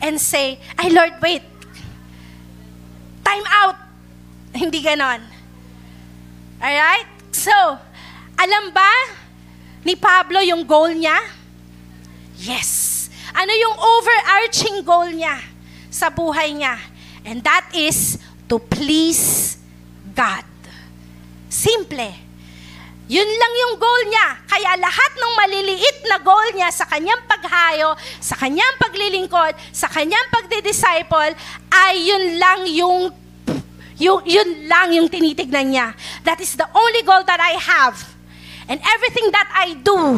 and 0.00 0.16
say, 0.16 0.56
ay 0.80 0.88
Lord, 0.88 1.20
wait. 1.20 1.44
Time 3.20 3.44
out. 3.60 3.76
Hindi 4.56 4.80
ganon. 4.80 5.20
Alright? 6.56 7.08
So, 7.28 7.52
alam 8.40 8.72
ba 8.72 8.88
ni 9.84 9.92
Pablo 10.00 10.40
yung 10.40 10.64
goal 10.64 10.96
niya? 10.96 11.20
Yes. 12.40 13.12
Ano 13.36 13.52
yung 13.52 13.76
overarching 13.76 14.80
goal 14.80 15.12
niya 15.12 15.36
sa 15.92 16.08
buhay 16.08 16.56
niya? 16.56 16.80
And 17.28 17.44
that 17.44 17.68
is 17.76 18.16
to 18.48 18.56
please 18.56 19.60
God. 20.16 20.48
Simple. 21.52 22.31
Yun 23.12 23.28
lang 23.28 23.52
yung 23.60 23.74
goal 23.76 24.02
niya. 24.08 24.40
Kaya 24.48 24.72
lahat 24.80 25.12
ng 25.20 25.32
maliliit 25.36 25.98
na 26.08 26.16
goal 26.24 26.48
niya 26.56 26.72
sa 26.72 26.88
kanyang 26.88 27.20
paghayo, 27.28 27.92
sa 28.24 28.40
kanyang 28.40 28.80
paglilingkod, 28.80 29.52
sa 29.68 29.84
kanyang 29.92 30.32
pagdidisciple, 30.32 31.36
ay 31.68 31.94
yun 32.08 32.40
lang 32.40 32.64
yung 32.72 33.12
yung, 34.00 34.24
yun 34.24 34.66
lang 34.66 34.96
yung 34.96 35.12
tinitignan 35.12 35.68
niya. 35.68 35.92
That 36.24 36.40
is 36.40 36.56
the 36.56 36.66
only 36.72 37.04
goal 37.04 37.20
that 37.22 37.38
I 37.38 37.60
have. 37.60 38.00
And 38.66 38.80
everything 38.80 39.28
that 39.30 39.46
I 39.52 39.76
do 39.76 40.16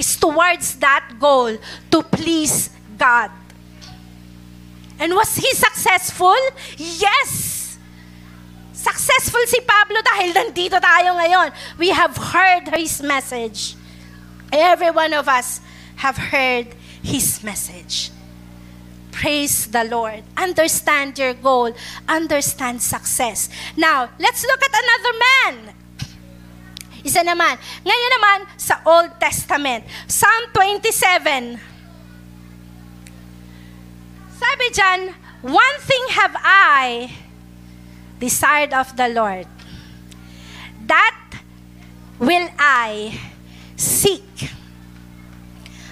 is 0.00 0.16
towards 0.16 0.80
that 0.80 1.20
goal 1.20 1.52
to 1.92 1.98
please 2.02 2.72
God. 2.96 3.30
And 4.98 5.12
was 5.12 5.36
he 5.36 5.52
successful? 5.52 6.40
Yes! 6.80 7.55
Successful 8.86 9.42
si 9.50 9.58
Pablo 9.66 9.98
dahil 9.98 10.30
nandito 10.30 10.78
tayo 10.78 11.18
ngayon. 11.18 11.50
We 11.74 11.90
have 11.90 12.14
heard 12.14 12.70
his 12.70 13.02
message. 13.02 13.74
Every 14.54 14.94
one 14.94 15.10
of 15.10 15.26
us 15.26 15.58
have 15.98 16.30
heard 16.30 16.70
his 17.02 17.42
message. 17.42 18.14
Praise 19.10 19.66
the 19.74 19.82
Lord. 19.82 20.22
Understand 20.38 21.18
your 21.18 21.34
goal. 21.34 21.74
Understand 22.06 22.78
success. 22.78 23.50
Now, 23.74 24.14
let's 24.22 24.46
look 24.46 24.62
at 24.62 24.70
another 24.70 25.14
man. 25.18 25.54
Isa 27.02 27.26
naman. 27.26 27.58
Ngayon 27.82 28.10
naman, 28.22 28.38
sa 28.54 28.78
Old 28.86 29.18
Testament. 29.18 29.82
Psalm 30.06 30.54
27. 30.54 31.58
Sabi 34.30 34.66
dyan, 34.70 35.00
One 35.42 35.78
thing 35.82 36.04
have 36.14 36.38
I 36.38 37.25
desired 38.18 38.72
of 38.72 38.96
the 38.96 39.08
Lord, 39.08 39.46
that 40.86 41.42
will 42.18 42.48
I 42.58 43.18
seek, 43.76 44.50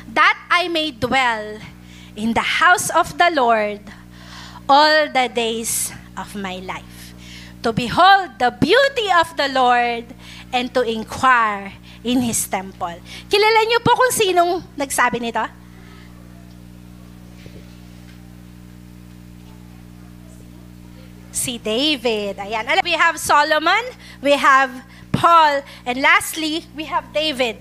that 0.08 0.38
I 0.50 0.68
may 0.68 0.90
dwell 0.90 1.58
in 2.16 2.32
the 2.32 2.62
house 2.62 2.90
of 2.90 3.18
the 3.18 3.30
Lord 3.34 3.80
all 4.68 5.10
the 5.10 5.28
days 5.28 5.92
of 6.16 6.34
my 6.34 6.62
life, 6.64 7.12
to 7.62 7.72
behold 7.72 8.38
the 8.38 8.50
beauty 8.50 9.10
of 9.12 9.36
the 9.36 9.48
Lord 9.48 10.06
and 10.52 10.72
to 10.72 10.82
inquire 10.82 11.72
in 12.04 12.22
His 12.22 12.46
temple. 12.46 13.00
Kilala 13.28 13.60
niyo 13.66 13.80
po 13.82 13.96
kung 13.96 14.12
sinong 14.12 14.62
nagsabi 14.76 15.20
nito? 15.20 15.63
Si 21.34 21.58
David. 21.58 22.38
Ayan. 22.38 22.62
We 22.86 22.94
have 22.94 23.18
Solomon, 23.18 23.82
we 24.22 24.38
have 24.38 24.70
Paul, 25.10 25.66
and 25.84 25.98
lastly, 25.98 26.64
we 26.78 26.86
have 26.86 27.10
David. 27.12 27.58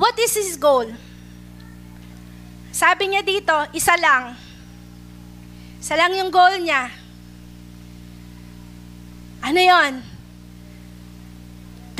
What 0.00 0.16
is 0.16 0.34
his 0.34 0.56
goal? 0.56 0.88
Sabi 2.72 3.12
niya 3.12 3.20
dito, 3.20 3.52
isa 3.76 3.92
lang. 4.00 4.34
Isa 5.76 6.00
lang 6.00 6.16
yung 6.16 6.32
goal 6.32 6.56
niya. 6.64 6.88
Ano 9.44 9.60
yon? 9.60 10.00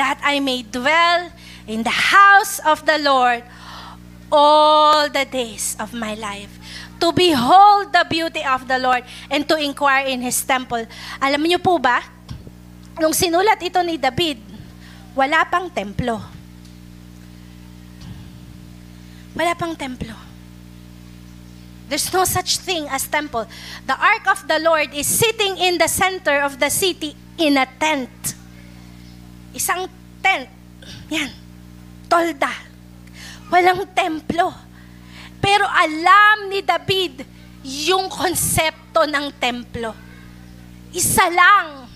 That 0.00 0.16
I 0.24 0.40
may 0.40 0.64
dwell 0.64 1.28
in 1.68 1.84
the 1.84 1.92
house 1.92 2.60
of 2.64 2.88
the 2.88 2.96
Lord 2.96 3.44
all 4.32 5.10
the 5.10 5.28
days 5.28 5.76
of 5.76 5.92
my 5.92 6.14
life 6.14 6.59
to 7.00 7.08
behold 7.16 7.90
the 7.90 8.04
beauty 8.04 8.44
of 8.44 8.68
the 8.68 8.78
Lord 8.78 9.02
and 9.32 9.48
to 9.48 9.56
inquire 9.56 10.06
in 10.06 10.20
His 10.20 10.38
temple. 10.44 10.84
Alam 11.18 11.42
niyo 11.42 11.58
po 11.58 11.80
ba, 11.80 12.04
nung 13.00 13.16
sinulat 13.16 13.58
ito 13.64 13.80
ni 13.80 13.96
David, 13.96 14.38
wala 15.16 15.48
pang 15.48 15.72
templo. 15.72 16.20
Wala 19.32 19.52
pang 19.56 19.72
templo. 19.72 20.12
There's 21.90 22.06
no 22.14 22.22
such 22.22 22.62
thing 22.62 22.86
as 22.86 23.10
temple. 23.10 23.50
The 23.82 23.98
ark 23.98 24.30
of 24.30 24.46
the 24.46 24.62
Lord 24.62 24.94
is 24.94 25.10
sitting 25.10 25.58
in 25.58 25.74
the 25.74 25.90
center 25.90 26.38
of 26.38 26.62
the 26.62 26.70
city 26.70 27.18
in 27.34 27.58
a 27.58 27.66
tent. 27.66 28.38
Isang 29.50 29.90
tent. 30.22 30.46
Yan. 31.10 31.34
Tolda. 32.06 32.54
Walang 33.50 33.90
templo. 33.90 34.69
Pero 35.40 35.64
alam 35.64 36.52
ni 36.52 36.60
David 36.60 37.24
yung 37.64 38.08
konsepto 38.12 39.08
ng 39.08 39.32
templo. 39.40 39.92
Isa 40.92 41.26
lang. 41.32 41.88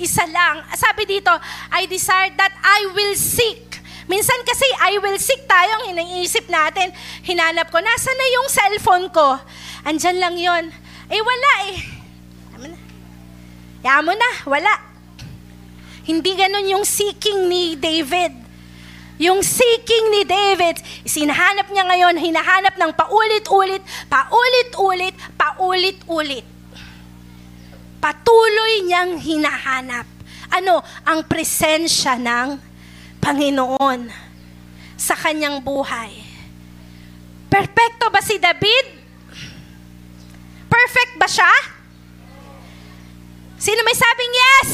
Isa 0.00 0.24
lang. 0.28 0.64
Sabi 0.76 1.04
dito, 1.04 1.32
I 1.72 1.84
desire 1.84 2.32
that 2.36 2.52
I 2.60 2.88
will 2.92 3.16
seek. 3.16 3.80
Minsan 4.10 4.42
kasi 4.42 4.66
I 4.82 4.98
will 4.98 5.20
seek 5.22 5.46
tayo, 5.46 5.70
ang 5.80 5.94
iniisip 5.94 6.50
natin, 6.50 6.90
hinanap 7.22 7.70
ko, 7.70 7.78
nasa 7.78 8.10
na 8.10 8.26
yung 8.34 8.48
cellphone 8.50 9.06
ko? 9.14 9.38
Andyan 9.86 10.18
lang 10.18 10.34
yon. 10.34 10.64
Eh 11.06 11.20
wala 11.22 11.50
eh. 11.70 11.76
Yaman 12.50 12.70
na. 12.74 12.80
Yaman 13.86 14.16
na, 14.18 14.30
wala. 14.50 14.72
Hindi 16.02 16.32
ganun 16.34 16.66
yung 16.66 16.82
seeking 16.82 17.46
ni 17.46 17.78
David. 17.78 18.49
Yung 19.20 19.44
seeking 19.44 20.16
ni 20.16 20.22
David, 20.24 20.80
sinahanap 21.04 21.68
niya 21.68 21.84
ngayon, 21.84 22.16
hinahanap 22.16 22.72
ng 22.80 22.92
paulit-ulit, 22.96 23.84
paulit-ulit, 24.08 25.12
paulit-ulit. 25.36 26.46
Patuloy 28.00 28.88
niyang 28.88 29.20
hinahanap. 29.20 30.08
Ano? 30.56 30.80
Ang 31.04 31.28
presensya 31.28 32.16
ng 32.16 32.56
Panginoon 33.20 34.08
sa 34.96 35.12
kanyang 35.12 35.60
buhay. 35.60 36.16
Perfecto 37.52 38.08
ba 38.08 38.24
si 38.24 38.40
David? 38.40 39.04
Perfect 40.64 41.20
ba 41.20 41.28
siya? 41.28 41.52
Sino 43.60 43.84
may 43.84 43.92
sabing 43.92 44.32
yes? 44.32 44.70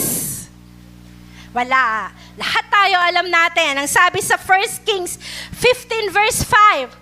Wala. 1.51 2.15
Lahat 2.37 2.65
tayo 2.69 2.97
alam 3.01 3.27
natin. 3.33 3.81
Ang 3.81 3.89
sabi 3.89 4.21
sa 4.21 4.37
1 4.37 4.85
Kings 4.85 5.17
15 5.57 6.13
verse 6.13 6.45
5. 6.45 6.93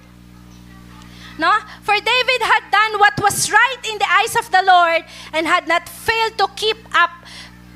No? 1.38 1.50
For 1.82 1.98
David 1.98 2.40
had 2.46 2.70
done 2.70 3.02
what 3.02 3.18
was 3.18 3.50
right 3.50 3.82
in 3.90 3.98
the 3.98 4.06
eyes 4.06 4.38
of 4.38 4.46
the 4.54 4.62
Lord 4.62 5.02
and 5.34 5.46
had 5.46 5.66
not 5.66 5.90
failed 5.90 6.38
to 6.38 6.46
keep 6.54 6.78
up 6.94 7.10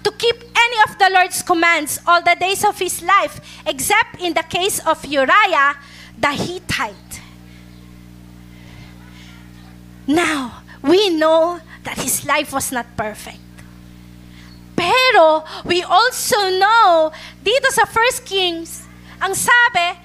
to 0.07 0.15
keep 0.15 0.39
any 0.39 0.79
of 0.87 0.95
the 0.99 1.11
Lord's 1.11 1.43
commands 1.43 1.99
all 2.07 2.23
the 2.23 2.39
days 2.39 2.65
of 2.65 2.79
his 2.79 3.03
life 3.03 3.43
except 3.67 4.23
in 4.23 4.33
the 4.33 4.47
case 4.47 4.79
of 4.87 5.05
Uriah 5.05 5.75
the 6.17 6.33
Hittite. 6.33 7.21
Now, 10.07 10.63
we 10.81 11.11
know 11.11 11.61
that 11.83 11.99
his 11.99 12.25
life 12.25 12.53
was 12.53 12.73
not 12.73 12.87
perfect. 12.97 13.48
Pero 15.19 15.43
we 15.67 15.83
also 15.83 16.39
know 16.63 17.11
dito 17.43 17.67
sa 17.75 17.83
1 17.83 18.23
Kings, 18.23 18.87
ang 19.19 19.35
sabi, 19.35 19.99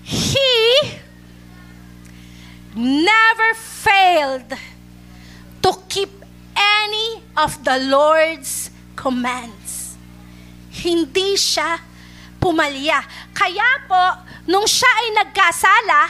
He 0.00 0.96
never 2.72 3.52
failed 3.52 4.56
to 5.60 5.70
keep 5.92 6.08
any 6.56 7.20
of 7.36 7.52
the 7.68 7.84
Lord's 7.84 8.72
commands. 8.96 10.00
Hindi 10.72 11.36
siya 11.36 11.76
pumalya. 12.40 13.04
Kaya 13.36 13.84
po, 13.84 14.04
nung 14.48 14.64
siya 14.64 14.88
ay 14.88 15.08
nagkasala, 15.20 16.00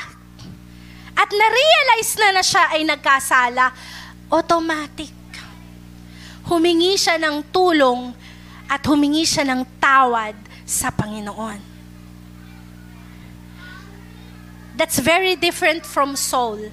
at 1.19 1.31
na-realize 1.35 2.15
na 2.15 2.31
na 2.31 2.43
siya 2.47 2.79
ay 2.79 2.87
nagkasala, 2.87 3.75
automatic 4.31 5.27
humingi 6.47 6.95
siya 6.95 7.19
ng 7.19 7.51
tulong 7.51 8.15
at 8.67 8.83
humingi 8.83 9.23
siya 9.23 9.47
ng 9.47 9.63
tawad 9.79 10.35
sa 10.67 10.91
Panginoon. 10.91 11.63
That's 14.77 15.01
very 15.01 15.37
different 15.41 15.87
from 15.89 16.19
Saul. 16.19 16.69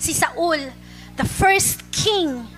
Si 0.00 0.10
Saul, 0.10 0.74
the 1.14 1.28
first 1.28 1.86
king, 1.92 2.48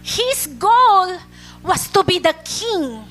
his 0.00 0.48
goal 0.56 1.20
was 1.60 1.84
to 1.92 2.00
be 2.00 2.16
the 2.16 2.32
king. 2.46 3.04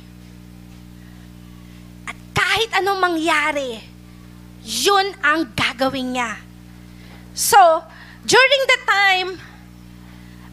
At 2.10 2.18
kahit 2.34 2.74
anong 2.82 3.00
mangyari, 3.06 3.86
yun 4.66 5.14
ang 5.22 5.54
gagawin 5.54 6.18
niya. 6.18 6.42
So, 7.38 7.84
during 8.26 8.62
the 8.66 8.80
time 8.88 9.30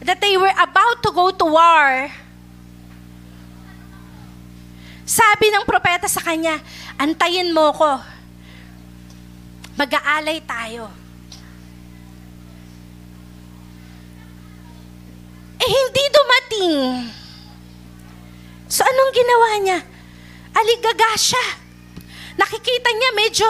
that 0.05 0.21
they 0.21 0.37
were 0.37 0.53
about 0.53 1.01
to 1.01 1.09
go 1.13 1.31
to 1.31 1.45
war, 1.45 2.11
sabi 5.11 5.51
ng 5.51 5.67
propeta 5.67 6.07
sa 6.07 6.23
kanya, 6.23 6.55
antayin 6.95 7.51
mo 7.51 7.75
ko. 7.75 7.99
Mag-aalay 9.75 10.39
tayo. 10.47 10.87
Eh, 15.59 15.67
hindi 15.67 16.03
dumating. 16.15 16.75
So, 18.71 18.87
anong 18.87 19.11
ginawa 19.11 19.49
niya? 19.59 19.79
Aligaga 20.55 21.11
siya. 21.19 21.45
Nakikita 22.39 22.89
niya 22.95 23.11
medyo, 23.11 23.47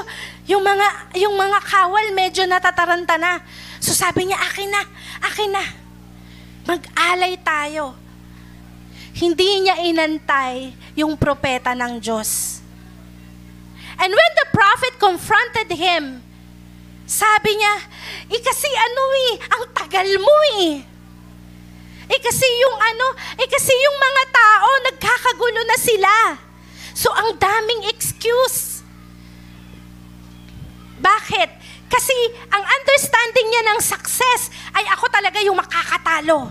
yung 0.49 0.65
mga, 0.65 1.13
yung 1.21 1.37
mga 1.37 1.61
kawal 1.61 2.09
medyo 2.17 2.41
natataranta 2.49 3.21
na. 3.21 3.37
So, 3.77 3.93
sabi 3.93 4.25
niya, 4.25 4.41
akin 4.49 4.69
na, 4.73 4.81
akin 5.29 5.49
na. 5.53 5.65
Mag-alay 6.65 7.37
tayo. 7.37 7.93
Hindi 9.13 9.61
niya 9.61 9.77
inantay 9.77 10.80
yung 10.95 11.15
propeta 11.15 11.71
ng 11.75 12.01
Diyos. 12.01 12.61
And 14.01 14.09
when 14.09 14.31
the 14.39 14.47
prophet 14.49 14.93
confronted 14.97 15.69
him, 15.77 16.25
sabi 17.05 17.53
niya, 17.53 17.75
eh 18.31 18.41
kasi 18.41 18.65
ano 18.71 19.03
eh, 19.29 19.33
ang 19.51 19.63
tagal 19.75 20.09
mo 20.17 20.35
eh. 20.63 20.81
Eh 22.11 22.19
kasi 22.23 22.47
yung 22.47 22.77
ano, 22.79 23.07
eh 23.39 23.47
kasi 23.51 23.71
yung 23.71 23.97
mga 23.99 24.23
tao, 24.31 24.69
nagkakagulo 24.89 25.61
na 25.67 25.77
sila. 25.77 26.13
So 26.95 27.11
ang 27.11 27.37
daming 27.37 27.91
excuse. 27.91 28.83
Bakit? 31.03 31.49
Kasi 31.91 32.15
ang 32.47 32.63
understanding 32.63 33.47
niya 33.51 33.63
ng 33.75 33.79
success 33.83 34.47
ay 34.71 34.87
ako 34.95 35.11
talaga 35.11 35.43
yung 35.43 35.59
makakatalo. 35.59 36.47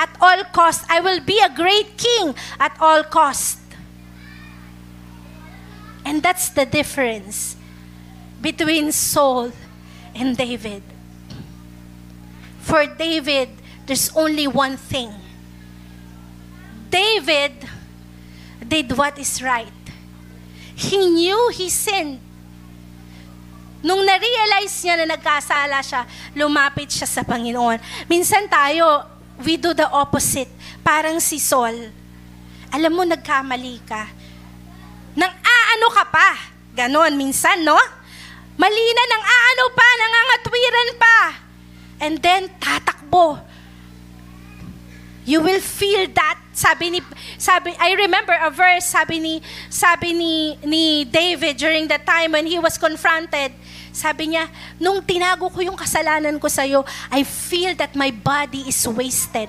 At 0.00 0.16
all 0.16 0.48
cost, 0.56 0.88
I 0.88 1.04
will 1.04 1.20
be 1.20 1.36
a 1.44 1.52
great 1.52 2.00
king 2.00 2.32
at 2.56 2.72
all 2.80 3.04
cost. 3.04 3.59
And 6.10 6.18
that's 6.26 6.50
the 6.50 6.66
difference 6.66 7.54
between 8.42 8.90
Saul 8.90 9.54
and 10.10 10.34
David. 10.34 10.82
For 12.66 12.82
David, 12.82 13.54
there's 13.86 14.10
only 14.18 14.50
one 14.50 14.74
thing. 14.74 15.14
David 16.90 17.62
did 18.66 18.90
what 18.98 19.22
is 19.22 19.38
right. 19.38 19.70
He 20.74 20.98
knew 20.98 21.54
he 21.54 21.70
sinned. 21.70 22.18
Nung 23.78 24.02
na-realize 24.02 24.82
niya 24.82 25.06
na 25.06 25.14
nagkasala 25.14 25.78
siya, 25.78 26.10
lumapit 26.34 26.90
siya 26.90 27.06
sa 27.06 27.22
Panginoon. 27.22 27.78
Minsan 28.10 28.50
tayo, 28.50 29.06
we 29.46 29.54
do 29.54 29.70
the 29.78 29.86
opposite. 29.86 30.50
Parang 30.82 31.22
si 31.22 31.38
Saul. 31.38 31.94
Alam 32.74 32.98
mo, 32.98 33.02
nagkamali 33.06 33.78
ka. 33.86 34.10
Nang 35.14 35.39
aano 35.70 35.86
ka 35.94 36.04
pa. 36.10 36.28
Ganon, 36.74 37.14
minsan, 37.14 37.62
no? 37.62 37.78
Mali 38.58 38.86
na, 38.90 39.04
nang 39.06 39.24
aano 39.24 39.64
pa, 39.70 39.86
nangangatwiran 39.86 40.90
pa. 40.98 41.16
And 42.02 42.14
then, 42.18 42.50
tatakbo. 42.58 43.38
You 45.22 45.46
will 45.46 45.62
feel 45.62 46.10
that. 46.18 46.42
Sabi 46.50 46.90
ni, 46.90 47.00
sabi, 47.38 47.72
I 47.78 47.94
remember 47.94 48.34
a 48.34 48.50
verse, 48.50 48.90
sabi 48.90 49.22
ni, 49.22 49.38
sabi 49.70 50.12
ni, 50.12 50.58
ni 50.66 51.06
David 51.06 51.56
during 51.56 51.86
the 51.86 52.02
time 52.02 52.34
when 52.34 52.44
he 52.44 52.58
was 52.58 52.76
confronted. 52.76 53.54
Sabi 53.94 54.34
niya, 54.34 54.50
nung 54.76 55.00
tinago 55.06 55.48
ko 55.48 55.62
yung 55.62 55.78
kasalanan 55.78 56.36
ko 56.42 56.50
sa'yo, 56.50 56.82
I 57.08 57.22
feel 57.22 57.78
that 57.78 57.94
my 57.94 58.10
body 58.10 58.66
is 58.66 58.82
wasted. 58.90 59.48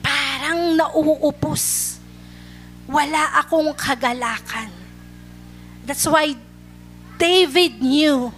Parang 0.00 0.74
nauupos. 0.74 1.96
Wala 2.84 3.40
akong 3.40 3.72
kagalakan. 3.72 4.68
That's 5.84 6.04
why 6.08 6.36
David 7.16 7.80
knew 7.80 8.32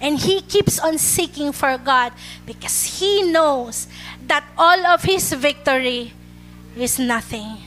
and 0.00 0.20
he 0.20 0.40
keeps 0.44 0.76
on 0.80 1.00
seeking 1.00 1.52
for 1.52 1.76
God 1.80 2.12
because 2.44 3.00
he 3.00 3.24
knows 3.28 3.88
that 4.28 4.44
all 4.56 4.80
of 4.92 5.04
his 5.04 5.32
victory 5.32 6.12
is 6.76 6.98
nothing. 6.98 7.60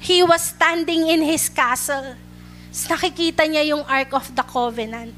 He 0.00 0.22
was 0.24 0.52
standing 0.52 1.08
in 1.08 1.20
his 1.24 1.48
castle. 1.48 2.16
Nakikita 2.72 3.44
niya 3.44 3.76
yung 3.76 3.84
Ark 3.84 4.12
of 4.16 4.28
the 4.32 4.44
Covenant. 4.44 5.12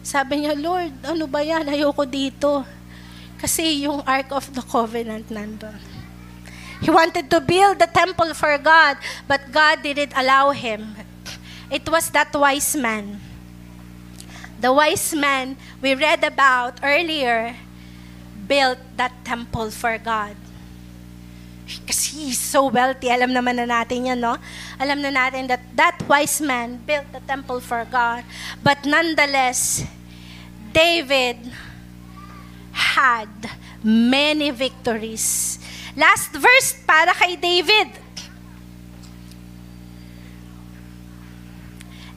Sabi 0.00 0.44
niya, 0.44 0.56
Lord, 0.56 0.92
ano 1.04 1.28
ba 1.28 1.44
yan? 1.44 1.68
Ayoko 1.68 2.08
dito. 2.08 2.64
Kasi 3.36 3.84
yung 3.84 4.00
Ark 4.08 4.32
of 4.32 4.48
the 4.52 4.64
Covenant 4.64 5.28
nandun. 5.28 5.91
He 6.82 6.90
wanted 6.90 7.30
to 7.30 7.38
build 7.38 7.78
the 7.78 7.86
temple 7.86 8.34
for 8.34 8.58
God, 8.58 8.98
but 9.30 9.54
God 9.54 9.86
didn't 9.86 10.12
allow 10.18 10.50
him. 10.50 10.98
It 11.70 11.88
was 11.88 12.10
that 12.10 12.34
wise 12.34 12.74
man. 12.74 13.22
The 14.58 14.74
wise 14.74 15.14
man 15.14 15.56
we 15.80 15.94
read 15.94 16.26
about 16.26 16.82
earlier 16.82 17.54
built 18.46 18.78
that 18.98 19.14
temple 19.24 19.70
for 19.70 19.96
God. 19.96 20.34
Kasi 21.86 22.28
he's 22.28 22.42
so 22.42 22.66
wealthy. 22.66 23.08
Alam 23.08 23.30
naman 23.30 23.62
na 23.62 23.64
natin 23.64 24.10
yan, 24.10 24.18
no? 24.18 24.34
Alam 24.82 25.00
na 25.00 25.14
natin 25.14 25.46
that 25.46 25.62
that 25.78 25.96
wise 26.10 26.42
man 26.42 26.82
built 26.82 27.06
the 27.14 27.22
temple 27.22 27.62
for 27.62 27.86
God. 27.86 28.26
But 28.58 28.82
nonetheless, 28.82 29.86
David 30.74 31.38
had 32.74 33.30
many 33.86 34.50
victories. 34.50 35.61
Last 35.92 36.32
verse 36.32 36.72
para 36.88 37.12
kay 37.12 37.36
David. 37.36 38.02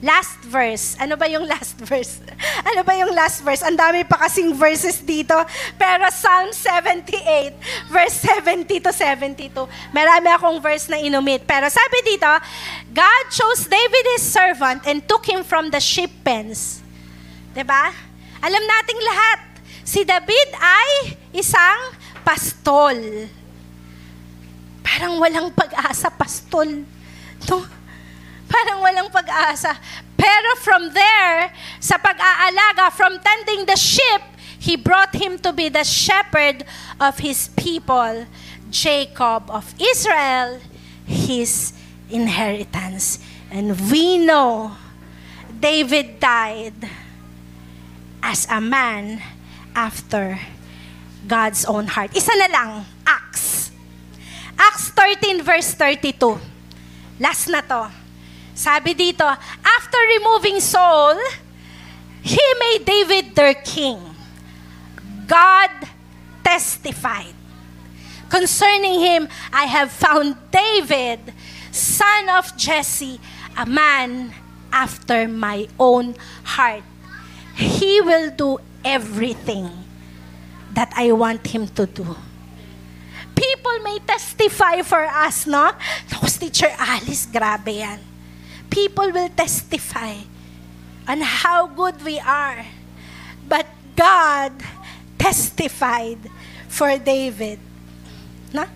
Last 0.04 0.44
verse. 0.44 0.92
Ano 1.00 1.16
ba 1.16 1.24
yung 1.24 1.48
last 1.48 1.80
verse? 1.80 2.20
Ano 2.68 2.82
ba 2.82 2.92
yung 2.98 3.14
last 3.14 3.40
verse? 3.46 3.62
Ang 3.62 3.78
dami 3.78 4.02
pa 4.04 4.26
kasing 4.26 4.52
verses 4.52 5.00
dito. 5.00 5.32
Pero 5.80 6.04
Psalm 6.12 6.52
78, 6.52 7.54
verse 7.88 8.16
70 8.26 8.84
to 8.84 8.90
72. 8.92 9.54
Marami 9.94 10.28
akong 10.34 10.58
verse 10.60 10.90
na 10.90 11.00
inumit. 11.00 11.46
Pero 11.48 11.70
sabi 11.72 11.98
dito, 12.04 12.28
God 12.92 13.24
chose 13.32 13.70
David 13.70 14.04
his 14.18 14.24
servant 14.24 14.84
and 14.84 15.00
took 15.06 15.24
him 15.24 15.40
from 15.46 15.72
the 15.72 15.80
sheep 15.80 16.12
pens. 16.26 16.84
ba? 17.56 17.94
Alam 18.44 18.62
nating 18.62 19.00
lahat, 19.00 19.40
si 19.80 20.04
David 20.04 20.48
ay 20.60 21.16
isang 21.32 21.96
pastol. 22.20 22.98
Parang 24.86 25.18
walang 25.18 25.50
pag-asa, 25.50 26.14
pastol. 26.14 26.86
No? 27.50 27.66
Parang 28.46 28.78
walang 28.86 29.10
pag-asa. 29.10 29.74
Pero 30.14 30.54
from 30.62 30.94
there, 30.94 31.50
sa 31.82 31.98
pag-aalaga, 31.98 32.94
from 32.94 33.18
tending 33.18 33.66
the 33.66 33.74
sheep, 33.74 34.22
he 34.62 34.78
brought 34.78 35.10
him 35.18 35.42
to 35.42 35.50
be 35.50 35.66
the 35.66 35.82
shepherd 35.82 36.62
of 37.02 37.18
his 37.18 37.50
people, 37.58 38.30
Jacob 38.70 39.50
of 39.50 39.74
Israel, 39.74 40.62
his 41.02 41.74
inheritance. 42.06 43.18
And 43.50 43.74
we 43.90 44.22
know 44.22 44.78
David 45.50 46.22
died 46.22 46.78
as 48.22 48.46
a 48.50 48.60
man 48.60 49.22
after 49.74 50.38
God's 51.26 51.66
own 51.66 51.90
heart. 51.90 52.14
Isa 52.14 52.34
na 52.38 52.48
lang, 52.50 52.70
Acts. 53.06 53.55
Acts 54.58 54.88
13 54.90 55.42
verse 55.42 55.74
32. 55.74 56.40
Last 57.20 57.48
na 57.48 57.60
to. 57.60 57.92
Sabi 58.56 58.96
dito, 58.96 59.24
after 59.60 60.00
removing 60.16 60.60
Saul, 60.64 61.20
he 62.24 62.40
made 62.58 62.88
David 62.88 63.36
their 63.36 63.54
king. 63.54 64.00
God 65.28 65.70
testified. 66.42 67.36
Concerning 68.28 69.00
him, 69.00 69.28
I 69.52 69.66
have 69.66 69.92
found 69.92 70.34
David, 70.50 71.20
son 71.70 72.28
of 72.30 72.56
Jesse, 72.56 73.20
a 73.56 73.66
man 73.66 74.32
after 74.72 75.28
my 75.28 75.68
own 75.78 76.16
heart. 76.42 76.82
He 77.54 78.00
will 78.00 78.30
do 78.30 78.58
everything 78.84 79.70
that 80.74 80.92
I 80.96 81.12
want 81.12 81.46
him 81.46 81.68
to 81.76 81.86
do. 81.86 82.16
People 83.56 83.78
may 83.80 83.98
testify 84.04 84.84
for 84.84 85.00
us, 85.08 85.48
no? 85.48 85.72
Tapos, 86.12 86.36
Teacher 86.36 86.68
Alice, 86.76 87.24
grabe 87.24 87.80
yan 87.80 88.16
people 88.76 89.10
will 89.10 89.30
testify 89.30 90.20
on 91.08 91.20
how 91.24 91.66
good 91.66 91.96
we 92.04 92.20
are. 92.20 92.66
But 93.48 93.64
God 93.96 94.52
testified 95.16 96.18
for 96.68 96.98
David. 96.98 97.58
Na? 98.52 98.66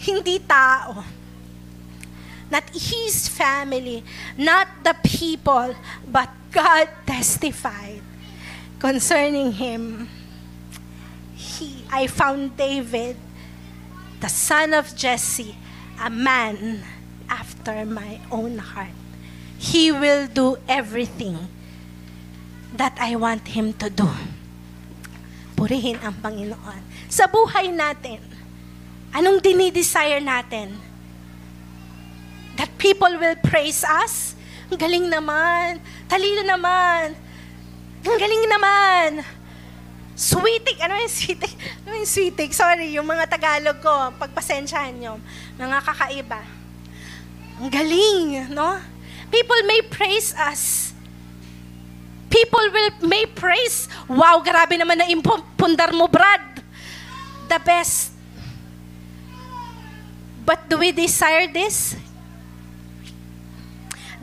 Hindi 0.00 0.38
tao. 0.40 1.04
Not 2.50 2.64
his 2.72 3.28
family, 3.28 4.04
not 4.36 4.68
the 4.84 4.96
people, 5.04 5.76
but 6.08 6.28
God 6.52 6.88
testified 7.04 8.00
concerning 8.80 9.52
him. 9.52 10.08
I 11.92 12.08
found 12.08 12.56
David, 12.56 13.20
the 14.24 14.32
son 14.32 14.72
of 14.72 14.96
Jesse, 14.96 15.52
a 16.00 16.08
man 16.08 16.80
after 17.28 17.84
my 17.84 18.16
own 18.32 18.56
heart. 18.56 18.96
He 19.60 19.92
will 19.92 20.24
do 20.24 20.56
everything 20.64 21.36
that 22.72 22.96
I 22.96 23.12
want 23.20 23.52
Him 23.52 23.76
to 23.76 23.92
do. 23.92 24.08
Purihin 25.52 26.00
ang 26.00 26.16
Panginoon. 26.16 26.80
Sa 27.12 27.28
buhay 27.28 27.68
natin, 27.68 28.24
anong 29.12 29.44
dinidesire 29.44 30.24
natin? 30.24 30.80
That 32.56 32.72
people 32.80 33.20
will 33.20 33.36
praise 33.36 33.84
us? 33.84 34.32
Ang 34.72 34.80
galing 34.80 35.06
naman. 35.12 35.76
Talino 36.08 36.40
naman. 36.40 37.12
Ang 38.00 38.16
galing 38.16 38.44
naman. 38.48 39.08
Sweetik. 40.12 40.78
Ano 40.84 40.94
yung 41.00 41.12
sweetik? 41.12 41.54
Ano 41.84 41.94
yung 41.96 42.10
sweetik? 42.10 42.52
Sorry, 42.52 42.92
yung 42.94 43.08
mga 43.08 43.24
Tagalog 43.28 43.80
ko, 43.80 44.12
pagpasensyahan 44.20 44.94
nyo. 44.96 45.16
Mga 45.56 45.78
kakaiba. 45.80 46.40
Ang 47.60 47.70
galing, 47.72 48.52
no? 48.52 48.76
People 49.32 49.60
may 49.64 49.80
praise 49.88 50.36
us. 50.36 50.92
People 52.32 52.64
will 52.72 52.92
may 53.04 53.28
praise. 53.28 53.88
Wow, 54.08 54.40
grabe 54.40 54.76
naman 54.76 54.96
na 54.96 55.08
impundar 55.08 55.92
mo, 55.92 56.08
Brad. 56.08 56.64
The 57.48 57.60
best. 57.60 58.12
But 60.44 60.64
do 60.68 60.80
we 60.80 60.92
desire 60.96 61.48
this? 61.48 61.94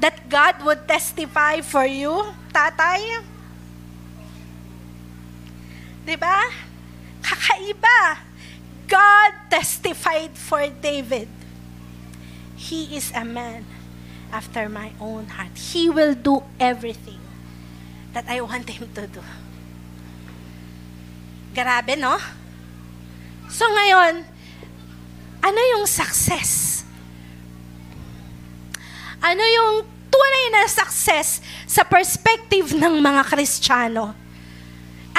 That 0.02 0.26
God 0.26 0.66
would 0.66 0.90
testify 0.90 1.62
for 1.62 1.86
you, 1.86 2.34
tatay? 2.50 3.29
Diba? 6.10 6.50
Kakaiba. 7.22 8.26
God 8.90 9.32
testified 9.54 10.34
for 10.34 10.66
David. 10.82 11.30
He 12.58 12.98
is 12.98 13.14
a 13.14 13.22
man 13.22 13.70
after 14.34 14.66
my 14.66 14.90
own 14.98 15.30
heart. 15.30 15.54
He 15.54 15.86
will 15.86 16.18
do 16.18 16.42
everything 16.58 17.22
that 18.18 18.26
I 18.26 18.42
want 18.42 18.74
him 18.74 18.90
to 18.98 19.06
do. 19.06 19.22
Grabe, 21.54 21.94
no? 21.94 22.18
So 23.54 23.70
ngayon, 23.70 24.26
ano 25.46 25.60
yung 25.78 25.86
success? 25.86 26.82
Ano 29.22 29.46
yung 29.46 29.86
tunay 30.10 30.46
na 30.58 30.66
success 30.66 31.38
sa 31.70 31.86
perspective 31.86 32.74
ng 32.74 32.98
mga 32.98 33.22
Kristiyano? 33.30 34.29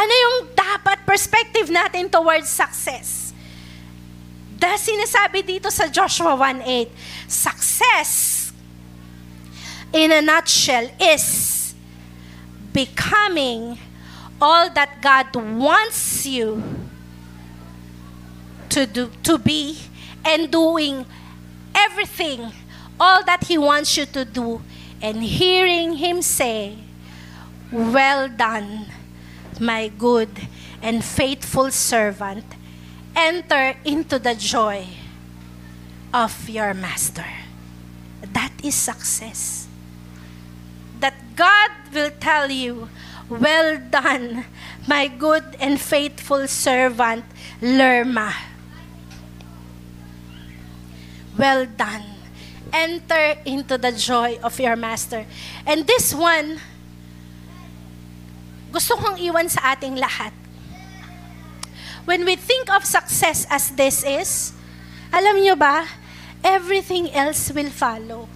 Ano 0.00 0.12
yung 0.16 0.38
dapat 0.56 1.04
perspective 1.04 1.68
natin 1.68 2.08
towards 2.08 2.48
success? 2.48 3.36
Dahil 4.56 4.80
sinasabi 4.80 5.44
dito 5.44 5.68
sa 5.68 5.92
Joshua 5.92 6.32
1.8, 6.32 6.88
success 7.28 8.10
in 9.92 10.08
a 10.08 10.24
nutshell 10.24 10.88
is 10.96 11.26
becoming 12.72 13.76
all 14.40 14.72
that 14.72 15.04
God 15.04 15.36
wants 15.36 16.24
you 16.24 16.64
to 18.72 18.86
do 18.88 19.12
to 19.26 19.36
be 19.36 19.76
and 20.24 20.48
doing 20.48 21.04
everything 21.74 22.54
all 22.96 23.20
that 23.26 23.44
he 23.50 23.58
wants 23.58 23.98
you 23.98 24.06
to 24.06 24.24
do 24.24 24.62
and 25.02 25.20
hearing 25.26 25.98
him 25.98 26.22
say 26.22 26.78
well 27.72 28.30
done 28.30 28.86
my 29.60 29.88
good 29.88 30.30
and 30.82 31.04
faithful 31.04 31.70
servant 31.70 32.44
enter 33.14 33.76
into 33.84 34.18
the 34.18 34.34
joy 34.34 34.86
of 36.12 36.48
your 36.48 36.74
master. 36.74 37.26
That 38.32 38.52
is 38.62 38.74
success. 38.74 39.68
That 41.00 41.14
God 41.36 41.70
will 41.92 42.10
tell 42.20 42.50
you, 42.50 42.88
Well 43.28 43.78
done, 43.78 44.44
my 44.88 45.06
good 45.06 45.56
and 45.60 45.80
faithful 45.80 46.48
servant, 46.48 47.24
Lerma. 47.62 48.34
Well 51.38 51.66
done. 51.66 52.02
Enter 52.72 53.38
into 53.44 53.78
the 53.78 53.92
joy 53.92 54.38
of 54.42 54.58
your 54.58 54.76
master. 54.76 55.26
And 55.64 55.86
this 55.86 56.12
one, 56.12 56.58
gusto 58.70 58.94
kong 58.98 59.18
iwan 59.18 59.50
sa 59.50 59.74
ating 59.74 59.98
lahat 59.98 60.30
when 62.10 62.24
we 62.24 62.36
think 62.36 62.66
of 62.74 62.82
success 62.82 63.46
as 63.50 63.70
this 63.78 64.02
is, 64.02 64.50
alam 65.14 65.38
nyo 65.38 65.54
ba, 65.54 65.86
everything 66.42 67.10
else 67.12 67.54
will 67.54 67.70
follow. 67.70 68.26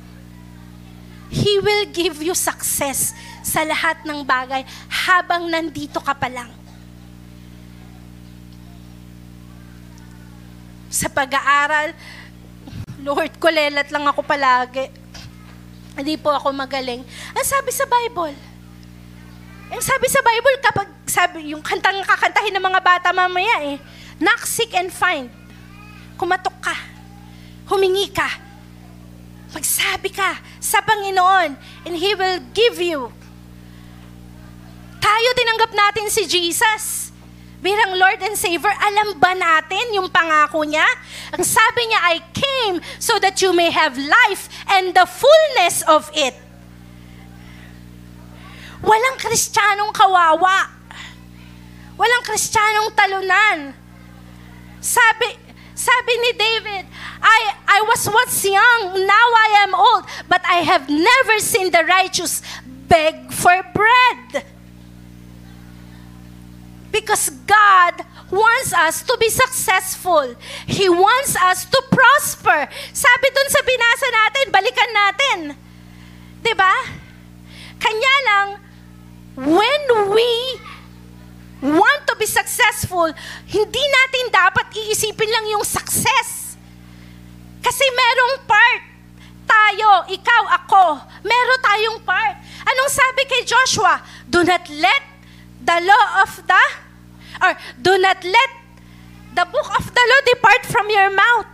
He 1.35 1.59
will 1.59 1.91
give 1.91 2.23
you 2.23 2.39
success 2.39 3.11
sa 3.43 3.67
lahat 3.67 4.07
ng 4.07 4.23
bagay 4.23 4.63
habang 4.87 5.51
nandito 5.51 5.99
ka 5.99 6.15
pa 6.15 6.31
lang. 6.31 6.51
Sa 10.95 11.11
pag-aaral, 11.11 11.91
Lord, 13.03 13.35
kulelat 13.43 13.91
lang 13.91 14.07
ako 14.07 14.23
palagi. 14.23 14.87
Hindi 15.99 16.15
po 16.15 16.31
ako 16.31 16.55
magaling. 16.55 17.03
Ang 17.35 17.47
sabi 17.47 17.75
sa 17.75 17.83
Bible, 17.91 18.39
ang 19.75 19.83
sabi 19.83 20.07
sa 20.07 20.23
Bible, 20.23 20.57
kapag 20.63 20.89
sabi, 21.03 21.51
yung 21.51 21.59
kantang 21.59 21.99
kakantahin 22.07 22.55
ng 22.55 22.63
mga 22.63 22.79
bata 22.79 23.11
mamaya 23.11 23.75
eh, 23.75 23.77
knock, 24.23 24.47
seek, 24.47 24.71
and 24.79 24.95
find. 24.95 25.27
Kumatok 26.15 26.55
ka. 26.63 26.79
Humingi 27.67 28.07
ka. 28.15 28.31
Magsabi 29.51 30.15
ka 30.15 30.39
sa 30.63 30.79
Panginoon 30.79 31.59
and 31.91 31.95
He 31.99 32.15
will 32.15 32.39
give 32.55 32.79
you. 32.79 33.11
Tayo 35.03 35.29
tinanggap 35.35 35.75
natin 35.75 36.07
si 36.07 36.23
Jesus 36.31 37.11
bilang 37.59 37.99
Lord 37.99 38.23
and 38.23 38.39
Savior. 38.39 38.71
Alam 38.71 39.19
ba 39.19 39.35
natin 39.35 39.91
yung 39.91 40.07
pangako 40.07 40.63
niya? 40.63 40.87
Ang 41.35 41.43
sabi 41.43 41.83
niya, 41.91 42.01
I 42.15 42.17
came 42.31 42.77
so 43.03 43.19
that 43.19 43.43
you 43.43 43.51
may 43.51 43.75
have 43.75 43.99
life 43.99 44.47
and 44.71 44.95
the 44.95 45.03
fullness 45.03 45.83
of 45.91 46.07
it. 46.15 46.44
Walang 48.85 49.17
kristyanong 49.17 49.93
kawawa. 49.97 50.69
Walang 51.97 52.25
kristyanong 52.29 52.93
talunan. 52.93 53.73
Sabi, 54.85 55.41
sabi 55.73 56.13
ni 56.21 56.31
David, 56.37 56.85
I, 57.25 57.41
I 57.65 57.79
was 57.89 58.05
once 58.05 58.45
young, 58.45 58.93
now 59.09 59.27
I 59.33 59.65
am 59.65 59.73
old, 59.73 60.05
but 60.29 60.45
I 60.45 60.61
have 60.61 60.93
never 60.93 61.41
seen 61.41 61.73
the 61.73 61.81
righteous 61.89 62.45
beg 62.85 63.33
for 63.33 63.65
bread. 63.73 64.45
Because 66.93 67.33
God 67.49 68.05
wants 68.31 68.73
us 68.73 69.03
to 69.03 69.17
be 69.19 69.29
successful. 69.33 70.37
He 70.67 70.89
wants 70.89 71.35
us 71.35 71.65
to 71.65 71.79
prosper. 71.91 72.69
Sabi 72.93 73.27
dun 73.33 73.49
sa 73.51 73.61
binasa 73.65 74.07
natin, 74.13 74.45
balikan 74.53 74.91
natin. 74.93 75.39
ba? 76.55 76.75
Kanya 77.83 78.15
lang, 78.31 78.49
when 79.35 79.83
we 80.15 80.31
want 81.65 82.07
to 82.07 82.15
be 82.19 82.27
successful, 82.27 83.11
hindi 83.49 83.83
natin 83.83 84.25
dapat 84.31 84.71
iisipin 84.75 85.31
lang 85.31 85.47
yung 85.51 85.65
success. 85.67 86.61
Kasi 87.65 87.85
merong 87.89 88.35
part. 88.45 88.83
Tayo, 89.45 90.09
ikaw, 90.13 90.43
ako, 90.61 90.85
meron 91.25 91.61
tayong 91.61 92.01
part. 92.05 92.37
Anong 92.65 92.91
sabi 92.93 93.23
kay 93.29 93.43
Joshua? 93.45 94.01
Do 94.29 94.45
not 94.45 94.65
let 94.69 95.03
the 95.65 95.79
law 95.85 96.07
of 96.25 96.31
the, 96.45 96.65
or 97.41 97.53
do 97.81 97.97
not 98.01 98.21
let 98.25 98.51
the 99.33 99.45
book 99.49 99.69
of 99.75 99.85
the 99.89 100.05
law 100.05 100.21
depart 100.29 100.63
from 100.69 100.87
your 100.93 101.11
mouth. 101.13 101.49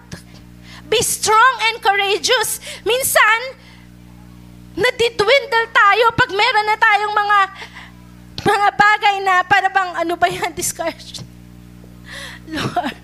Be 0.91 0.99
strong 1.07 1.55
and 1.71 1.79
courageous. 1.79 2.59
Minsan, 2.83 3.41
nadidwindle 4.81 5.67
tayo 5.71 6.05
pag 6.17 6.31
meron 6.33 6.67
na 6.67 6.79
tayong 6.81 7.15
mga 7.15 7.39
mga 8.41 8.69
bagay 8.73 9.17
na 9.21 9.35
para 9.45 9.69
bang 9.69 9.93
ano 10.01 10.15
ba 10.17 10.27
yan, 10.27 10.51
discouraged. 10.61 11.23
Lord, 12.51 12.97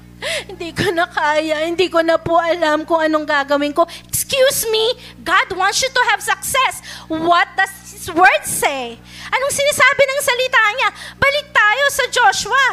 hindi 0.48 0.72
ko 0.72 0.90
na 0.90 1.06
kaya, 1.06 1.68
hindi 1.68 1.86
ko 1.92 2.00
na 2.00 2.16
po 2.16 2.40
alam 2.40 2.82
kung 2.88 2.98
anong 2.98 3.28
gagawin 3.28 3.70
ko. 3.76 3.84
Excuse 4.08 4.66
me, 4.72 4.96
God 5.22 5.54
wants 5.54 5.84
you 5.84 5.90
to 5.92 6.02
have 6.10 6.24
success. 6.24 6.82
What 7.06 7.46
does 7.54 7.70
His 7.92 8.08
Word 8.10 8.42
say? 8.42 8.98
Anong 9.30 9.52
sinasabi 9.54 10.02
ng 10.02 10.20
salita 10.24 10.62
niya? 10.74 10.90
Balik 11.20 11.46
tayo 11.52 11.84
sa 11.92 12.04
Joshua. 12.10 12.66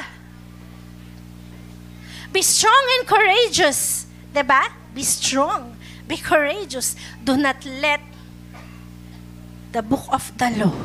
Be 2.33 2.41
strong 2.41 2.83
and 2.97 3.05
courageous. 3.05 4.09
Diba? 4.33 4.73
Be 4.97 5.05
strong. 5.05 5.77
Be 6.09 6.17
courageous. 6.17 6.97
Do 7.21 7.37
not 7.37 7.61
let 7.61 8.01
the 9.73 9.81
book 9.81 10.05
of 10.13 10.21
the 10.37 10.49
law 10.61 10.77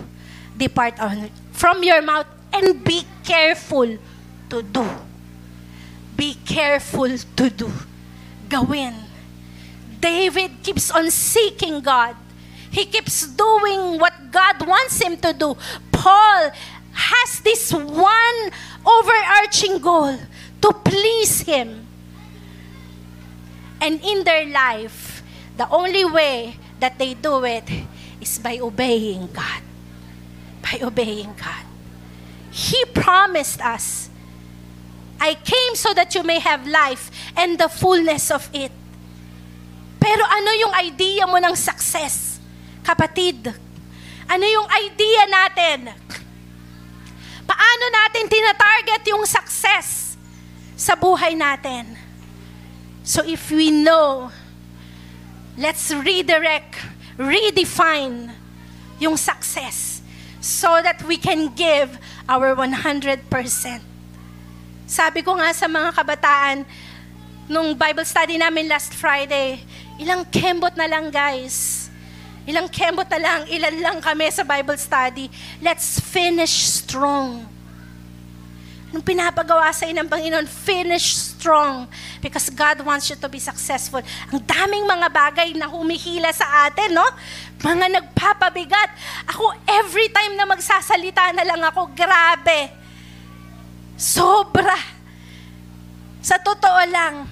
depart 0.56 0.96
from 1.52 1.84
your 1.84 2.00
mouth 2.02 2.26
and 2.52 2.82
be 2.82 3.04
careful 3.22 3.86
to 4.48 4.62
do. 4.62 4.84
Be 6.16 6.34
careful 6.34 7.12
to 7.12 7.50
do. 7.50 7.70
Gawin. 8.48 8.94
David 10.00 10.62
keeps 10.62 10.90
on 10.90 11.10
seeking 11.10 11.80
God. 11.80 12.16
He 12.70 12.86
keeps 12.86 13.28
doing 13.28 14.00
what 14.00 14.32
God 14.32 14.66
wants 14.66 15.00
him 15.00 15.16
to 15.18 15.32
do. 15.32 15.56
Paul 15.92 16.50
has 16.92 17.40
this 17.40 17.72
one 17.72 18.38
overarching 18.86 19.78
goal 19.78 20.16
to 20.62 20.72
please 20.84 21.42
him. 21.42 21.86
And 23.80 24.00
in 24.02 24.24
their 24.24 24.46
life, 24.46 25.22
the 25.56 25.68
only 25.70 26.04
way 26.04 26.56
that 26.80 26.98
they 26.98 27.14
do 27.14 27.44
it 27.44 27.68
is 28.28 28.38
by 28.38 28.58
obeying 28.60 29.28
God. 29.32 29.62
By 30.60 30.80
obeying 30.82 31.32
God. 31.32 31.64
He 32.50 32.84
promised 32.92 33.64
us, 33.64 34.10
I 35.20 35.34
came 35.34 35.74
so 35.74 35.94
that 35.94 36.14
you 36.14 36.22
may 36.22 36.38
have 36.38 36.66
life 36.66 37.10
and 37.36 37.58
the 37.58 37.68
fullness 37.68 38.30
of 38.30 38.48
it. 38.52 38.72
Pero 39.98 40.22
ano 40.24 40.50
yung 40.54 40.74
idea 40.76 41.26
mo 41.26 41.40
ng 41.40 41.56
success? 41.56 42.38
Kapatid, 42.84 43.50
ano 44.28 44.44
yung 44.44 44.68
idea 44.70 45.22
natin? 45.26 46.08
natin 48.08 48.24
tinatarget 48.24 49.02
yung 49.12 49.24
success 49.28 50.16
sa 50.74 50.96
buhay 50.96 51.36
natin. 51.36 51.92
So 53.04 53.20
if 53.20 53.52
we 53.52 53.70
know, 53.70 54.32
let's 55.60 55.92
redirect, 55.92 56.80
redefine 57.18 58.30
yung 59.02 59.18
success 59.18 60.00
so 60.38 60.78
that 60.80 61.02
we 61.04 61.18
can 61.18 61.50
give 61.52 61.98
our 62.30 62.54
100%. 62.54 63.26
Sabi 64.88 65.20
ko 65.20 65.36
nga 65.36 65.50
sa 65.52 65.66
mga 65.66 65.90
kabataan, 65.92 66.64
nung 67.50 67.74
Bible 67.74 68.06
study 68.06 68.38
namin 68.38 68.70
last 68.70 68.94
Friday, 68.94 69.60
ilang 69.98 70.24
kembot 70.30 70.72
na 70.78 70.86
lang 70.86 71.10
guys. 71.10 71.90
Ilang 72.48 72.72
kembot 72.72 73.10
na 73.12 73.20
lang, 73.20 73.40
ilan 73.50 73.76
lang 73.82 73.98
kami 74.00 74.32
sa 74.32 74.46
Bible 74.46 74.80
study. 74.80 75.28
Let's 75.60 76.00
finish 76.00 76.64
strong. 76.64 77.57
Nung 78.88 79.04
pinapagawa 79.04 79.68
sa 79.68 79.84
ng 79.84 80.08
Panginoon, 80.08 80.48
finish 80.48 81.12
strong 81.12 81.84
because 82.24 82.48
God 82.48 82.80
wants 82.80 83.12
you 83.12 83.20
to 83.20 83.28
be 83.28 83.36
successful. 83.36 84.00
Ang 84.32 84.40
daming 84.48 84.88
mga 84.88 85.08
bagay 85.12 85.48
na 85.52 85.68
humihila 85.68 86.32
sa 86.32 86.68
atin, 86.68 86.96
no? 86.96 87.04
Mga 87.60 88.00
nagpapabigat. 88.00 88.90
Ako, 89.28 89.52
every 89.68 90.08
time 90.08 90.40
na 90.40 90.48
magsasalita 90.48 91.36
na 91.36 91.44
lang 91.44 91.60
ako, 91.68 91.92
grabe. 91.92 92.72
Sobra. 94.00 94.76
Sa 96.24 96.40
totoo 96.40 96.80
lang, 96.88 97.28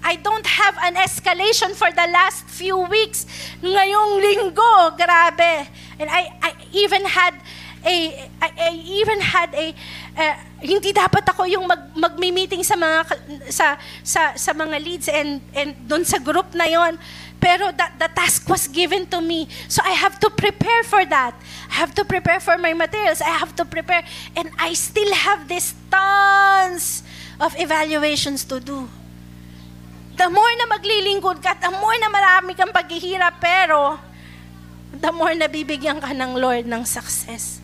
I 0.00 0.16
don't 0.16 0.46
have 0.46 0.76
an 0.88 0.96
escalation 0.96 1.76
for 1.76 1.92
the 1.92 2.08
last 2.08 2.48
few 2.48 2.80
weeks. 2.88 3.28
Ngayong 3.60 4.24
linggo, 4.24 4.96
grabe. 4.96 5.68
And 6.00 6.08
I, 6.08 6.32
I 6.40 6.50
even 6.72 7.04
had 7.04 7.36
a, 7.84 7.96
I, 8.42 8.48
I 8.58 8.72
even 8.74 9.20
had 9.20 9.54
a, 9.54 9.74
uh, 10.16 10.36
hindi 10.62 10.90
dapat 10.90 11.22
ako 11.28 11.46
yung 11.46 11.66
mag, 11.66 11.94
magmi-meeting 11.94 12.62
sa 12.66 12.74
mga 12.74 13.06
sa 13.50 13.78
sa 14.02 14.34
sa 14.34 14.50
mga 14.50 14.76
leads 14.82 15.06
and 15.06 15.38
and 15.54 15.78
doon 15.86 16.02
sa 16.02 16.18
group 16.18 16.50
na 16.54 16.66
yon. 16.66 16.98
Pero 17.38 17.70
that 17.70 17.94
the 18.02 18.10
task 18.10 18.50
was 18.50 18.66
given 18.66 19.06
to 19.06 19.22
me. 19.22 19.46
So 19.70 19.78
I 19.86 19.94
have 19.94 20.18
to 20.26 20.28
prepare 20.30 20.82
for 20.82 21.06
that. 21.06 21.38
I 21.70 21.74
have 21.78 21.94
to 21.94 22.02
prepare 22.02 22.42
for 22.42 22.58
my 22.58 22.74
materials. 22.74 23.22
I 23.22 23.30
have 23.38 23.54
to 23.62 23.64
prepare. 23.64 24.02
And 24.34 24.50
I 24.58 24.74
still 24.74 25.14
have 25.14 25.46
this 25.46 25.70
tons 25.86 27.06
of 27.38 27.54
evaluations 27.54 28.42
to 28.50 28.58
do. 28.58 28.90
The 30.18 30.26
more 30.26 30.52
na 30.58 30.66
maglilingkod 30.66 31.38
ka, 31.38 31.62
the 31.62 31.70
more 31.78 31.94
na 32.02 32.10
marami 32.10 32.58
kang 32.58 32.74
paghihirap, 32.74 33.38
pero 33.38 34.02
the 34.90 35.14
more 35.14 35.30
na 35.38 35.46
bibigyan 35.46 36.02
ka 36.02 36.10
ng 36.10 36.34
Lord 36.34 36.66
ng 36.66 36.82
success. 36.82 37.62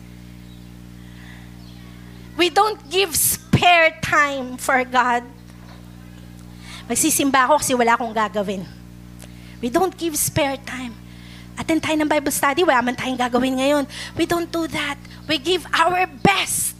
We 2.35 2.51
don't 2.51 2.79
give 2.91 3.15
spare 3.15 3.95
time 4.03 4.59
for 4.59 4.83
God. 4.83 5.23
Magsisimba 6.85 7.47
ako 7.47 7.63
kasi 7.63 7.73
wala 7.73 7.95
akong 7.95 8.13
gagawin. 8.13 8.67
We 9.63 9.71
don't 9.71 9.95
give 9.95 10.13
spare 10.19 10.59
time. 10.59 10.93
Attend 11.55 11.81
tayo 11.81 11.95
ng 11.95 12.11
Bible 12.11 12.35
study, 12.35 12.67
wala 12.67 12.83
man 12.83 12.99
tayong 12.99 13.17
gagawin 13.17 13.55
ngayon. 13.57 13.83
We 14.19 14.27
don't 14.27 14.51
do 14.51 14.67
that. 14.67 14.99
We 15.25 15.39
give 15.39 15.63
our 15.71 16.05
best. 16.05 16.75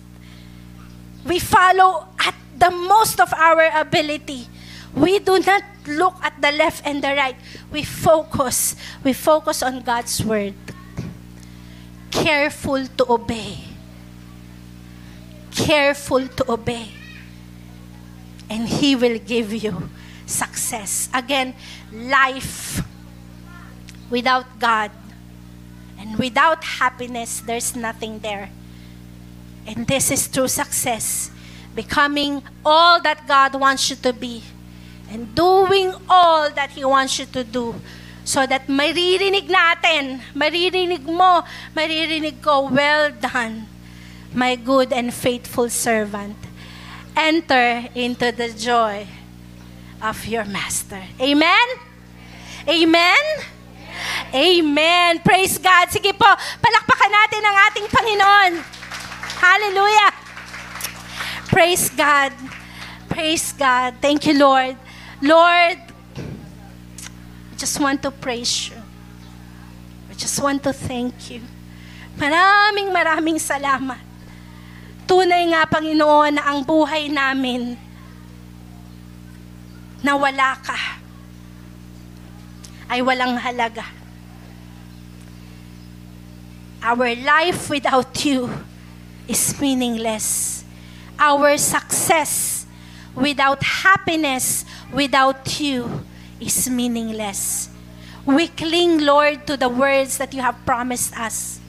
We 1.23 1.39
follow 1.39 2.05
at 2.19 2.35
the 2.59 2.69
most 2.69 3.17
of 3.23 3.31
our 3.33 3.71
ability. 3.79 4.51
We 4.93 5.19
do 5.19 5.39
not 5.39 5.63
look 5.87 6.15
at 6.21 6.39
the 6.39 6.51
left 6.51 6.85
and 6.85 7.01
the 7.01 7.15
right. 7.15 7.35
We 7.71 7.83
focus. 7.83 8.75
We 9.03 9.15
focus 9.15 9.63
on 9.63 9.81
God's 9.81 10.23
word. 10.23 10.53
Careful 12.11 12.85
to 12.99 13.03
obey. 13.11 13.74
Careful 15.55 16.27
to 16.27 16.51
obey. 16.51 16.91
And 18.49 18.67
He 18.67 18.95
will 18.95 19.17
give 19.17 19.53
you 19.53 19.89
success. 20.25 21.09
Again, 21.13 21.55
life 21.91 22.83
without 24.09 24.59
God 24.59 24.91
and 25.97 26.19
without 26.19 26.63
happiness, 26.63 27.39
there's 27.39 27.75
nothing 27.75 28.19
there. 28.19 28.49
And 29.65 29.87
this 29.87 30.11
is 30.11 30.27
true 30.27 30.47
success. 30.47 31.31
Becoming 31.73 32.43
all 32.63 33.01
that 33.01 33.27
God 33.27 33.59
wants 33.59 33.89
you 33.89 33.95
to 33.97 34.13
be 34.13 34.43
and 35.09 35.33
doing 35.35 35.93
all 36.09 36.49
that 36.51 36.71
He 36.71 36.85
wants 36.85 37.19
you 37.19 37.25
to 37.25 37.43
do 37.43 37.75
so 38.25 38.45
that 38.45 38.65
maririnig 38.65 39.45
natin, 39.45 40.17
maririnig 40.33 41.05
mo, 41.05 41.45
maririnig 41.77 42.41
ko, 42.41 42.67
well 42.73 43.13
done, 43.13 43.69
my 44.35 44.55
good 44.55 44.91
and 44.91 45.13
faithful 45.13 45.69
servant. 45.69 46.35
Enter 47.15 47.87
into 47.95 48.31
the 48.35 48.51
joy 48.51 49.07
of 50.03 50.27
your 50.27 50.43
master. 50.43 51.01
Amen? 51.19 51.67
Amen? 52.67 53.23
Amen. 54.35 55.19
Praise 55.23 55.57
God. 55.57 55.87
Sige 55.87 56.11
po, 56.11 56.27
palakpakan 56.59 57.11
natin 57.15 57.41
ang 57.47 57.55
ating 57.71 57.87
Panginoon. 57.87 58.51
Hallelujah. 59.39 60.11
Praise 61.47 61.87
God. 61.87 62.35
Praise 63.07 63.55
God. 63.55 63.95
Thank 64.03 64.27
you, 64.27 64.35
Lord. 64.35 64.75
Lord, 65.23 65.79
I 65.79 67.55
just 67.55 67.79
want 67.79 68.03
to 68.03 68.11
praise 68.11 68.67
you. 68.67 68.75
I 70.11 70.13
just 70.19 70.35
want 70.43 70.59
to 70.67 70.75
thank 70.75 71.31
you. 71.31 71.39
Maraming 72.19 72.91
maraming 72.91 73.39
salamat. 73.39 74.14
Tunay 75.05 75.53
nga, 75.53 75.69
Panginoon, 75.69 76.37
na 76.37 76.43
ang 76.49 76.65
buhay 76.65 77.09
namin 77.09 77.77
na 80.05 80.13
wala 80.17 80.53
ka 80.61 80.77
ay 82.89 83.01
walang 83.01 83.37
halaga. 83.41 83.85
Our 86.85 87.17
life 87.17 87.69
without 87.73 88.13
you 88.21 88.45
is 89.25 89.57
meaningless. 89.57 90.61
Our 91.17 91.57
success 91.57 92.65
without 93.15 93.63
happiness 93.63 94.65
without 94.93 95.59
you 95.59 96.05
is 96.39 96.69
meaningless. 96.69 97.69
We 98.25 98.49
cling, 98.49 99.01
Lord, 99.01 99.47
to 99.47 99.57
the 99.57 99.69
words 99.69 100.17
that 100.17 100.33
you 100.33 100.41
have 100.41 100.57
promised 100.65 101.17
us. 101.17 101.59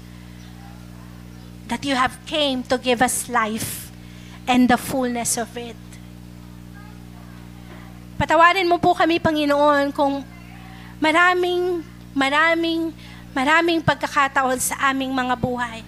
That 1.66 1.82
you 1.82 1.98
have 1.98 2.14
came 2.26 2.62
to 2.70 2.78
give 2.78 3.02
us 3.02 3.26
life 3.26 3.90
and 4.46 4.70
the 4.70 4.78
fullness 4.78 5.34
of 5.34 5.50
it. 5.58 5.76
Patawarin 8.16 8.64
mo 8.64 8.80
po 8.80 8.96
kami, 8.96 9.20
Panginoon, 9.20 9.92
kung 9.92 10.24
maraming, 11.02 11.84
maraming, 12.16 12.94
maraming 13.36 13.84
pagkakataon 13.84 14.56
sa 14.56 14.88
aming 14.88 15.12
mga 15.12 15.36
buhay. 15.36 15.84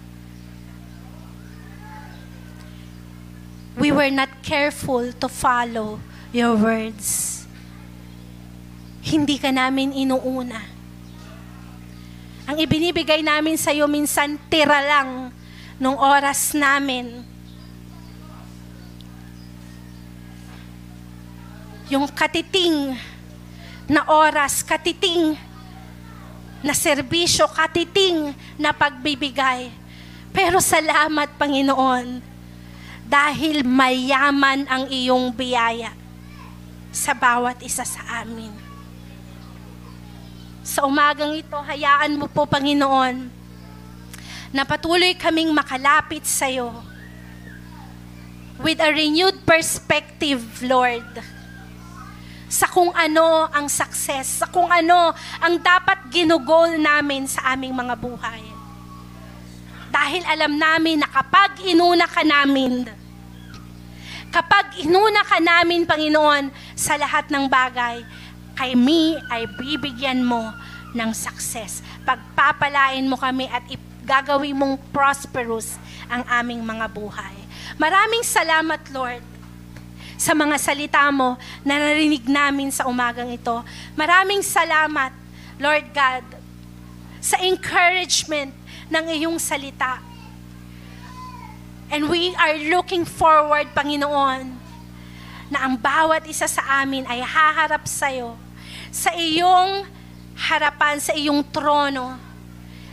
We 3.79 3.95
were 3.95 4.11
not 4.11 4.29
careful 4.43 5.15
to 5.23 5.29
follow 5.31 6.03
your 6.35 6.59
words. 6.59 7.47
Hindi 9.01 9.39
ka 9.39 9.55
namin 9.55 9.95
inuuna. 9.95 10.61
Ang 12.45 12.59
ibinibigay 12.59 13.23
namin 13.23 13.55
sa 13.57 13.71
iyo 13.71 13.87
minsan 13.87 14.37
tira 14.51 14.83
lang 14.83 15.31
nung 15.79 15.95
oras 15.95 16.53
namin. 16.53 17.23
Yung 21.89 22.05
katiting 22.11 22.99
na 23.89 24.05
oras, 24.11 24.61
katiting 24.61 25.39
na 26.61 26.75
serbisyo, 26.77 27.49
katiting 27.49 28.37
na 28.61 28.75
pagbibigay. 28.75 29.73
Pero 30.35 30.61
salamat, 30.61 31.33
Panginoon, 31.41 32.21
dahil 33.09 33.65
mayaman 33.65 34.69
ang 34.69 34.85
iyong 34.93 35.33
biyaya 35.33 35.97
sa 36.93 37.17
bawat 37.17 37.65
isa 37.65 37.87
sa 37.89 38.21
amin. 38.21 38.53
Sa 40.61 40.85
umagang 40.85 41.33
ito, 41.33 41.57
hayaan 41.57 42.21
mo 42.21 42.29
po, 42.29 42.45
Panginoon, 42.45 43.38
na 44.53 44.65
patuloy 44.65 45.13
kaming 45.17 45.53
makalapit 45.53 46.25
sa 46.25 46.49
iyo 46.49 46.73
with 48.59 48.83
a 48.83 48.91
renewed 48.91 49.47
perspective, 49.47 50.43
Lord, 50.67 51.07
sa 52.51 52.67
kung 52.67 52.91
ano 52.91 53.47
ang 53.55 53.71
success, 53.71 54.43
sa 54.43 54.47
kung 54.51 54.67
ano 54.67 55.15
ang 55.39 55.55
dapat 55.63 56.11
ginugol 56.11 56.75
namin 56.75 57.31
sa 57.31 57.55
aming 57.55 57.77
mga 57.77 57.95
buhay. 57.95 58.43
Dahil 59.89 60.23
alam 60.27 60.59
namin 60.59 61.01
na 61.01 61.09
kapag 61.09 61.63
inuna 61.65 62.05
ka 62.05 62.27
namin, 62.27 62.85
kapag 64.35 64.85
inuna 64.85 65.23
ka 65.25 65.39
namin, 65.41 65.89
Panginoon, 65.89 66.51
sa 66.75 66.99
lahat 66.99 67.31
ng 67.31 67.47
bagay, 67.49 68.03
kay 68.59 68.75
me 68.75 69.17
ay 69.31 69.47
bibigyan 69.55 70.21
mo 70.27 70.51
ng 70.93 71.11
success. 71.15 71.81
Pagpapalain 72.03 73.07
mo 73.07 73.15
kami 73.15 73.47
at 73.49 73.65
gagawin 74.09 74.57
mong 74.57 74.81
prosperous 74.89 75.77
ang 76.09 76.25
aming 76.41 76.65
mga 76.65 76.89
buhay. 76.89 77.37
Maraming 77.77 78.25
salamat, 78.25 78.81
Lord, 78.89 79.21
sa 80.19 80.33
mga 80.33 80.57
salita 80.57 81.05
mo 81.13 81.37
na 81.63 81.79
narinig 81.79 82.25
namin 82.27 82.73
sa 82.73 82.89
umagang 82.89 83.29
ito. 83.29 83.61
Maraming 83.95 84.41
salamat, 84.41 85.13
Lord 85.61 85.87
God, 85.93 86.25
sa 87.21 87.39
encouragement 87.45 88.51
ng 88.89 89.05
iyong 89.15 89.37
salita. 89.37 90.01
And 91.89 92.09
we 92.09 92.35
are 92.37 92.57
looking 92.69 93.07
forward, 93.07 93.71
Panginoon, 93.73 94.59
na 95.49 95.59
ang 95.65 95.79
bawat 95.81 96.27
isa 96.29 96.45
sa 96.45 96.83
amin 96.85 97.09
ay 97.09 97.25
haharap 97.25 97.89
sa 97.89 98.13
iyo, 98.13 98.37
sa 98.93 99.15
iyong 99.17 99.89
harapan, 100.37 101.01
sa 101.01 101.17
iyong 101.17 101.41
trono. 101.49 102.28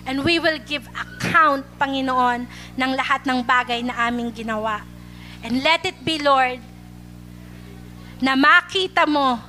And 0.05 0.21
we 0.21 0.37
will 0.37 0.61
give 0.61 0.85
account, 0.93 1.65
Panginoon, 1.81 2.45
ng 2.77 2.91
lahat 2.93 3.25
ng 3.25 3.41
bagay 3.41 3.81
na 3.81 4.05
aming 4.05 4.29
ginawa. 4.31 4.85
And 5.41 5.65
let 5.65 5.81
it 5.85 5.97
be, 6.05 6.21
Lord, 6.21 6.61
na 8.21 8.37
makita 8.37 9.09
mo 9.09 9.41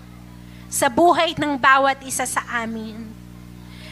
sa 0.66 0.88
buhay 0.88 1.36
ng 1.36 1.60
bawat 1.60 2.00
isa 2.02 2.24
sa 2.24 2.42
amin. 2.64 3.12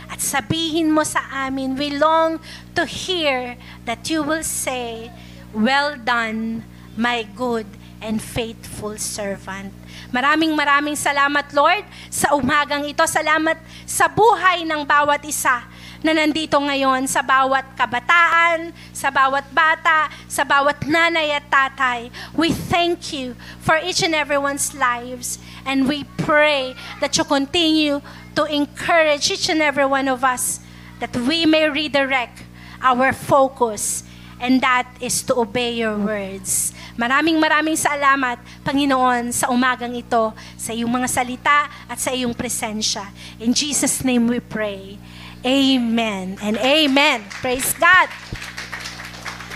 At 0.08 0.20
sabihin 0.20 0.92
mo 0.92 1.04
sa 1.04 1.48
amin, 1.48 1.76
we 1.76 1.92
long 1.92 2.40
to 2.76 2.84
hear 2.84 3.56
that 3.84 4.08
you 4.08 4.24
will 4.24 4.44
say, 4.44 5.08
Well 5.54 5.94
done, 5.94 6.66
my 6.98 7.22
good 7.36 7.68
and 8.02 8.18
faithful 8.20 8.98
servant. 8.98 9.72
Maraming 10.10 10.52
maraming 10.52 10.98
salamat, 10.98 11.48
Lord, 11.54 11.86
sa 12.10 12.34
umagang 12.36 12.84
ito. 12.84 13.02
Salamat 13.06 13.56
sa 13.88 14.10
buhay 14.10 14.66
ng 14.66 14.82
bawat 14.84 15.22
isa 15.24 15.62
na 16.04 16.12
nandito 16.12 16.60
ngayon 16.60 17.08
sa 17.08 17.24
bawat 17.24 17.64
kabataan, 17.72 18.76
sa 18.92 19.08
bawat 19.08 19.48
bata, 19.48 20.12
sa 20.28 20.44
bawat 20.44 20.84
nanay 20.84 21.32
at 21.32 21.48
tatay. 21.48 22.12
We 22.36 22.52
thank 22.52 23.16
you 23.16 23.32
for 23.64 23.80
each 23.80 24.04
and 24.04 24.12
everyone's 24.12 24.76
lives 24.76 25.40
and 25.64 25.88
we 25.88 26.04
pray 26.20 26.76
that 27.00 27.16
you 27.16 27.24
continue 27.24 28.04
to 28.36 28.44
encourage 28.44 29.32
each 29.32 29.48
and 29.48 29.64
every 29.64 29.88
one 29.88 30.12
of 30.12 30.20
us 30.20 30.60
that 31.00 31.16
we 31.16 31.48
may 31.48 31.72
redirect 31.72 32.44
our 32.84 33.16
focus 33.16 34.04
and 34.36 34.60
that 34.60 34.84
is 35.00 35.24
to 35.24 35.32
obey 35.40 35.72
your 35.72 35.96
words. 35.96 36.76
Maraming 37.00 37.40
maraming 37.40 37.80
salamat, 37.80 38.38
Panginoon, 38.60 39.32
sa 39.32 39.48
umagang 39.48 39.96
ito, 39.96 40.36
sa 40.54 40.76
iyong 40.76 40.92
mga 40.92 41.08
salita 41.08 41.66
at 41.88 41.96
sa 41.96 42.12
iyong 42.12 42.36
presensya. 42.36 43.08
In 43.40 43.56
Jesus' 43.56 44.04
name 44.04 44.28
we 44.28 44.38
pray. 44.38 45.00
Amen 45.44 46.38
and 46.40 46.56
amen. 46.58 47.24
Praise 47.28 47.72
God. 47.76 48.08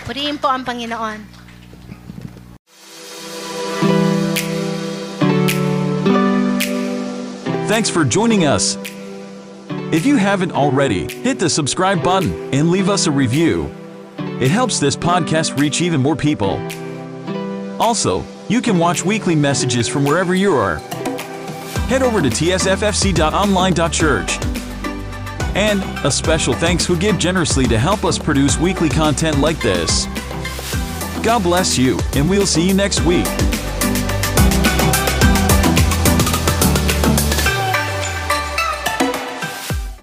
Purihin 0.05 0.37
po 0.37 0.53
ang 0.53 0.61
Panginoon. 0.65 1.25
Thanks 7.69 7.89
for 7.89 8.05
joining 8.05 8.45
us. 8.45 8.77
If 9.93 10.05
you 10.05 10.17
haven't 10.17 10.51
already, 10.51 11.09
hit 11.09 11.39
the 11.39 11.49
subscribe 11.49 12.03
button 12.03 12.33
and 12.53 12.69
leave 12.69 12.89
us 12.89 13.07
a 13.07 13.11
review. 13.11 13.73
It 14.41 14.51
helps 14.51 14.79
this 14.79 14.95
podcast 14.95 15.59
reach 15.59 15.81
even 15.81 16.01
more 16.01 16.15
people. 16.15 16.59
Also, 17.79 18.23
you 18.47 18.61
can 18.61 18.77
watch 18.77 19.05
weekly 19.05 19.35
messages 19.35 19.87
from 19.87 20.03
wherever 20.03 20.35
you 20.35 20.53
are. 20.53 20.77
Head 21.89 22.01
over 22.01 22.21
to 22.21 22.29
tsffc.online.church. 22.29 24.48
And 25.55 25.83
a 26.05 26.11
special 26.11 26.53
thanks 26.53 26.85
who 26.85 26.97
give 26.97 27.17
generously 27.17 27.65
to 27.67 27.77
help 27.77 28.05
us 28.05 28.17
produce 28.17 28.57
weekly 28.57 28.89
content 28.89 29.39
like 29.39 29.59
this. 29.59 30.05
God 31.23 31.43
bless 31.43 31.77
you, 31.77 31.99
and 32.15 32.29
we'll 32.29 32.45
see 32.45 32.67
you 32.67 32.73
next 32.73 33.03
week. 33.05 33.27